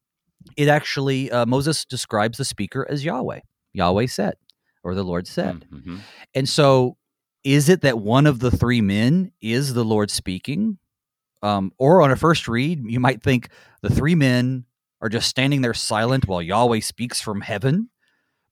it 0.55 0.67
actually, 0.67 1.31
uh, 1.31 1.45
Moses 1.45 1.85
describes 1.85 2.37
the 2.37 2.45
speaker 2.45 2.87
as 2.89 3.03
Yahweh. 3.03 3.41
Yahweh 3.73 4.07
said, 4.07 4.35
or 4.87 4.95
the 4.95 5.03
Lord 5.03 5.27
said. 5.27 5.65
Mm-hmm. 5.69 5.97
And 6.33 6.47
so, 6.47 6.95
is 7.43 7.67
it 7.67 7.81
that 7.81 7.99
one 7.99 8.25
of 8.25 8.39
the 8.39 8.49
three 8.49 8.79
men 8.79 9.33
is 9.41 9.73
the 9.73 9.83
Lord 9.83 10.09
speaking? 10.09 10.77
Um, 11.43 11.73
or 11.77 12.01
on 12.01 12.09
a 12.09 12.15
first 12.15 12.47
read, 12.47 12.89
you 12.89 13.01
might 13.01 13.21
think 13.21 13.49
the 13.81 13.89
three 13.89 14.15
men 14.15 14.63
are 15.01 15.09
just 15.09 15.27
standing 15.27 15.61
there 15.61 15.73
silent 15.73 16.25
while 16.25 16.41
Yahweh 16.41 16.79
speaks 16.79 17.19
from 17.19 17.41
heaven. 17.41 17.89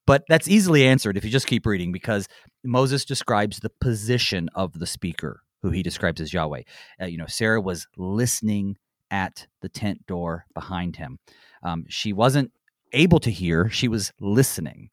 But 0.06 0.26
that's 0.28 0.50
easily 0.50 0.86
answered 0.86 1.16
if 1.16 1.24
you 1.24 1.32
just 1.32 1.48
keep 1.48 1.66
reading 1.66 1.94
because 1.94 2.28
Moses 2.66 3.06
describes 3.06 3.62
the 3.62 3.72
position 3.80 4.50
of 4.56 4.78
the 4.78 4.86
speaker 4.86 5.42
who 5.62 5.72
he 5.72 5.82
describes 5.82 6.20
as 6.20 6.34
Yahweh. 6.34 6.64
Uh, 7.02 7.06
you 7.06 7.18
know, 7.18 7.28
Sarah 7.28 7.62
was 7.62 7.88
listening 7.96 8.76
at 9.10 9.48
the 9.62 9.70
tent 9.70 10.06
door 10.06 10.46
behind 10.54 10.98
him. 10.98 11.18
Um, 11.64 11.86
she 11.88 12.12
wasn't 12.12 12.52
able 12.92 13.22
to 13.22 13.32
hear, 13.32 13.70
she 13.70 13.88
was 13.88 14.12
listening. 14.20 14.90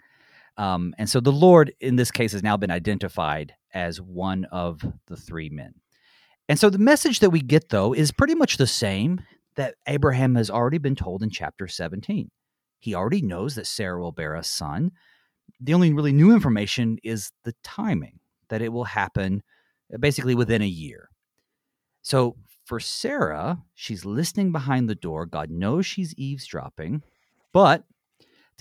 Um, 0.56 0.94
and 0.98 1.08
so 1.08 1.20
the 1.20 1.32
Lord, 1.32 1.72
in 1.80 1.96
this 1.96 2.10
case, 2.10 2.32
has 2.32 2.42
now 2.42 2.56
been 2.56 2.70
identified 2.70 3.54
as 3.72 4.00
one 4.00 4.44
of 4.46 4.82
the 5.06 5.16
three 5.16 5.48
men. 5.48 5.74
And 6.48 6.58
so 6.58 6.68
the 6.68 6.78
message 6.78 7.20
that 7.20 7.30
we 7.30 7.40
get, 7.40 7.70
though, 7.70 7.94
is 7.94 8.12
pretty 8.12 8.34
much 8.34 8.56
the 8.56 8.66
same 8.66 9.20
that 9.56 9.76
Abraham 9.86 10.34
has 10.34 10.50
already 10.50 10.78
been 10.78 10.96
told 10.96 11.22
in 11.22 11.30
chapter 11.30 11.66
17. 11.66 12.30
He 12.78 12.94
already 12.94 13.22
knows 13.22 13.54
that 13.54 13.66
Sarah 13.66 14.00
will 14.00 14.12
bear 14.12 14.34
a 14.34 14.42
son. 14.42 14.92
The 15.60 15.74
only 15.74 15.92
really 15.92 16.12
new 16.12 16.32
information 16.32 16.98
is 17.02 17.30
the 17.44 17.54
timing, 17.62 18.18
that 18.48 18.62
it 18.62 18.72
will 18.72 18.84
happen 18.84 19.42
basically 20.00 20.34
within 20.34 20.62
a 20.62 20.66
year. 20.66 21.08
So 22.02 22.36
for 22.64 22.80
Sarah, 22.80 23.62
she's 23.74 24.04
listening 24.04 24.52
behind 24.52 24.88
the 24.88 24.94
door. 24.94 25.26
God 25.26 25.50
knows 25.50 25.86
she's 25.86 26.14
eavesdropping. 26.16 27.02
But 27.52 27.84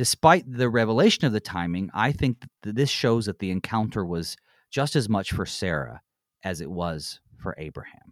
despite 0.02 0.52
the 0.52 0.68
revelation 0.68 1.26
of 1.26 1.32
the 1.32 1.40
timing, 1.40 1.88
I 1.94 2.12
think 2.12 2.44
that 2.64 2.74
this 2.74 2.90
shows 2.90 3.28
that 3.28 3.38
the 3.38 3.52
encounter 3.52 4.04
was 4.04 4.36
just 4.72 4.96
as 4.96 5.08
much 5.08 5.32
for 5.32 5.46
Sarah 5.46 6.02
as 6.44 6.60
it 6.60 6.72
was 6.72 7.20
for 7.38 7.54
Abraham. 7.60 8.12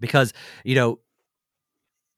Because, 0.00 0.32
you 0.64 0.74
know, 0.74 0.98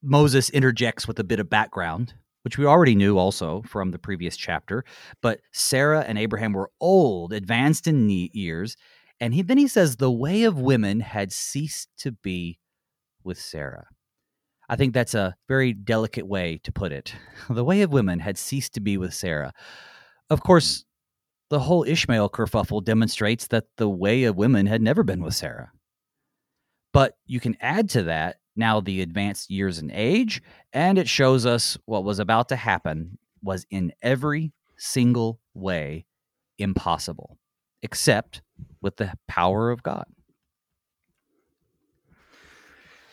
Moses 0.02 0.48
interjects 0.48 1.06
with 1.06 1.18
a 1.18 1.24
bit 1.24 1.38
of 1.38 1.50
background, 1.50 2.14
which 2.44 2.56
we 2.56 2.64
already 2.64 2.94
knew 2.94 3.18
also 3.18 3.60
from 3.66 3.90
the 3.90 3.98
previous 3.98 4.38
chapter. 4.38 4.86
But 5.20 5.40
Sarah 5.52 6.06
and 6.08 6.16
Abraham 6.16 6.54
were 6.54 6.70
old, 6.80 7.34
advanced 7.34 7.86
in 7.86 8.08
years, 8.08 8.74
and 9.20 9.34
he, 9.34 9.42
then 9.42 9.58
he 9.58 9.68
says, 9.68 9.96
the 9.96 10.10
way 10.10 10.44
of 10.44 10.58
women 10.58 11.00
had 11.00 11.30
ceased 11.30 11.90
to 11.98 12.12
be 12.12 12.58
with 13.22 13.38
Sarah. 13.38 13.88
I 14.68 14.76
think 14.76 14.92
that's 14.92 15.14
a 15.14 15.34
very 15.48 15.72
delicate 15.72 16.26
way 16.26 16.60
to 16.64 16.72
put 16.72 16.92
it. 16.92 17.14
The 17.50 17.64
way 17.64 17.80
of 17.82 17.92
women 17.92 18.18
had 18.20 18.36
ceased 18.36 18.74
to 18.74 18.80
be 18.80 18.98
with 18.98 19.14
Sarah. 19.14 19.52
Of 20.28 20.42
course, 20.42 20.84
the 21.48 21.60
whole 21.60 21.84
Ishmael 21.84 22.28
kerfuffle 22.28 22.84
demonstrates 22.84 23.46
that 23.46 23.64
the 23.78 23.88
way 23.88 24.24
of 24.24 24.36
women 24.36 24.66
had 24.66 24.82
never 24.82 25.02
been 25.02 25.22
with 25.22 25.34
Sarah. 25.34 25.72
But 26.92 27.16
you 27.26 27.40
can 27.40 27.56
add 27.60 27.88
to 27.90 28.02
that 28.04 28.36
now 28.54 28.80
the 28.80 29.00
advanced 29.00 29.50
years 29.50 29.78
in 29.78 29.90
age, 29.90 30.42
and 30.72 30.98
it 30.98 31.08
shows 31.08 31.46
us 31.46 31.78
what 31.86 32.04
was 32.04 32.18
about 32.18 32.48
to 32.50 32.56
happen 32.56 33.18
was 33.42 33.64
in 33.70 33.92
every 34.02 34.52
single 34.76 35.40
way 35.54 36.04
impossible 36.58 37.38
except 37.82 38.42
with 38.82 38.96
the 38.96 39.12
power 39.28 39.70
of 39.70 39.82
God. 39.82 40.06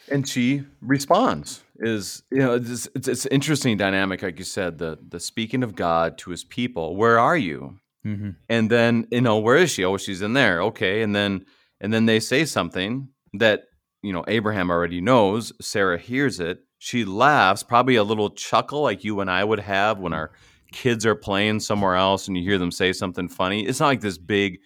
And 0.09 0.27
she 0.27 0.63
responds. 0.81 1.63
Is 1.77 2.23
you 2.31 2.39
know 2.39 2.55
it's, 2.55 2.87
it's, 2.95 3.07
it's 3.07 3.25
interesting 3.25 3.75
dynamic, 3.75 4.21
like 4.21 4.39
you 4.39 4.45
said, 4.45 4.77
the 4.77 4.97
the 5.07 5.19
speaking 5.19 5.61
of 5.61 5.75
God 5.75 6.17
to 6.19 6.31
His 6.31 6.43
people. 6.43 6.95
Where 6.95 7.19
are 7.19 7.35
you? 7.35 7.79
Mm-hmm. 8.05 8.31
And 8.47 8.69
then 8.69 9.07
you 9.11 9.21
know 9.21 9.39
where 9.39 9.57
is 9.57 9.71
she? 9.71 9.83
Oh, 9.83 9.97
she's 9.97 10.21
in 10.21 10.33
there. 10.33 10.61
Okay, 10.61 11.01
and 11.01 11.13
then 11.15 11.45
and 11.81 11.93
then 11.93 12.05
they 12.05 12.19
say 12.19 12.45
something 12.45 13.09
that 13.33 13.65
you 14.01 14.13
know 14.13 14.23
Abraham 14.27 14.69
already 14.69 15.01
knows. 15.01 15.51
Sarah 15.59 15.97
hears 15.97 16.39
it. 16.39 16.59
She 16.77 17.03
laughs, 17.03 17.63
probably 17.63 17.95
a 17.95 18.03
little 18.03 18.29
chuckle 18.29 18.81
like 18.81 19.03
you 19.03 19.19
and 19.19 19.29
I 19.29 19.43
would 19.43 19.59
have 19.59 19.99
when 19.99 20.13
our 20.13 20.31
kids 20.71 21.05
are 21.05 21.15
playing 21.15 21.59
somewhere 21.59 21.95
else 21.95 22.27
and 22.27 22.37
you 22.37 22.43
hear 22.43 22.57
them 22.57 22.71
say 22.71 22.93
something 22.93 23.27
funny. 23.27 23.65
It's 23.65 23.79
not 23.79 23.87
like 23.87 24.01
this 24.01 24.17
big 24.17 24.59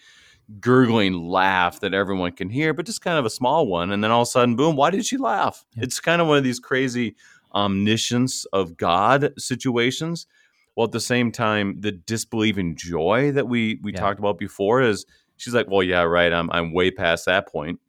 gurgling 0.60 1.14
laugh 1.14 1.80
that 1.82 1.94
everyone 1.94 2.32
can 2.32 2.50
hear, 2.50 2.74
but 2.74 2.86
just 2.86 3.02
kind 3.02 3.18
of 3.18 3.26
a 3.26 3.30
small 3.30 3.68
one. 3.68 3.92
And 3.92 4.04
then 4.04 4.12
all 4.12 4.24
of 4.24 4.28
a 4.28 4.32
sudden, 4.32 4.56
boom, 4.56 4.76
why 4.76 4.90
did 4.90 5.06
she 5.06 5.18
laugh? 5.18 5.66
Yeah. 5.76 5.84
It's 5.84 6.00
kind 6.00 6.22
of 6.22 6.28
one 6.28 6.38
of 6.38 6.44
these 6.44 6.60
crazy 6.60 7.16
omniscience 7.54 8.46
of 8.46 8.78
God 8.78 9.34
situations. 9.38 10.28
While 10.76 10.86
at 10.86 10.92
the 10.92 11.00
same 11.00 11.32
time, 11.32 11.76
the 11.80 11.92
disbelieving 11.92 12.76
joy 12.76 13.32
that 13.34 13.48
we 13.48 13.80
we 13.84 13.92
yeah. 13.92 14.00
talked 14.00 14.20
about 14.20 14.38
before 14.38 14.82
is 14.82 15.06
she's 15.38 15.54
like, 15.54 15.68
Well, 15.70 15.84
yeah, 15.84 16.04
right, 16.04 16.32
I'm 16.32 16.50
I'm 16.52 16.74
way 16.74 16.90
past 16.92 17.26
that 17.26 17.48
point. 17.48 17.80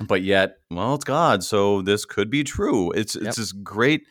But 0.00 0.22
yet, 0.22 0.58
well, 0.70 0.96
it's 0.96 1.04
God, 1.04 1.44
so 1.44 1.80
this 1.80 2.04
could 2.04 2.30
be 2.30 2.42
true. 2.42 2.90
It's 2.92 3.14
it's 3.14 3.24
yep. 3.24 3.34
this 3.36 3.52
great 3.52 4.06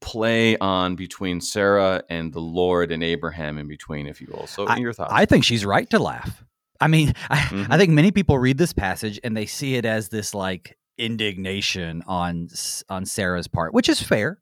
play 0.00 0.56
on 0.58 0.96
between 0.96 1.40
Sarah 1.40 2.02
and 2.08 2.32
the 2.32 2.40
Lord 2.40 2.92
and 2.92 3.02
Abraham 3.02 3.58
in 3.58 3.68
between, 3.68 4.06
if 4.06 4.20
you 4.20 4.28
will. 4.30 4.46
So, 4.46 4.66
I, 4.66 4.76
your 4.76 4.92
thoughts? 4.92 5.12
I 5.14 5.24
think 5.24 5.44
she's 5.44 5.64
right 5.64 5.88
to 5.90 5.98
laugh. 5.98 6.44
I 6.80 6.88
mean, 6.88 7.14
I, 7.30 7.38
mm-hmm. 7.38 7.72
I 7.72 7.78
think 7.78 7.90
many 7.90 8.10
people 8.10 8.38
read 8.38 8.58
this 8.58 8.72
passage 8.72 9.20
and 9.22 9.36
they 9.36 9.46
see 9.46 9.76
it 9.76 9.84
as 9.84 10.08
this 10.08 10.34
like 10.34 10.76
indignation 10.98 12.02
on 12.06 12.48
on 12.88 13.04
Sarah's 13.04 13.48
part, 13.48 13.74
which 13.74 13.88
is 13.88 14.00
fair, 14.02 14.38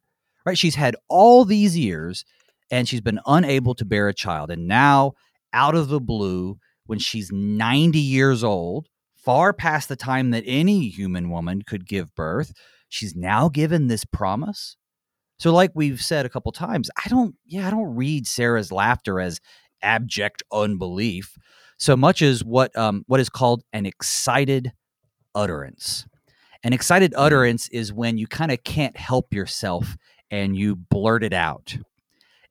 right? 0.46 0.58
She's 0.58 0.74
had 0.74 0.96
all 1.08 1.44
these 1.44 1.76
years 1.76 2.24
and 2.70 2.88
she's 2.88 3.00
been 3.00 3.20
unable 3.26 3.74
to 3.74 3.84
bear 3.84 4.08
a 4.08 4.14
child, 4.14 4.50
and 4.50 4.66
now 4.66 5.12
out 5.52 5.74
of 5.74 5.88
the 5.88 6.00
blue, 6.00 6.58
when 6.86 6.98
she's 6.98 7.30
ninety 7.30 8.00
years 8.00 8.42
old, 8.42 8.88
far 9.14 9.52
past 9.52 9.88
the 9.88 9.96
time 9.96 10.30
that 10.30 10.44
any 10.46 10.88
human 10.88 11.30
woman 11.30 11.62
could 11.62 11.86
give 11.86 12.14
birth, 12.14 12.52
she's 12.88 13.14
now 13.14 13.48
given 13.48 13.86
this 13.86 14.04
promise 14.04 14.76
so, 15.38 15.52
like 15.52 15.72
we've 15.74 16.00
said 16.00 16.26
a 16.26 16.28
couple 16.28 16.52
times, 16.52 16.90
I 17.04 17.08
don't, 17.08 17.34
yeah, 17.44 17.66
I 17.66 17.70
don't 17.70 17.96
read 17.96 18.26
Sarah's 18.26 18.70
laughter 18.70 19.20
as 19.20 19.40
abject 19.82 20.42
unbelief 20.52 21.36
so 21.78 21.96
much 21.96 22.22
as 22.22 22.44
what 22.44 22.76
um, 22.76 23.04
what 23.06 23.20
is 23.20 23.28
called 23.28 23.62
an 23.72 23.86
excited 23.86 24.72
utterance. 25.34 26.06
An 26.62 26.72
excited 26.72 27.12
mm. 27.12 27.18
utterance 27.18 27.68
is 27.68 27.92
when 27.92 28.18
you 28.18 28.26
kind 28.26 28.50
of 28.50 28.62
can't 28.64 28.96
help 28.96 29.32
yourself 29.34 29.96
and 30.30 30.56
you 30.56 30.76
blurt 30.76 31.22
it 31.22 31.32
out. 31.32 31.76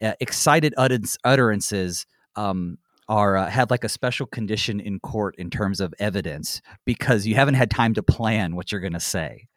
Uh, 0.01 0.13
excited 0.19 0.74
utterance, 0.78 1.17
utterances 1.24 2.05
um, 2.36 2.78
are 3.09 3.36
uh, 3.38 3.49
have 3.49 3.71
like 3.71 3.84
a 3.84 3.89
special 3.89 4.26
condition 4.26 4.80
in 4.80 4.99
court 4.99 5.36
in 5.38 5.49
terms 5.49 5.82
of 5.82 5.93
evidence 5.99 6.61
because 6.86 7.26
you 7.26 7.36
haven't 7.36 7.55
had 7.55 7.69
time 7.69 7.93
to 7.93 8.03
plan 8.03 8.55
what 8.55 8.71
you're 8.71 8.82
going 8.82 8.93
to 8.93 8.99
say. 8.99 9.47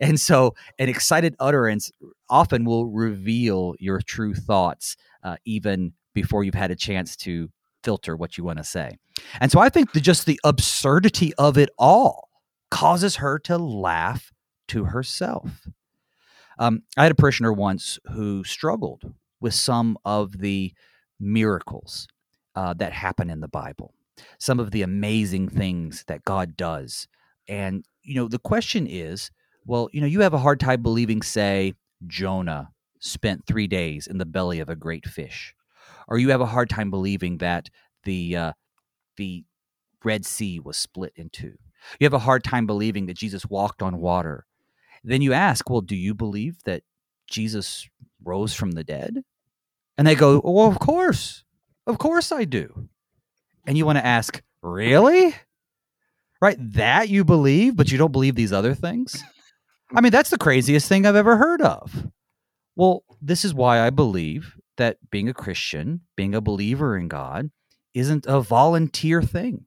And 0.00 0.20
so 0.20 0.54
an 0.78 0.88
excited 0.88 1.34
utterance 1.38 1.90
often 2.28 2.64
will 2.64 2.86
reveal 2.86 3.74
your 3.78 4.00
true 4.00 4.34
thoughts 4.34 4.96
uh, 5.22 5.36
even 5.44 5.92
before 6.14 6.44
you've 6.44 6.54
had 6.54 6.70
a 6.70 6.76
chance 6.76 7.16
to 7.16 7.50
filter 7.86 8.16
what 8.16 8.36
you 8.36 8.42
want 8.42 8.58
to 8.58 8.64
say. 8.64 8.98
And 9.40 9.52
so 9.52 9.60
I 9.60 9.68
think 9.68 9.92
the, 9.92 10.00
just 10.00 10.26
the 10.26 10.40
absurdity 10.42 11.32
of 11.34 11.56
it 11.56 11.70
all 11.78 12.28
causes 12.70 13.16
her 13.16 13.38
to 13.38 13.56
laugh 13.56 14.32
to 14.68 14.86
herself. 14.86 15.68
Um, 16.58 16.82
I 16.96 17.04
had 17.04 17.12
a 17.12 17.14
parishioner 17.14 17.52
once 17.52 18.00
who 18.12 18.42
struggled 18.42 19.04
with 19.40 19.54
some 19.54 19.96
of 20.04 20.38
the 20.38 20.72
miracles 21.20 22.08
uh, 22.56 22.74
that 22.74 22.92
happen 22.92 23.30
in 23.30 23.38
the 23.38 23.48
Bible, 23.48 23.94
some 24.40 24.58
of 24.58 24.72
the 24.72 24.82
amazing 24.82 25.48
things 25.48 26.02
that 26.08 26.24
God 26.24 26.56
does. 26.56 27.06
And, 27.48 27.84
you 28.02 28.16
know, 28.16 28.26
the 28.26 28.40
question 28.40 28.88
is 28.88 29.30
well, 29.64 29.88
you 29.92 30.00
know, 30.00 30.06
you 30.06 30.20
have 30.20 30.34
a 30.34 30.38
hard 30.38 30.60
time 30.60 30.82
believing, 30.82 31.22
say, 31.22 31.74
Jonah 32.06 32.70
spent 33.00 33.46
three 33.46 33.66
days 33.66 34.06
in 34.06 34.18
the 34.18 34.24
belly 34.24 34.60
of 34.60 34.68
a 34.68 34.76
great 34.76 35.06
fish, 35.06 35.55
or 36.08 36.18
you 36.18 36.30
have 36.30 36.40
a 36.40 36.46
hard 36.46 36.70
time 36.70 36.90
believing 36.90 37.38
that 37.38 37.68
the 38.04 38.36
uh, 38.36 38.52
the 39.16 39.44
Red 40.04 40.24
Sea 40.24 40.60
was 40.60 40.76
split 40.76 41.12
in 41.16 41.30
two. 41.30 41.54
You 41.98 42.04
have 42.04 42.14
a 42.14 42.18
hard 42.18 42.44
time 42.44 42.66
believing 42.66 43.06
that 43.06 43.16
Jesus 43.16 43.46
walked 43.46 43.82
on 43.82 43.98
water. 43.98 44.46
Then 45.04 45.22
you 45.22 45.32
ask, 45.32 45.68
well, 45.70 45.80
do 45.80 45.96
you 45.96 46.14
believe 46.14 46.56
that 46.64 46.82
Jesus 47.28 47.88
rose 48.22 48.54
from 48.54 48.72
the 48.72 48.84
dead? 48.84 49.22
And 49.98 50.06
they 50.06 50.14
go, 50.14 50.40
Well, 50.44 50.66
of 50.66 50.78
course. 50.78 51.44
Of 51.86 51.98
course 51.98 52.32
I 52.32 52.44
do. 52.44 52.88
And 53.66 53.78
you 53.78 53.86
want 53.86 53.98
to 53.98 54.06
ask, 54.06 54.42
Really? 54.62 55.34
Right? 56.40 56.56
That 56.74 57.08
you 57.08 57.24
believe, 57.24 57.76
but 57.76 57.90
you 57.90 57.98
don't 57.98 58.12
believe 58.12 58.34
these 58.34 58.52
other 58.52 58.74
things? 58.74 59.22
I 59.94 60.00
mean, 60.00 60.12
that's 60.12 60.30
the 60.30 60.38
craziest 60.38 60.88
thing 60.88 61.06
I've 61.06 61.16
ever 61.16 61.36
heard 61.36 61.62
of. 61.62 62.08
Well, 62.74 63.04
this 63.22 63.44
is 63.44 63.54
why 63.54 63.80
I 63.80 63.90
believe 63.90 64.55
that 64.76 64.98
being 65.10 65.28
a 65.28 65.34
Christian, 65.34 66.02
being 66.16 66.34
a 66.34 66.40
believer 66.40 66.96
in 66.96 67.08
God, 67.08 67.50
isn't 67.94 68.26
a 68.26 68.40
volunteer 68.40 69.22
thing, 69.22 69.64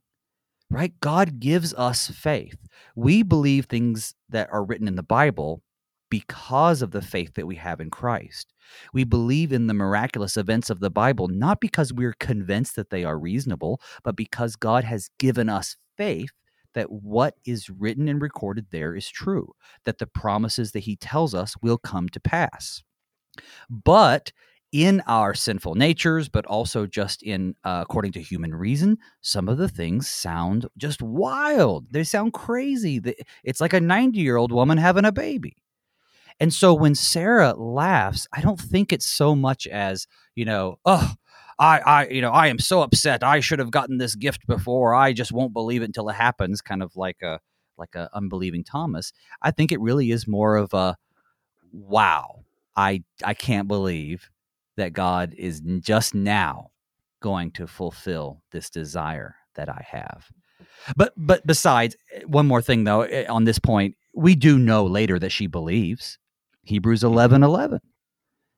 right? 0.70 0.94
God 1.00 1.40
gives 1.40 1.74
us 1.74 2.10
faith. 2.10 2.58
We 2.96 3.24
believe 3.24 3.66
things 3.66 4.14
that 4.30 4.50
are 4.52 4.64
written 4.64 4.88
in 4.88 4.96
the 4.96 5.04
Bible 5.04 5.62
because 6.10 6.82
of 6.82 6.92
the 6.92 7.02
faith 7.02 7.34
that 7.36 7.48
we 7.48 7.56
have 7.56 7.80
in 7.80 7.90
Christ. 7.90 8.54
We 8.94 9.04
believe 9.04 9.52
in 9.52 9.68
the 9.68 9.74
miraculous 9.74 10.38
events 10.38 10.70
of 10.70 10.80
the 10.80 10.90
Bible 10.90 11.28
not 11.28 11.60
because 11.60 11.94
we're 11.94 12.16
convinced 12.20 12.76
that 12.76 12.90
they 12.90 13.04
are 13.04 13.18
reasonable, 13.18 13.82
but 14.04 14.16
because 14.16 14.56
God 14.56 14.84
has 14.84 15.10
given 15.18 15.50
us 15.50 15.76
faith 15.98 16.32
that 16.76 16.92
what 16.92 17.36
is 17.46 17.70
written 17.70 18.08
and 18.08 18.22
recorded 18.22 18.68
there 18.72 18.96
is 18.96 19.10
true, 19.10 19.54
that 19.86 19.98
the 19.98 20.08
promises 20.08 20.72
that 20.72 20.82
He 20.82 20.96
tells 20.96 21.34
us 21.34 21.56
will 21.62 21.78
come 21.78 22.10
to 22.10 22.20
pass. 22.20 22.84
But 23.70 24.32
in 24.72 25.02
our 25.08 25.34
sinful 25.34 25.76
natures, 25.76 26.30
but 26.30 26.46
also 26.46 26.86
just 26.86 27.24
in 27.24 27.56
uh, 27.64 27.80
according 27.82 28.12
to 28.14 28.22
human 28.22 28.54
reason, 28.54 28.98
some 29.22 29.50
of 29.50 29.58
the 29.58 29.70
things 29.70 30.08
sound 30.08 30.68
just 30.78 31.02
wild. 31.02 31.88
They 31.92 32.04
sound 32.04 32.34
crazy. 32.34 33.02
It's 33.44 33.62
like 33.62 33.74
a 33.74 33.82
90 33.82 34.20
year 34.20 34.38
old 34.38 34.52
woman 34.52 34.78
having 34.78 35.06
a 35.06 35.12
baby. 35.12 35.56
And 36.40 36.54
so 36.54 36.74
when 36.74 36.96
Sarah 36.96 37.54
laughs, 37.54 38.28
I 38.34 38.42
don't 38.42 38.60
think 38.60 38.94
it's 38.94 39.06
so 39.06 39.36
much 39.36 39.68
as, 39.68 40.08
you 40.36 40.46
know, 40.46 40.80
oh, 40.86 41.14
I, 41.58 41.80
I, 41.80 42.08
you 42.08 42.22
know, 42.22 42.32
I 42.32 42.48
am 42.48 42.60
so 42.60 42.82
upset. 42.82 43.24
I 43.24 43.42
should 43.42 43.60
have 43.60 43.72
gotten 43.72 43.98
this 43.98 44.16
gift 44.16 44.48
before. 44.48 44.96
I 44.96 45.12
just 45.12 45.34
won't 45.34 45.52
believe 45.52 45.82
it 45.82 45.86
until 45.86 46.08
it 46.08 46.14
happens. 46.14 46.62
Kind 46.62 46.82
of 46.82 46.96
like 46.96 47.22
a, 47.22 47.42
like 47.78 47.96
a 47.96 48.10
unbelieving 48.14 48.64
Thomas. 48.64 49.12
I 49.42 49.52
think 49.52 49.74
it 49.74 49.82
really 49.82 50.12
is 50.12 50.28
more 50.28 50.56
of 50.56 50.74
a, 50.74 50.96
wow, 51.74 52.46
I, 52.78 53.04
I 53.24 53.34
can't 53.34 53.68
believe 53.68 54.30
that 54.80 54.94
God 54.94 55.34
is 55.38 55.62
just 55.80 56.16
now 56.16 56.72
going 57.22 57.52
to 57.52 57.68
fulfill 57.68 58.42
this 58.52 58.70
desire 58.70 59.36
that 59.56 59.70
I 59.70 59.86
have. 59.88 60.30
But, 60.96 61.14
but 61.16 61.46
besides, 61.46 61.96
eh, 62.14 62.22
one 62.26 62.48
more 62.48 62.62
thing 62.62 62.84
though, 62.84 63.02
eh, 63.02 63.26
on 63.30 63.44
this 63.44 63.60
point, 63.60 63.96
we 64.14 64.36
do 64.36 64.58
know 64.58 64.86
later 64.86 65.20
that 65.20 65.32
she 65.32 65.48
believes. 65.48 66.18
Hebrews 66.64 67.04
11 67.04 67.44
11. 67.44 67.80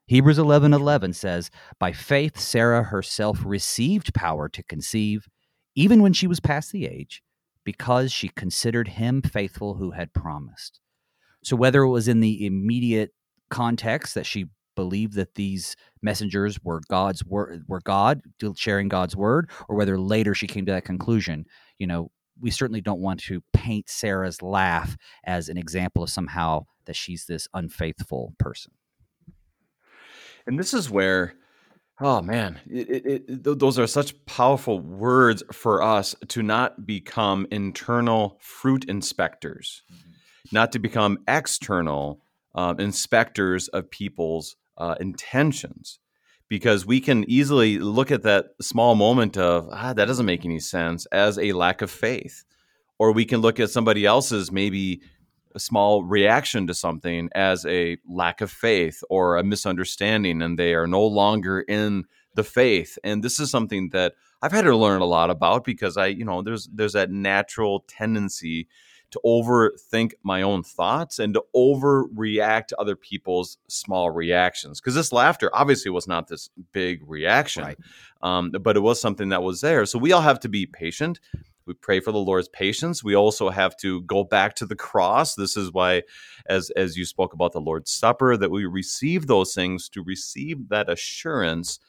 Hebrews 0.07 0.39
11 0.39 0.73
11 0.73 1.13
says, 1.13 1.49
By 1.79 1.91
faith, 1.91 2.37
Sarah 2.37 2.83
herself 2.83 3.39
received 3.45 4.13
power 4.13 4.49
to 4.49 4.63
conceive, 4.63 5.27
even 5.75 6.01
when 6.01 6.13
she 6.13 6.27
was 6.27 6.39
past 6.39 6.71
the 6.71 6.85
age, 6.85 7.23
because 7.63 8.11
she 8.11 8.27
considered 8.27 8.89
him 8.89 9.21
faithful 9.21 9.75
who 9.75 9.91
had 9.91 10.13
promised. 10.13 10.79
So, 11.43 11.55
whether 11.55 11.81
it 11.81 11.89
was 11.89 12.07
in 12.07 12.19
the 12.19 12.45
immediate 12.45 13.11
context 13.49 14.15
that 14.15 14.25
she 14.25 14.47
believed 14.75 15.13
that 15.13 15.35
these 15.35 15.75
messengers 16.01 16.59
were 16.63 16.81
God's 16.89 17.23
word, 17.25 17.63
were 17.67 17.81
God 17.81 18.21
sharing 18.55 18.89
God's 18.89 19.15
word, 19.15 19.49
or 19.67 19.75
whether 19.75 19.99
later 19.99 20.33
she 20.33 20.47
came 20.47 20.65
to 20.65 20.71
that 20.71 20.85
conclusion, 20.85 21.45
you 21.77 21.87
know, 21.87 22.11
we 22.39 22.51
certainly 22.51 22.81
don't 22.81 23.01
want 23.01 23.19
to 23.21 23.43
paint 23.53 23.89
Sarah's 23.89 24.41
laugh 24.41 24.97
as 25.25 25.49
an 25.49 25.57
example 25.57 26.03
of 26.03 26.09
somehow 26.09 26.65
that 26.85 26.95
she's 26.95 27.25
this 27.25 27.47
unfaithful 27.53 28.33
person. 28.39 28.71
And 30.47 30.57
this 30.57 30.73
is 30.73 30.89
where, 30.89 31.35
oh 31.99 32.21
man, 32.21 32.59
it, 32.67 32.89
it, 32.89 33.25
it, 33.27 33.43
those 33.43 33.77
are 33.77 33.85
such 33.85 34.25
powerful 34.25 34.79
words 34.79 35.43
for 35.51 35.83
us 35.83 36.15
to 36.29 36.41
not 36.41 36.85
become 36.87 37.45
internal 37.51 38.39
fruit 38.41 38.85
inspectors, 38.85 39.83
mm-hmm. 39.93 40.11
not 40.51 40.71
to 40.71 40.79
become 40.79 41.19
external 41.27 42.21
um, 42.55 42.79
inspectors 42.79 43.67
of 43.69 43.89
people's 43.91 44.55
uh, 44.77 44.95
intentions. 44.99 45.99
Because 46.47 46.85
we 46.85 46.99
can 46.99 47.23
easily 47.29 47.79
look 47.79 48.11
at 48.11 48.23
that 48.23 48.47
small 48.61 48.93
moment 48.95 49.37
of, 49.37 49.69
ah, 49.71 49.93
that 49.93 50.05
doesn't 50.05 50.25
make 50.25 50.43
any 50.43 50.59
sense 50.59 51.05
as 51.05 51.39
a 51.39 51.53
lack 51.53 51.81
of 51.81 51.89
faith. 51.89 52.43
Or 52.99 53.13
we 53.13 53.23
can 53.23 53.39
look 53.39 53.57
at 53.59 53.69
somebody 53.69 54.05
else's 54.05 54.51
maybe 54.51 55.01
a 55.55 55.59
small 55.59 56.03
reaction 56.03 56.67
to 56.67 56.73
something 56.73 57.29
as 57.33 57.65
a 57.65 57.97
lack 58.07 58.41
of 58.41 58.51
faith 58.51 59.03
or 59.09 59.37
a 59.37 59.43
misunderstanding 59.43 60.41
and 60.41 60.57
they 60.57 60.73
are 60.73 60.87
no 60.87 61.05
longer 61.05 61.61
in 61.61 62.05
the 62.35 62.43
faith 62.43 62.97
and 63.03 63.23
this 63.23 63.39
is 63.39 63.51
something 63.51 63.89
that 63.89 64.13
I've 64.41 64.51
had 64.51 64.63
to 64.63 64.75
learn 64.75 65.01
a 65.01 65.05
lot 65.05 65.29
about 65.29 65.63
because 65.63 65.97
I 65.97 66.07
you 66.07 66.25
know 66.25 66.41
there's 66.41 66.69
there's 66.73 66.93
that 66.93 67.11
natural 67.11 67.83
tendency 67.87 68.67
to 69.11 69.19
overthink 69.25 70.13
my 70.23 70.41
own 70.41 70.63
thoughts 70.63 71.19
and 71.19 71.33
to 71.33 71.43
overreact 71.55 72.67
to 72.67 72.77
other 72.79 72.95
people's 72.95 73.57
small 73.67 74.09
reactions 74.09 74.79
because 74.79 74.95
this 74.95 75.11
laughter 75.11 75.49
obviously 75.53 75.91
was 75.91 76.07
not 76.07 76.27
this 76.27 76.49
big 76.71 77.01
reaction 77.07 77.63
right. 77.63 77.77
um, 78.21 78.51
but 78.51 78.75
it 78.75 78.81
was 78.81 78.99
something 78.99 79.29
that 79.29 79.43
was 79.43 79.61
there 79.61 79.85
so 79.85 79.99
we 79.99 80.11
all 80.11 80.21
have 80.21 80.39
to 80.39 80.49
be 80.49 80.65
patient 80.65 81.19
we 81.65 81.75
pray 81.75 81.99
for 81.99 82.11
the 82.11 82.17
Lord's 82.17 82.49
patience. 82.49 83.03
We 83.03 83.15
also 83.15 83.49
have 83.49 83.77
to 83.77 84.01
go 84.01 84.23
back 84.23 84.55
to 84.55 84.65
the 84.65 84.75
cross. 84.75 85.35
This 85.35 85.55
is 85.55 85.71
why, 85.71 86.03
as 86.47 86.69
as 86.71 86.97
you 86.97 87.05
spoke 87.05 87.33
about 87.33 87.53
the 87.53 87.61
Lord's 87.61 87.91
Supper, 87.91 88.35
that 88.35 88.51
we 88.51 88.65
receive 88.65 89.27
those 89.27 89.53
things 89.53 89.87
to 89.89 90.03
receive 90.03 90.69
that 90.69 90.89
assurance 90.89 91.79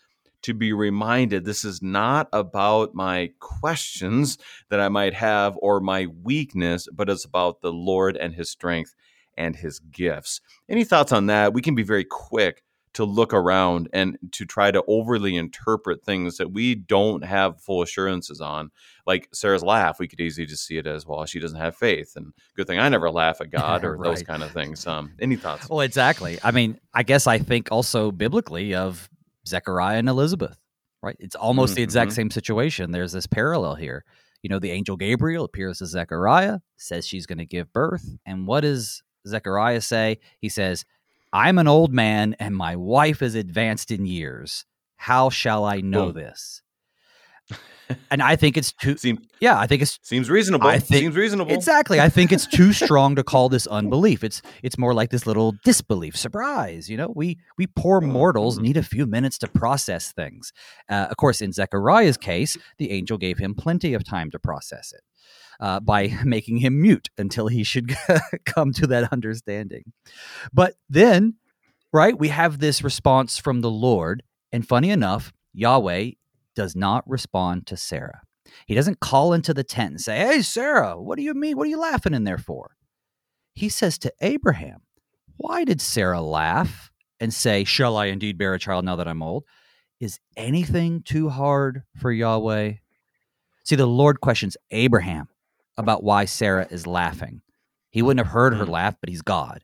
to 0.42 0.54
be 0.54 0.72
reminded 0.72 1.44
this 1.44 1.64
is 1.64 1.82
not 1.82 2.28
about 2.32 2.94
my 2.94 3.30
questions 3.40 4.38
that 4.68 4.80
I 4.80 4.88
might 4.88 5.14
have 5.14 5.56
or 5.60 5.80
my 5.80 6.06
weakness, 6.22 6.88
but 6.92 7.08
it's 7.08 7.24
about 7.24 7.60
the 7.60 7.72
Lord 7.72 8.16
and 8.16 8.34
his 8.34 8.50
strength 8.50 8.94
and 9.36 9.56
his 9.56 9.78
gifts. 9.78 10.40
Any 10.68 10.84
thoughts 10.84 11.12
on 11.12 11.26
that? 11.26 11.54
We 11.54 11.62
can 11.62 11.74
be 11.74 11.82
very 11.82 12.04
quick 12.04 12.62
to 12.94 13.04
look 13.04 13.32
around 13.32 13.88
and 13.92 14.18
to 14.32 14.44
try 14.44 14.70
to 14.70 14.84
overly 14.86 15.36
interpret 15.36 16.04
things 16.04 16.36
that 16.36 16.52
we 16.52 16.74
don't 16.74 17.24
have 17.24 17.60
full 17.60 17.82
assurances 17.82 18.40
on. 18.40 18.70
Like 19.06 19.28
Sarah's 19.32 19.62
laugh, 19.62 19.98
we 19.98 20.06
could 20.06 20.20
easily 20.20 20.46
just 20.46 20.66
see 20.66 20.76
it 20.76 20.86
as 20.86 21.06
well. 21.06 21.24
She 21.24 21.40
doesn't 21.40 21.58
have 21.58 21.74
faith, 21.74 22.12
and 22.16 22.32
good 22.54 22.66
thing 22.66 22.78
I 22.78 22.88
never 22.88 23.10
laugh 23.10 23.40
at 23.40 23.50
God 23.50 23.84
or 23.86 23.96
right. 23.96 24.08
those 24.08 24.22
kind 24.22 24.42
of 24.42 24.52
things. 24.52 24.86
Um, 24.86 25.12
any 25.20 25.36
thoughts? 25.36 25.68
Well, 25.68 25.80
exactly. 25.80 26.38
I 26.44 26.50
mean, 26.50 26.78
I 26.92 27.02
guess 27.02 27.26
I 27.26 27.38
think 27.38 27.68
also 27.70 28.10
biblically 28.10 28.74
of 28.74 29.08
Zechariah 29.46 29.98
and 29.98 30.08
Elizabeth. 30.08 30.58
Right? 31.02 31.16
It's 31.18 31.34
almost 31.34 31.70
mm-hmm. 31.70 31.76
the 31.76 31.82
exact 31.82 32.10
mm-hmm. 32.10 32.16
same 32.16 32.30
situation. 32.30 32.92
There's 32.92 33.12
this 33.12 33.26
parallel 33.26 33.74
here. 33.74 34.04
You 34.42 34.50
know, 34.50 34.58
the 34.58 34.70
angel 34.70 34.96
Gabriel 34.96 35.44
appears 35.44 35.78
to 35.78 35.86
Zechariah, 35.86 36.60
says 36.76 37.06
she's 37.06 37.26
going 37.26 37.38
to 37.38 37.46
give 37.46 37.72
birth, 37.72 38.04
and 38.26 38.46
what 38.46 38.60
does 38.60 39.02
Zechariah 39.26 39.80
say? 39.80 40.18
He 40.40 40.48
says, 40.48 40.84
I'm 41.32 41.58
an 41.58 41.68
old 41.68 41.92
man 41.92 42.36
and 42.38 42.56
my 42.56 42.76
wife 42.76 43.22
is 43.22 43.34
advanced 43.34 43.90
in 43.90 44.04
years. 44.04 44.66
How 44.96 45.30
shall 45.30 45.64
I 45.64 45.80
know 45.80 46.06
Boom. 46.06 46.14
this? 46.14 46.62
And 48.10 48.22
I 48.22 48.36
think 48.36 48.56
it's 48.56 48.72
too. 48.72 48.96
Seem, 48.96 49.18
yeah, 49.40 49.58
I 49.58 49.66
think 49.66 49.82
it 49.82 49.98
seems 50.02 50.30
reasonable. 50.30 50.68
I 50.68 50.78
think, 50.78 51.02
seems 51.02 51.16
reasonable. 51.16 51.52
Exactly. 51.52 52.00
I 52.00 52.08
think 52.08 52.32
it's 52.32 52.46
too 52.46 52.72
strong 52.84 53.16
to 53.16 53.24
call 53.24 53.48
this 53.48 53.66
unbelief. 53.66 54.24
It's 54.24 54.42
it's 54.62 54.78
more 54.78 54.94
like 54.94 55.10
this 55.10 55.26
little 55.26 55.54
disbelief, 55.64 56.16
surprise. 56.16 56.88
You 56.88 56.96
know, 56.96 57.12
we 57.14 57.38
we 57.58 57.66
poor 57.66 57.98
oh, 58.02 58.06
mortals 58.06 58.56
mm-hmm. 58.56 58.64
need 58.64 58.76
a 58.76 58.82
few 58.82 59.06
minutes 59.06 59.38
to 59.38 59.48
process 59.48 60.12
things. 60.12 60.52
Uh, 60.88 61.06
of 61.10 61.16
course, 61.16 61.40
in 61.40 61.52
Zechariah's 61.52 62.16
case, 62.16 62.56
the 62.78 62.90
angel 62.90 63.18
gave 63.18 63.38
him 63.38 63.54
plenty 63.54 63.94
of 63.94 64.04
time 64.04 64.30
to 64.30 64.38
process 64.38 64.92
it. 64.92 65.02
Uh, 65.60 65.78
by 65.78 66.08
making 66.24 66.56
him 66.56 66.80
mute 66.80 67.08
until 67.16 67.46
he 67.46 67.62
should 67.62 67.94
come 68.44 68.72
to 68.72 68.86
that 68.86 69.12
understanding. 69.12 69.92
But 70.52 70.74
then, 70.88 71.34
right, 71.92 72.18
we 72.18 72.28
have 72.28 72.58
this 72.58 72.82
response 72.82 73.38
from 73.38 73.60
the 73.60 73.70
Lord. 73.70 74.24
And 74.50 74.66
funny 74.66 74.90
enough, 74.90 75.32
Yahweh 75.54 76.12
does 76.54 76.76
not 76.76 77.08
respond 77.08 77.66
to 77.66 77.76
Sarah. 77.76 78.22
He 78.66 78.74
doesn't 78.74 79.00
call 79.00 79.32
into 79.32 79.54
the 79.54 79.64
tent 79.64 79.90
and 79.92 80.00
say, 80.00 80.18
Hey, 80.18 80.42
Sarah, 80.42 81.00
what 81.00 81.16
do 81.16 81.22
you 81.22 81.34
mean? 81.34 81.56
What 81.56 81.66
are 81.66 81.70
you 81.70 81.80
laughing 81.80 82.14
in 82.14 82.24
there 82.24 82.38
for? 82.38 82.72
He 83.54 83.68
says 83.68 83.98
to 83.98 84.12
Abraham, 84.20 84.80
Why 85.36 85.64
did 85.64 85.80
Sarah 85.80 86.20
laugh 86.20 86.90
and 87.20 87.32
say, 87.32 87.64
Shall 87.64 87.96
I 87.96 88.06
indeed 88.06 88.38
bear 88.38 88.54
a 88.54 88.58
child 88.58 88.84
now 88.84 88.96
that 88.96 89.08
I'm 89.08 89.22
old? 89.22 89.44
Is 90.00 90.18
anything 90.36 91.02
too 91.02 91.28
hard 91.28 91.84
for 91.96 92.10
Yahweh? 92.10 92.72
See, 93.64 93.76
the 93.76 93.86
Lord 93.86 94.20
questions 94.20 94.56
Abraham 94.72 95.28
about 95.76 96.02
why 96.02 96.24
Sarah 96.24 96.66
is 96.70 96.86
laughing. 96.86 97.40
He 97.90 98.02
wouldn't 98.02 98.26
have 98.26 98.32
heard 98.32 98.54
her 98.54 98.66
mm. 98.66 98.70
laugh, 98.70 98.96
but 99.00 99.08
he's 99.08 99.22
God. 99.22 99.62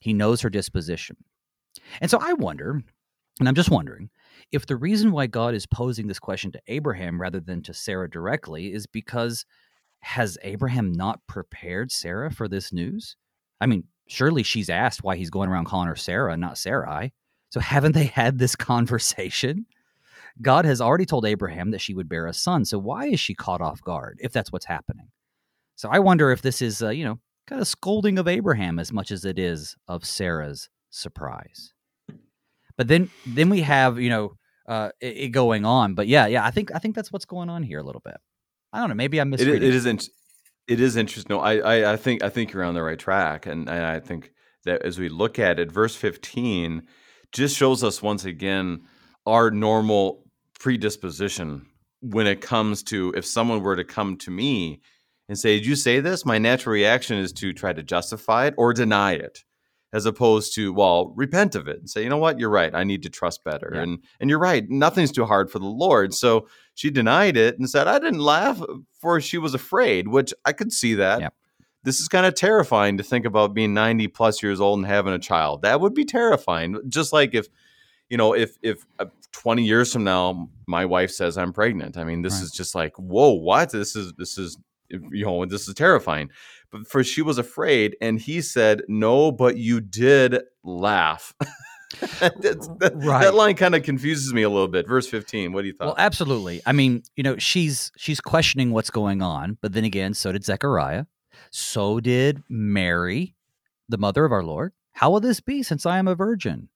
He 0.00 0.14
knows 0.14 0.40
her 0.40 0.50
disposition. 0.50 1.16
And 2.00 2.10
so 2.10 2.18
I 2.20 2.32
wonder, 2.34 2.82
and 3.40 3.48
I'm 3.48 3.54
just 3.54 3.70
wondering, 3.70 4.10
if 4.54 4.66
the 4.66 4.76
reason 4.76 5.10
why 5.10 5.26
God 5.26 5.52
is 5.52 5.66
posing 5.66 6.06
this 6.06 6.20
question 6.20 6.52
to 6.52 6.60
Abraham 6.68 7.20
rather 7.20 7.40
than 7.40 7.60
to 7.64 7.74
Sarah 7.74 8.08
directly 8.08 8.72
is 8.72 8.86
because 8.86 9.44
has 9.98 10.38
Abraham 10.42 10.92
not 10.92 11.20
prepared 11.26 11.90
Sarah 11.90 12.30
for 12.30 12.46
this 12.46 12.72
news? 12.72 13.16
I 13.60 13.66
mean, 13.66 13.84
surely 14.06 14.44
she's 14.44 14.70
asked 14.70 15.02
why 15.02 15.16
he's 15.16 15.30
going 15.30 15.48
around 15.48 15.64
calling 15.64 15.88
her 15.88 15.96
Sarah, 15.96 16.36
not 16.36 16.56
Sarai. 16.56 17.12
So 17.50 17.58
haven't 17.58 17.92
they 17.92 18.04
had 18.14 18.38
this 18.38 18.54
conversation? 18.54 19.66
God 20.40 20.64
has 20.66 20.80
already 20.80 21.06
told 21.06 21.26
Abraham 21.26 21.72
that 21.72 21.80
she 21.80 21.94
would 21.94 22.08
bear 22.08 22.26
a 22.26 22.32
son. 22.32 22.64
So 22.64 22.78
why 22.78 23.06
is 23.06 23.18
she 23.18 23.34
caught 23.34 23.60
off 23.60 23.82
guard 23.82 24.18
if 24.22 24.32
that's 24.32 24.52
what's 24.52 24.66
happening? 24.66 25.08
So 25.74 25.88
I 25.88 25.98
wonder 25.98 26.30
if 26.30 26.42
this 26.42 26.62
is, 26.62 26.80
uh, 26.80 26.90
you 26.90 27.04
know, 27.04 27.18
kind 27.48 27.60
of 27.60 27.66
scolding 27.66 28.20
of 28.20 28.28
Abraham 28.28 28.78
as 28.78 28.92
much 28.92 29.10
as 29.10 29.24
it 29.24 29.36
is 29.36 29.76
of 29.88 30.04
Sarah's 30.04 30.68
surprise. 30.90 31.72
But 32.76 32.86
then, 32.86 33.10
then 33.26 33.50
we 33.50 33.62
have, 33.62 33.98
you 33.98 34.10
know, 34.10 34.34
uh, 34.66 34.90
it, 35.00 35.16
it 35.16 35.28
going 35.28 35.64
on. 35.64 35.94
But 35.94 36.08
yeah, 36.08 36.26
yeah, 36.26 36.44
I 36.44 36.50
think 36.50 36.74
I 36.74 36.78
think 36.78 36.94
that's 36.94 37.12
what's 37.12 37.24
going 37.24 37.48
on 37.48 37.62
here 37.62 37.78
a 37.78 37.82
little 37.82 38.02
bit. 38.04 38.16
I 38.72 38.80
don't 38.80 38.88
know. 38.88 38.94
Maybe 38.94 39.20
I'm 39.20 39.28
It, 39.28 39.38
misreading. 39.38 39.68
it 39.68 39.74
isn't. 39.74 40.08
It 40.66 40.80
is 40.80 40.96
interesting. 40.96 41.34
No, 41.36 41.40
I, 41.42 41.56
I, 41.58 41.92
I 41.92 41.96
think 41.96 42.22
I 42.22 42.28
think 42.30 42.52
you're 42.52 42.64
on 42.64 42.74
the 42.74 42.82
right 42.82 42.98
track, 42.98 43.46
and, 43.46 43.68
and 43.68 43.84
I 43.84 44.00
think 44.00 44.32
that 44.64 44.82
as 44.82 44.98
we 44.98 45.08
look 45.08 45.38
at 45.38 45.58
it, 45.60 45.70
verse 45.70 45.94
15 45.94 46.82
just 47.32 47.56
shows 47.56 47.84
us 47.84 48.00
once 48.00 48.24
again 48.24 48.80
our 49.26 49.50
normal 49.50 50.24
predisposition 50.60 51.66
when 52.00 52.26
it 52.26 52.40
comes 52.40 52.82
to 52.84 53.12
if 53.16 53.24
someone 53.26 53.62
were 53.62 53.76
to 53.76 53.84
come 53.84 54.16
to 54.18 54.30
me 54.30 54.80
and 55.28 55.38
say, 55.38 55.56
"Did 55.58 55.66
you 55.66 55.76
say 55.76 56.00
this?" 56.00 56.24
My 56.24 56.38
natural 56.38 56.72
reaction 56.72 57.18
is 57.18 57.32
to 57.34 57.52
try 57.52 57.72
to 57.72 57.82
justify 57.82 58.46
it 58.46 58.54
or 58.56 58.72
deny 58.72 59.12
it, 59.12 59.44
as 59.94 60.04
opposed 60.04 60.54
to 60.56 60.72
well, 60.74 61.12
repent 61.16 61.54
of 61.54 61.68
it 61.68 61.78
and 61.78 61.88
say, 61.88 62.02
"You 62.02 62.10
know 62.10 62.18
what? 62.18 62.38
You're 62.38 62.50
right. 62.50 62.74
I 62.74 62.84
need 62.84 63.02
to 63.04 63.08
trust 63.08 63.44
better." 63.44 63.70
Yeah. 63.74 63.82
And 63.82 63.98
and 64.20 64.28
you're 64.28 64.38
right. 64.40 64.68
Nothing's 64.68 65.12
too 65.12 65.24
hard 65.24 65.50
for 65.50 65.58
the 65.60 65.64
Lord. 65.66 66.12
So 66.12 66.46
she 66.74 66.90
denied 66.90 67.36
it 67.36 67.58
and 67.58 67.70
said, 67.70 67.86
"I 67.88 67.98
didn't 67.98 68.18
laugh, 68.20 68.60
for 69.00 69.20
she 69.20 69.38
was 69.38 69.54
afraid," 69.54 70.08
which 70.08 70.34
I 70.44 70.52
could 70.52 70.72
see 70.72 70.94
that. 70.94 71.20
Yep. 71.20 71.34
This 71.84 72.00
is 72.00 72.08
kind 72.08 72.26
of 72.26 72.34
terrifying 72.34 72.96
to 72.98 73.02
think 73.04 73.24
about 73.26 73.52
being 73.54 73.74
90 73.74 74.08
plus 74.08 74.42
years 74.42 74.60
old 74.60 74.78
and 74.78 74.86
having 74.86 75.12
a 75.12 75.18
child. 75.18 75.62
That 75.62 75.80
would 75.80 75.94
be 75.94 76.04
terrifying. 76.06 76.78
Just 76.88 77.12
like 77.12 77.34
if, 77.34 77.46
you 78.08 78.16
know, 78.16 78.34
if 78.34 78.56
if 78.62 78.84
uh, 78.98 79.06
20 79.32 79.62
years 79.64 79.92
from 79.92 80.02
now 80.04 80.48
my 80.66 80.86
wife 80.86 81.10
says 81.10 81.36
I'm 81.38 81.52
pregnant. 81.52 81.96
I 81.98 82.04
mean, 82.04 82.22
this 82.22 82.34
Right. 82.34 82.42
is 82.44 82.50
just 82.52 82.74
like, 82.74 82.96
whoa, 82.96 83.32
what? 83.32 83.70
This 83.70 83.94
is 83.96 84.12
this 84.16 84.38
is 84.38 84.56
you 84.90 85.24
know, 85.24 85.44
this 85.44 85.66
is 85.68 85.74
terrifying. 85.74 86.30
But 86.74 86.88
for 86.88 87.04
she 87.04 87.22
was 87.22 87.38
afraid, 87.38 87.96
and 88.00 88.18
he 88.20 88.40
said, 88.42 88.82
"No, 88.88 89.30
but 89.30 89.56
you 89.56 89.80
did 89.80 90.42
laugh." 90.64 91.32
That, 92.20 92.92
Right. 92.96 93.22
that 93.22 93.34
line 93.36 93.54
kind 93.54 93.76
of 93.76 93.84
confuses 93.84 94.34
me 94.34 94.42
a 94.42 94.50
little 94.50 94.66
bit. 94.66 94.84
Verse 94.88 95.06
15. 95.06 95.52
What 95.52 95.60
do 95.60 95.68
you 95.68 95.72
think? 95.74 95.86
Well, 95.86 95.94
absolutely. 95.96 96.60
I 96.66 96.72
mean, 96.72 97.04
you 97.14 97.22
know, 97.22 97.36
she's 97.38 97.92
she's 97.96 98.20
questioning 98.20 98.72
what's 98.72 98.90
going 98.90 99.22
on, 99.22 99.58
but 99.62 99.72
then 99.74 99.84
again, 99.84 100.12
so 100.14 100.32
did 100.32 100.44
Zechariah. 100.44 101.04
So 101.52 102.00
did 102.00 102.42
Mary, 102.48 103.36
the 103.88 103.98
mother 103.98 104.24
of 104.24 104.32
our 104.32 104.42
Lord. 104.42 104.72
How 104.94 105.10
will 105.12 105.20
this 105.20 105.38
be 105.40 105.62
since 105.62 105.86
I 105.86 105.98
am 105.98 106.08
a 106.08 106.16
virgin? 106.16 106.68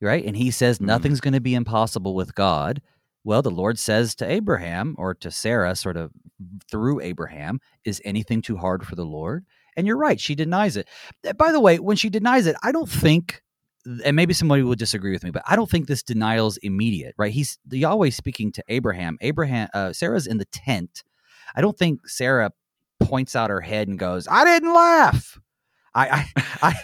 Right? 0.00 0.24
And 0.24 0.36
he 0.38 0.50
says 0.50 0.78
Mhm. 0.78 0.86
nothing's 0.86 1.20
going 1.20 1.34
to 1.34 1.40
be 1.40 1.54
impossible 1.54 2.14
with 2.14 2.34
God. 2.34 2.80
Well, 3.24 3.42
the 3.42 3.50
Lord 3.50 3.78
says 3.78 4.14
to 4.16 4.30
Abraham 4.30 4.94
or 4.98 5.14
to 5.14 5.30
Sarah, 5.30 5.76
sort 5.76 5.96
of 5.96 6.10
through 6.70 7.00
Abraham, 7.00 7.60
is 7.84 8.02
anything 8.04 8.42
too 8.42 8.56
hard 8.56 8.86
for 8.86 8.96
the 8.96 9.04
Lord? 9.04 9.44
And 9.76 9.86
you're 9.86 9.96
right, 9.96 10.20
she 10.20 10.34
denies 10.34 10.76
it. 10.76 10.88
Uh, 11.26 11.32
By 11.32 11.52
the 11.52 11.60
way, 11.60 11.78
when 11.78 11.96
she 11.96 12.10
denies 12.10 12.46
it, 12.46 12.56
I 12.62 12.72
don't 12.72 12.88
think 12.88 13.42
and 14.04 14.14
maybe 14.14 14.32
somebody 14.32 14.62
will 14.62 14.74
disagree 14.74 15.12
with 15.12 15.24
me, 15.24 15.30
but 15.30 15.42
I 15.46 15.56
don't 15.56 15.68
think 15.68 15.86
this 15.86 16.02
denial's 16.02 16.56
immediate, 16.58 17.14
right? 17.18 17.32
He's 17.32 17.58
Yahweh 17.70 18.10
speaking 18.10 18.52
to 18.52 18.64
Abraham. 18.68 19.18
Abraham, 19.20 19.68
uh, 19.74 19.92
Sarah's 19.92 20.26
in 20.26 20.38
the 20.38 20.44
tent. 20.46 21.02
I 21.54 21.60
don't 21.60 21.76
think 21.76 22.08
Sarah 22.08 22.52
points 23.00 23.34
out 23.34 23.50
her 23.50 23.60
head 23.60 23.88
and 23.88 23.98
goes, 23.98 24.28
"I 24.28 24.44
didn't 24.44 24.72
laugh." 24.72 25.40
I, 25.94 26.26
I, 26.36 26.74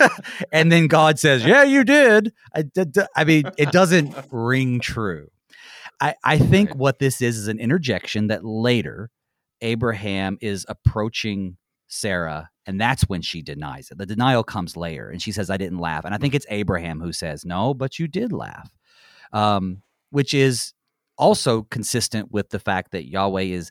I 0.00 0.08
and 0.52 0.72
then 0.72 0.86
God 0.86 1.18
says, 1.18 1.44
"Yeah, 1.44 1.64
you 1.64 1.84
did." 1.84 2.32
I, 2.54 2.64
I 3.14 3.24
mean, 3.24 3.50
it 3.56 3.70
doesn't 3.70 4.14
ring 4.30 4.80
true. 4.80 5.28
I, 6.00 6.14
I 6.24 6.38
think 6.38 6.70
Right. 6.70 6.78
what 6.78 6.98
this 6.98 7.20
is 7.22 7.36
is 7.36 7.48
an 7.48 7.58
interjection 7.58 8.28
that 8.28 8.44
later 8.44 9.10
Abraham 9.60 10.38
is 10.40 10.64
approaching 10.68 11.56
Sarah, 11.88 12.50
and 12.66 12.80
that's 12.80 13.02
when 13.08 13.22
she 13.22 13.42
denies 13.42 13.90
it. 13.90 13.98
The 13.98 14.06
denial 14.06 14.44
comes 14.44 14.76
later, 14.76 15.08
and 15.10 15.20
she 15.22 15.32
says, 15.32 15.50
"I 15.50 15.56
didn't 15.56 15.78
laugh." 15.78 16.04
And 16.04 16.14
I 16.14 16.18
think 16.18 16.34
it's 16.34 16.46
Abraham 16.50 17.00
who 17.00 17.12
says, 17.12 17.44
"No, 17.44 17.74
but 17.74 17.98
you 17.98 18.06
did 18.06 18.30
laugh," 18.32 18.70
um, 19.32 19.82
which 20.10 20.34
is 20.34 20.74
also 21.16 21.62
consistent 21.62 22.30
with 22.30 22.50
the 22.50 22.60
fact 22.60 22.92
that 22.92 23.08
Yahweh 23.08 23.42
is, 23.42 23.70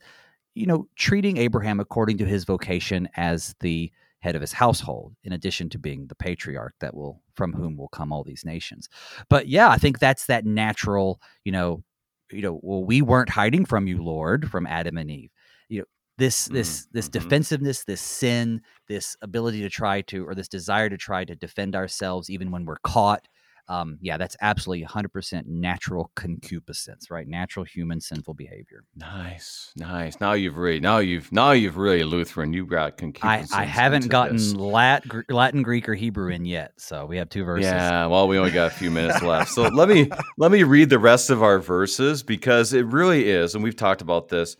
you 0.55 0.65
know, 0.65 0.87
treating 0.95 1.37
Abraham 1.37 1.79
according 1.79 2.17
to 2.17 2.25
his 2.25 2.43
vocation 2.43 3.07
as 3.15 3.55
the 3.61 3.91
head 4.19 4.35
of 4.35 4.41
his 4.41 4.51
household, 4.51 5.15
in 5.23 5.31
addition 5.31 5.69
to 5.69 5.77
being 5.77 6.07
the 6.07 6.15
patriarch 6.15 6.73
that 6.79 6.95
will 6.95 7.21
from 7.35 7.53
whom 7.53 7.77
will 7.77 7.87
come 7.89 8.11
all 8.11 8.23
these 8.23 8.43
nations. 8.43 8.89
But 9.29 9.47
yeah, 9.47 9.69
I 9.69 9.77
think 9.77 9.99
that's 9.99 10.25
that 10.25 10.43
natural, 10.45 11.21
you 11.45 11.51
know, 11.51 11.83
you 12.31 12.41
know, 12.41 12.59
well, 12.61 12.83
we 12.83 13.01
weren't 13.01 13.29
hiding 13.29 13.65
from 13.65 13.87
you, 13.87 14.03
Lord, 14.03 14.49
from 14.49 14.67
Adam 14.67 14.97
and 14.97 15.09
Eve. 15.09 15.31
You 15.69 15.79
know, 15.79 15.85
this 16.17 16.45
this 16.45 16.87
this 16.91 17.09
mhm. 17.09 17.11
defensive 17.11 17.61
this 17.61 18.01
sin, 18.01 18.61
this 18.87 19.15
ability 19.21 19.61
to 19.61 19.69
try 19.69 20.01
to, 20.01 20.25
or 20.27 20.35
this 20.35 20.47
desire 20.47 20.89
to 20.89 20.97
try 20.97 21.25
to 21.25 21.35
defend 21.35 21.75
ourselves 21.75 22.29
even 22.29 22.51
when 22.51 22.65
we're 22.65 22.77
caught. 22.83 23.27
Um, 23.69 23.97
yeah, 24.01 24.17
that's 24.17 24.37
absolutely 24.39 24.85
100% 24.85 25.45
natural 25.45 26.11
concupiscence, 26.15 27.11
right? 27.11 27.27
Natural 27.27 27.65
human 27.65 27.99
sinful 27.99 28.33
behavior. 28.33 28.85
Nice, 28.95 29.73
nice. 29.75 30.21
Now 30.21 30.33
you've 30.33 30.55
really, 30.55 30.79
now 30.79 30.99
you've, 30.99 31.29
now 31.33 31.51
you've 31.51 31.75
really 31.75 32.03
Lutheran. 32.05 32.53
You 32.53 32.65
got 32.65 32.87
I, 32.87 32.91
concupiscence. 32.91 33.53
I 33.53 33.65
haven't 33.65 34.03
into 34.03 34.09
gotten 34.09 34.37
this. 34.37 34.53
Lat, 34.53 35.05
Gr- 35.07 35.21
Latin, 35.29 35.63
Greek, 35.63 35.89
or 35.89 35.95
Hebrew 35.95 36.29
in 36.31 36.45
yet, 36.45 36.73
so 36.77 37.05
we 37.05 37.17
have 37.17 37.27
two 37.27 37.43
verses. 37.43 37.65
Yeah, 37.65 38.05
well, 38.07 38.27
we 38.27 38.37
only 38.37 38.51
got 38.51 38.67
a 38.67 38.75
few 38.75 38.89
minutes 38.89 39.21
left. 39.23 39.51
So 39.51 39.63
let 39.63 39.89
me 39.89 40.09
let 40.37 40.51
me 40.51 40.63
read 40.63 40.89
the 40.89 40.99
rest 40.99 41.29
of 41.29 41.43
our 41.43 41.59
verses 41.59 42.23
because 42.23 42.71
it 42.73 42.85
really 42.85 43.29
is, 43.29 43.53
and 43.53 43.63
we've 43.63 43.75
talked 43.75 44.01
about 44.01 44.29
this. 44.29 44.55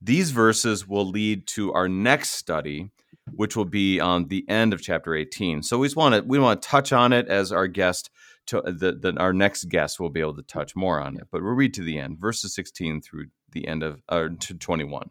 These 0.00 0.30
verses 0.30 0.86
will 0.86 1.06
lead 1.06 1.46
to 1.48 1.72
our 1.72 1.88
next 1.88 2.30
study, 2.30 2.90
which 3.34 3.56
will 3.56 3.64
be 3.64 4.00
on 4.00 4.28
the 4.28 4.44
end 4.48 4.72
of 4.72 4.82
chapter 4.82 5.14
18. 5.14 5.62
So 5.62 5.78
we 5.78 5.86
just 5.86 5.96
want 5.96 6.14
to 6.14 6.22
we 6.22 6.38
want 6.38 6.62
to 6.62 6.68
touch 6.68 6.92
on 6.92 7.12
it 7.12 7.28
as 7.28 7.50
our 7.52 7.66
guest 7.66 8.10
to 8.46 8.60
the, 8.64 8.92
the 8.92 9.14
our 9.18 9.32
next 9.32 9.64
guest 9.64 10.00
will 10.00 10.10
be 10.10 10.20
able 10.20 10.36
to 10.36 10.42
touch 10.42 10.74
more 10.76 11.00
on 11.00 11.16
it. 11.16 11.28
But 11.30 11.42
we'll 11.42 11.52
read 11.52 11.74
to 11.74 11.82
the 11.82 11.98
end, 11.98 12.18
verses 12.18 12.54
16 12.54 13.02
through 13.02 13.26
the 13.52 13.66
end 13.66 13.82
of 13.82 14.02
uh, 14.08 14.28
to 14.40 14.54
21. 14.54 15.10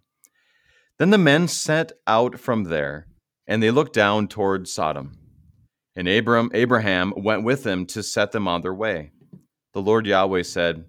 Then 0.97 1.09
the 1.09 1.17
men 1.17 1.47
set 1.47 1.93
out 2.05 2.39
from 2.39 2.65
there, 2.65 3.07
and 3.47 3.61
they 3.61 3.71
looked 3.71 3.93
down 3.93 4.27
toward 4.27 4.67
Sodom. 4.67 5.17
And 5.95 6.07
Abram, 6.07 6.51
Abraham 6.53 7.13
went 7.17 7.43
with 7.43 7.63
them 7.63 7.85
to 7.87 8.03
set 8.03 8.31
them 8.31 8.47
on 8.47 8.61
their 8.61 8.73
way. 8.73 9.11
The 9.73 9.81
Lord 9.81 10.05
Yahweh 10.05 10.43
said, 10.43 10.85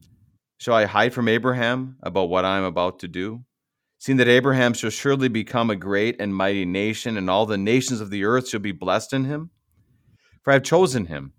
Shall 0.58 0.74
I 0.74 0.84
hide 0.84 1.12
from 1.12 1.28
Abraham 1.28 1.96
about 2.02 2.28
what 2.28 2.44
I 2.44 2.58
am 2.58 2.64
about 2.64 3.00
to 3.00 3.08
do? 3.08 3.44
Seeing 3.98 4.18
that 4.18 4.28
Abraham 4.28 4.74
shall 4.74 4.90
surely 4.90 5.28
become 5.28 5.70
a 5.70 5.76
great 5.76 6.20
and 6.20 6.34
mighty 6.34 6.64
nation, 6.64 7.16
and 7.16 7.30
all 7.30 7.46
the 7.46 7.58
nations 7.58 8.00
of 8.00 8.10
the 8.10 8.24
earth 8.24 8.48
shall 8.48 8.60
be 8.60 8.72
blessed 8.72 9.12
in 9.12 9.24
him? 9.24 9.50
For 10.42 10.50
I 10.50 10.54
have 10.54 10.62
chosen 10.62 11.06
him, 11.06 11.32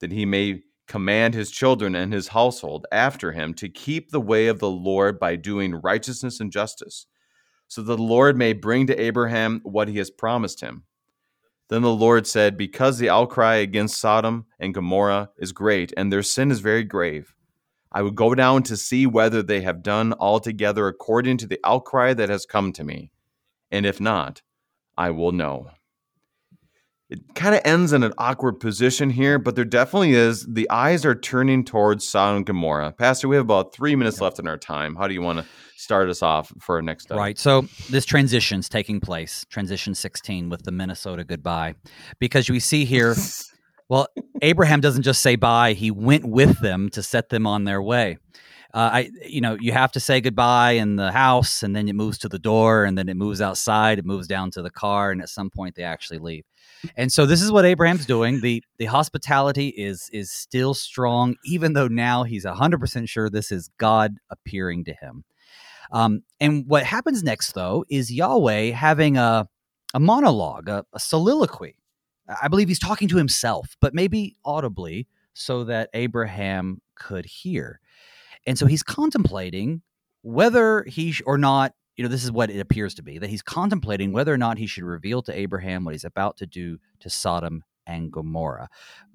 that 0.00 0.12
he 0.12 0.26
may 0.26 0.62
command 0.86 1.34
his 1.34 1.50
children 1.50 1.94
and 1.94 2.12
his 2.12 2.28
household 2.28 2.86
after 2.90 3.32
him 3.32 3.54
to 3.54 3.68
keep 3.68 4.10
the 4.10 4.20
way 4.20 4.48
of 4.48 4.58
the 4.58 4.70
Lord 4.70 5.20
by 5.20 5.36
doing 5.36 5.74
righteousness 5.74 6.40
and 6.40 6.50
justice, 6.50 7.06
so 7.68 7.82
that 7.82 7.96
the 7.96 8.02
Lord 8.02 8.36
may 8.36 8.52
bring 8.52 8.88
to 8.88 9.00
Abraham 9.00 9.60
what 9.62 9.88
he 9.88 9.98
has 9.98 10.10
promised 10.10 10.60
him. 10.60 10.84
Then 11.68 11.82
the 11.82 11.94
Lord 11.94 12.26
said, 12.26 12.56
Because 12.56 12.98
the 12.98 13.08
outcry 13.08 13.56
against 13.56 13.98
Sodom 13.98 14.46
and 14.58 14.74
Gomorrah 14.74 15.30
is 15.38 15.52
great, 15.52 15.92
and 15.96 16.12
their 16.12 16.24
sin 16.24 16.50
is 16.50 16.58
very 16.58 16.82
grave, 16.82 17.32
I 17.92 18.02
will 18.02 18.10
go 18.10 18.34
down 18.34 18.64
to 18.64 18.76
see 18.76 19.06
whether 19.06 19.42
they 19.42 19.60
have 19.60 19.82
done 19.82 20.12
altogether 20.18 20.88
according 20.88 21.36
to 21.38 21.46
the 21.46 21.60
outcry 21.64 22.14
that 22.14 22.28
has 22.28 22.46
come 22.46 22.72
to 22.72 22.84
me. 22.84 23.12
And 23.70 23.86
if 23.86 24.00
not, 24.00 24.42
I 24.98 25.10
will 25.10 25.32
know. 25.32 25.70
It 27.10 27.34
kind 27.34 27.56
of 27.56 27.60
ends 27.64 27.92
in 27.92 28.04
an 28.04 28.12
awkward 28.18 28.60
position 28.60 29.10
here, 29.10 29.40
but 29.40 29.56
there 29.56 29.64
definitely 29.64 30.12
is. 30.12 30.46
The 30.46 30.70
eyes 30.70 31.04
are 31.04 31.14
turning 31.14 31.64
towards 31.64 32.08
Sodom 32.08 32.36
and 32.38 32.46
Gomorrah. 32.46 32.92
Pastor, 32.92 33.26
we 33.26 33.34
have 33.34 33.44
about 33.44 33.74
three 33.74 33.96
minutes 33.96 34.20
left 34.20 34.38
in 34.38 34.46
our 34.46 34.56
time. 34.56 34.94
How 34.94 35.08
do 35.08 35.14
you 35.14 35.20
want 35.20 35.40
to 35.40 35.46
start 35.76 36.08
us 36.08 36.22
off 36.22 36.52
for 36.60 36.76
our 36.76 36.82
next 36.82 37.04
study? 37.04 37.18
Right. 37.18 37.36
So 37.36 37.62
this 37.88 38.04
transition's 38.04 38.68
taking 38.68 39.00
place, 39.00 39.44
transition 39.50 39.94
16 39.96 40.50
with 40.50 40.62
the 40.62 40.70
Minnesota 40.70 41.24
goodbye. 41.24 41.74
Because 42.20 42.48
we 42.48 42.60
see 42.60 42.84
here, 42.84 43.16
well, 43.88 44.06
Abraham 44.40 44.80
doesn't 44.80 45.02
just 45.02 45.20
say 45.20 45.34
bye, 45.34 45.72
he 45.72 45.90
went 45.90 46.24
with 46.24 46.60
them 46.60 46.90
to 46.90 47.02
set 47.02 47.30
them 47.30 47.44
on 47.44 47.64
their 47.64 47.82
way. 47.82 48.18
Uh, 48.72 48.90
I, 48.92 49.10
you 49.26 49.40
know, 49.40 49.56
you 49.60 49.72
have 49.72 49.90
to 49.92 50.00
say 50.00 50.20
goodbye 50.20 50.72
in 50.72 50.96
the 50.96 51.10
house, 51.10 51.62
and 51.62 51.74
then 51.74 51.88
it 51.88 51.94
moves 51.94 52.18
to 52.18 52.28
the 52.28 52.38
door, 52.38 52.84
and 52.84 52.96
then 52.96 53.08
it 53.08 53.16
moves 53.16 53.40
outside, 53.40 53.98
it 53.98 54.04
moves 54.04 54.28
down 54.28 54.50
to 54.52 54.62
the 54.62 54.70
car, 54.70 55.10
and 55.10 55.20
at 55.20 55.28
some 55.28 55.50
point 55.50 55.74
they 55.74 55.82
actually 55.82 56.18
leave. 56.18 56.44
And 56.96 57.12
so 57.12 57.26
this 57.26 57.42
is 57.42 57.50
what 57.50 57.64
Abraham's 57.64 58.06
doing. 58.06 58.40
the 58.40 58.62
The 58.78 58.86
hospitality 58.86 59.68
is 59.68 60.08
is 60.12 60.30
still 60.30 60.74
strong, 60.74 61.36
even 61.44 61.72
though 61.72 61.88
now 61.88 62.22
he's 62.22 62.44
hundred 62.44 62.80
percent 62.80 63.08
sure 63.08 63.28
this 63.28 63.50
is 63.52 63.70
God 63.78 64.16
appearing 64.30 64.84
to 64.84 64.94
him. 64.94 65.24
Um, 65.92 66.22
and 66.38 66.64
what 66.68 66.84
happens 66.84 67.24
next, 67.24 67.52
though, 67.52 67.84
is 67.90 68.12
Yahweh 68.12 68.70
having 68.70 69.16
a, 69.16 69.48
a 69.92 70.00
monologue, 70.00 70.68
a, 70.68 70.84
a 70.92 71.00
soliloquy. 71.00 71.76
I 72.40 72.46
believe 72.46 72.68
he's 72.68 72.78
talking 72.78 73.08
to 73.08 73.16
himself, 73.16 73.76
but 73.80 73.92
maybe 73.92 74.36
audibly, 74.44 75.08
so 75.34 75.64
that 75.64 75.90
Abraham 75.92 76.80
could 76.94 77.26
hear. 77.26 77.80
And 78.46 78.58
so 78.58 78.66
he's 78.66 78.82
contemplating 78.82 79.82
whether 80.22 80.84
he 80.84 81.12
sh- 81.12 81.22
or 81.26 81.38
not, 81.38 81.72
you 81.96 82.02
know, 82.02 82.08
this 82.08 82.24
is 82.24 82.32
what 82.32 82.50
it 82.50 82.60
appears 82.60 82.94
to 82.94 83.02
be 83.02 83.18
that 83.18 83.30
he's 83.30 83.42
contemplating 83.42 84.12
whether 84.12 84.32
or 84.32 84.38
not 84.38 84.58
he 84.58 84.66
should 84.66 84.84
reveal 84.84 85.22
to 85.22 85.38
Abraham 85.38 85.84
what 85.84 85.94
he's 85.94 86.04
about 86.04 86.36
to 86.38 86.46
do 86.46 86.78
to 87.00 87.10
Sodom 87.10 87.62
and 87.86 88.10
Gomorrah. 88.10 88.68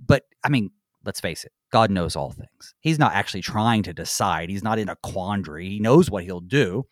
But 0.03 0.23
I 0.43 0.49
mean, 0.49 0.71
let's 1.03 1.19
face 1.19 1.43
it, 1.43 1.51
God 1.71 1.91
knows 1.91 2.15
all 2.15 2.31
things. 2.31 2.73
He's 2.79 2.99
not 2.99 3.13
actually 3.13 3.41
trying 3.41 3.83
to 3.83 3.93
decide, 3.93 4.49
he's 4.49 4.63
not 4.63 4.79
in 4.79 4.89
a 4.89 4.95
quandary. 4.97 5.69
He 5.69 5.79
knows 5.79 6.09
what 6.09 6.23
he'll 6.23 6.41
do. 6.41 6.85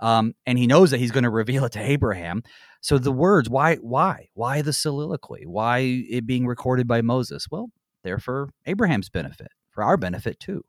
Um, 0.00 0.34
and 0.44 0.58
he 0.58 0.66
knows 0.66 0.90
that 0.90 0.98
he's 0.98 1.12
going 1.12 1.24
to 1.24 1.30
reveal 1.30 1.64
it 1.64 1.72
to 1.72 1.80
Abraham. 1.80 2.42
So 2.80 2.98
the 2.98 3.12
words, 3.12 3.48
why, 3.48 3.76
why, 3.76 4.28
why 4.34 4.60
the 4.60 4.72
soliloquy? 4.72 5.44
Why 5.46 5.78
it 5.78 6.26
being 6.26 6.46
recorded 6.46 6.86
by 6.86 7.00
Moses? 7.00 7.46
Well, 7.50 7.70
they're 8.02 8.18
for 8.18 8.50
Abraham's 8.66 9.08
benefit, 9.08 9.48
for 9.70 9.82
our 9.82 9.96
benefit 9.96 10.40
too, 10.40 10.64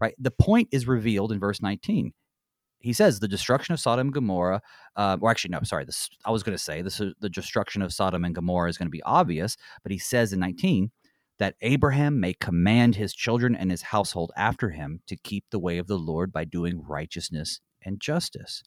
right? 0.00 0.14
The 0.18 0.30
point 0.30 0.68
is 0.72 0.86
revealed 0.86 1.32
in 1.32 1.40
verse 1.40 1.60
19. 1.60 2.12
He 2.78 2.92
says 2.92 3.18
the 3.18 3.28
destruction 3.28 3.72
of 3.72 3.80
Sodom 3.80 4.08
and 4.08 4.14
Gomorrah, 4.14 4.60
uh, 4.96 5.16
or 5.20 5.30
actually, 5.30 5.50
no, 5.50 5.60
sorry, 5.64 5.84
this, 5.84 6.08
I 6.24 6.30
was 6.30 6.42
going 6.42 6.56
to 6.56 6.62
say 6.62 6.82
this, 6.82 7.00
the 7.20 7.28
destruction 7.28 7.82
of 7.82 7.92
Sodom 7.92 8.24
and 8.24 8.34
Gomorrah 8.34 8.68
is 8.68 8.78
going 8.78 8.86
to 8.86 8.90
be 8.90 9.02
obvious, 9.02 9.56
but 9.82 9.92
he 9.92 9.98
says 9.98 10.32
in 10.32 10.40
19 10.40 10.90
that 11.38 11.54
Abraham 11.60 12.20
may 12.20 12.34
command 12.34 12.96
his 12.96 13.14
children 13.14 13.56
and 13.56 13.70
his 13.70 13.82
household 13.82 14.32
after 14.36 14.70
him 14.70 15.00
to 15.06 15.16
keep 15.16 15.44
the 15.50 15.58
way 15.58 15.78
of 15.78 15.86
the 15.86 15.98
Lord 15.98 16.32
by 16.32 16.44
doing 16.44 16.82
righteousness 16.86 17.60
and 17.82 18.00
justice. 18.00 18.62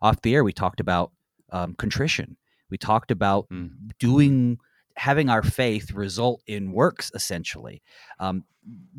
Off 0.00 0.22
the 0.22 0.34
air, 0.34 0.44
we 0.44 0.52
talked 0.52 0.80
about 0.80 1.12
um, 1.50 1.74
contrition. 1.74 2.36
We 2.70 2.78
talked 2.78 3.10
about 3.10 3.48
mm. 3.50 3.70
doing, 3.98 4.58
having 4.96 5.28
our 5.28 5.42
faith 5.42 5.92
result 5.92 6.42
in 6.46 6.72
works. 6.72 7.10
Essentially, 7.14 7.82
um, 8.18 8.44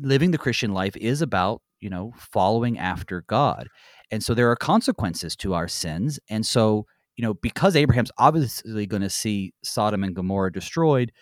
living 0.00 0.30
the 0.30 0.38
Christian 0.38 0.72
life 0.72 0.96
is 0.96 1.22
about 1.22 1.62
you 1.80 1.90
know 1.90 2.12
following 2.16 2.78
after 2.78 3.22
God, 3.22 3.68
and 4.10 4.22
so 4.22 4.34
there 4.34 4.50
are 4.50 4.56
consequences 4.56 5.36
to 5.36 5.54
our 5.54 5.68
sins. 5.68 6.18
And 6.28 6.44
so 6.44 6.86
you 7.16 7.22
know 7.22 7.34
because 7.34 7.76
Abraham's 7.76 8.12
obviously 8.18 8.86
going 8.86 9.02
to 9.02 9.10
see 9.10 9.52
Sodom 9.62 10.04
and 10.04 10.14
Gomorrah 10.14 10.52
destroyed, 10.52 11.12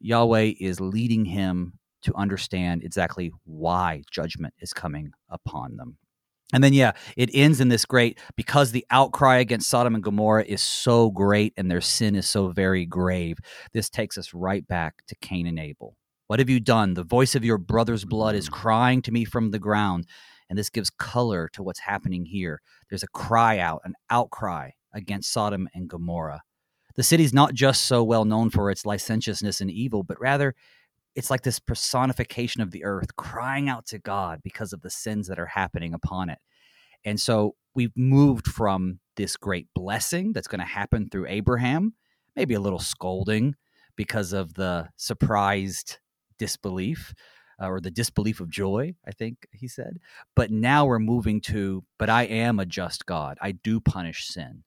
Yahweh 0.00 0.52
is 0.60 0.80
leading 0.80 1.24
him 1.24 1.78
to 2.02 2.14
understand 2.14 2.84
exactly 2.84 3.32
why 3.44 4.02
judgment 4.10 4.54
is 4.60 4.72
coming 4.72 5.10
upon 5.28 5.76
them. 5.76 5.98
And 6.52 6.64
then, 6.64 6.72
yeah, 6.72 6.92
it 7.16 7.30
ends 7.34 7.60
in 7.60 7.68
this 7.68 7.84
great 7.84 8.18
because 8.34 8.72
the 8.72 8.86
outcry 8.90 9.36
against 9.36 9.68
Sodom 9.68 9.94
and 9.94 10.02
Gomorrah 10.02 10.44
is 10.44 10.62
so 10.62 11.10
great 11.10 11.52
and 11.56 11.70
their 11.70 11.82
sin 11.82 12.16
is 12.16 12.28
so 12.28 12.48
very 12.48 12.86
grave. 12.86 13.38
This 13.74 13.90
takes 13.90 14.16
us 14.16 14.32
right 14.32 14.66
back 14.66 15.04
to 15.08 15.14
Cain 15.16 15.46
and 15.46 15.58
Abel. 15.58 15.94
What 16.26 16.38
have 16.38 16.48
you 16.48 16.60
done? 16.60 16.94
The 16.94 17.04
voice 17.04 17.34
of 17.34 17.44
your 17.44 17.58
brother's 17.58 18.04
blood 18.04 18.34
is 18.34 18.48
mm. 18.48 18.52
crying 18.52 19.02
to 19.02 19.12
me 19.12 19.24
from 19.24 19.50
the 19.50 19.58
ground. 19.58 20.06
And 20.48 20.58
this 20.58 20.70
gives 20.70 20.88
color 20.88 21.50
to 21.52 21.62
what's 21.62 21.80
happening 21.80 22.24
here. 22.24 22.62
There's 22.88 23.02
a 23.02 23.08
cry 23.08 23.58
out, 23.58 23.82
an 23.84 23.94
outcry 24.08 24.70
against 24.94 25.30
Sodom 25.30 25.68
and 25.74 25.88
Gomorrah. 25.88 26.42
The 26.96 27.02
city's 27.02 27.34
not 27.34 27.52
just 27.54 27.84
so 27.84 28.02
well 28.02 28.24
known 28.24 28.48
for 28.48 28.70
its 28.70 28.86
licentiousness 28.86 29.60
and 29.60 29.70
evil, 29.70 30.02
but 30.02 30.20
rather 30.20 30.54
it's 31.18 31.32
like 31.32 31.42
this 31.42 31.58
personification 31.58 32.62
of 32.62 32.70
the 32.70 32.84
earth 32.84 33.16
crying 33.16 33.68
out 33.68 33.84
to 33.86 33.98
God 33.98 34.38
because 34.44 34.72
of 34.72 34.82
the 34.82 34.90
sins 34.90 35.26
that 35.26 35.40
are 35.40 35.46
happening 35.46 35.92
upon 35.92 36.30
it. 36.30 36.38
And 37.04 37.20
so 37.20 37.56
we've 37.74 37.96
moved 37.96 38.46
from 38.46 39.00
this 39.16 39.36
great 39.36 39.66
blessing 39.74 40.32
that's 40.32 40.46
going 40.46 40.60
to 40.60 40.64
happen 40.64 41.08
through 41.10 41.26
Abraham, 41.26 41.94
maybe 42.36 42.54
a 42.54 42.60
little 42.60 42.78
scolding 42.78 43.56
because 43.96 44.32
of 44.32 44.54
the 44.54 44.90
surprised 44.96 45.98
disbelief 46.38 47.12
uh, 47.60 47.66
or 47.66 47.80
the 47.80 47.90
disbelief 47.90 48.38
of 48.38 48.48
joy, 48.48 48.94
I 49.04 49.10
think 49.10 49.38
he 49.52 49.66
said. 49.66 49.98
But 50.36 50.52
now 50.52 50.86
we're 50.86 51.00
moving 51.00 51.40
to, 51.40 51.82
but 51.98 52.08
I 52.08 52.26
am 52.26 52.60
a 52.60 52.64
just 52.64 53.06
God. 53.06 53.38
I 53.42 53.50
do 53.50 53.80
punish 53.80 54.28
sin. 54.28 54.62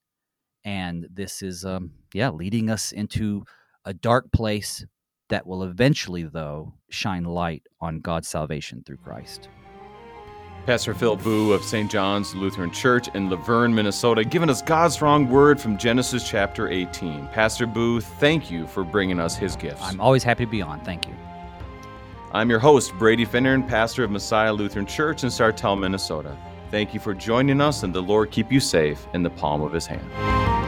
And 0.66 1.08
this 1.10 1.42
is, 1.42 1.64
um, 1.64 1.92
yeah, 2.14 2.30
leading 2.30 2.70
us 2.70 2.92
into 2.92 3.46
a 3.86 3.94
dark 3.94 4.34
place 4.34 4.86
that 5.32 5.48
will 5.48 5.64
eventually, 5.64 6.24
though, 6.24 6.74
shine 6.90 7.24
light 7.24 7.64
on 7.80 8.00
God's 8.00 8.28
salvation 8.28 8.84
through 8.86 8.98
Christ. 8.98 9.50
Pastor 10.68 10.94
Phil 10.94 11.16
Booe 11.16 11.54
of 11.54 11.64
St. 11.64 11.90
John's 11.90 12.36
Lutheran 12.36 12.70
Church 12.70 13.08
in 13.16 13.30
Luverne, 13.30 13.74
Minnesota, 13.74 14.24
giving 14.24 14.50
us 14.50 14.62
God's 14.62 14.94
strong 14.94 15.28
word 15.28 15.60
from 15.60 15.76
Genesis 15.76 16.30
chapter 16.30 16.70
18. 16.70 17.28
Pastor 17.30 17.66
Booe, 17.66 18.00
thank 18.00 18.52
you 18.52 18.68
for 18.68 18.84
bringing 18.84 19.20
us 19.20 19.36
his 19.36 19.56
gifts. 19.56 19.82
I'm 19.82 20.00
always 20.00 20.24
happy 20.24 20.46
to 20.46 20.52
be 20.52 20.62
on. 20.62 20.80
Thank 20.82 21.08
you. 21.08 21.16
I'm 22.32 22.50
your 22.50 22.60
host, 22.60 22.94
Brady 23.00 23.26
Finnern, 23.26 23.68
pastor 23.68 24.04
of 24.04 24.12
Messiah 24.12 24.54
Lutheran 24.54 24.86
Church 24.86 25.24
in 25.24 25.30
Sartell, 25.30 25.80
Minnesota. 25.80 26.38
Thank 26.70 26.94
you 26.94 27.00
for 27.00 27.14
joining 27.14 27.60
us, 27.60 27.84
and 27.84 27.94
the 27.94 28.04
Lord 28.04 28.32
keep 28.32 28.52
you 28.52 28.60
safe 28.60 29.08
in 29.14 29.24
the 29.24 29.32
palm 29.32 29.62
of 29.62 29.74
his 29.74 29.88
hand. 29.88 30.61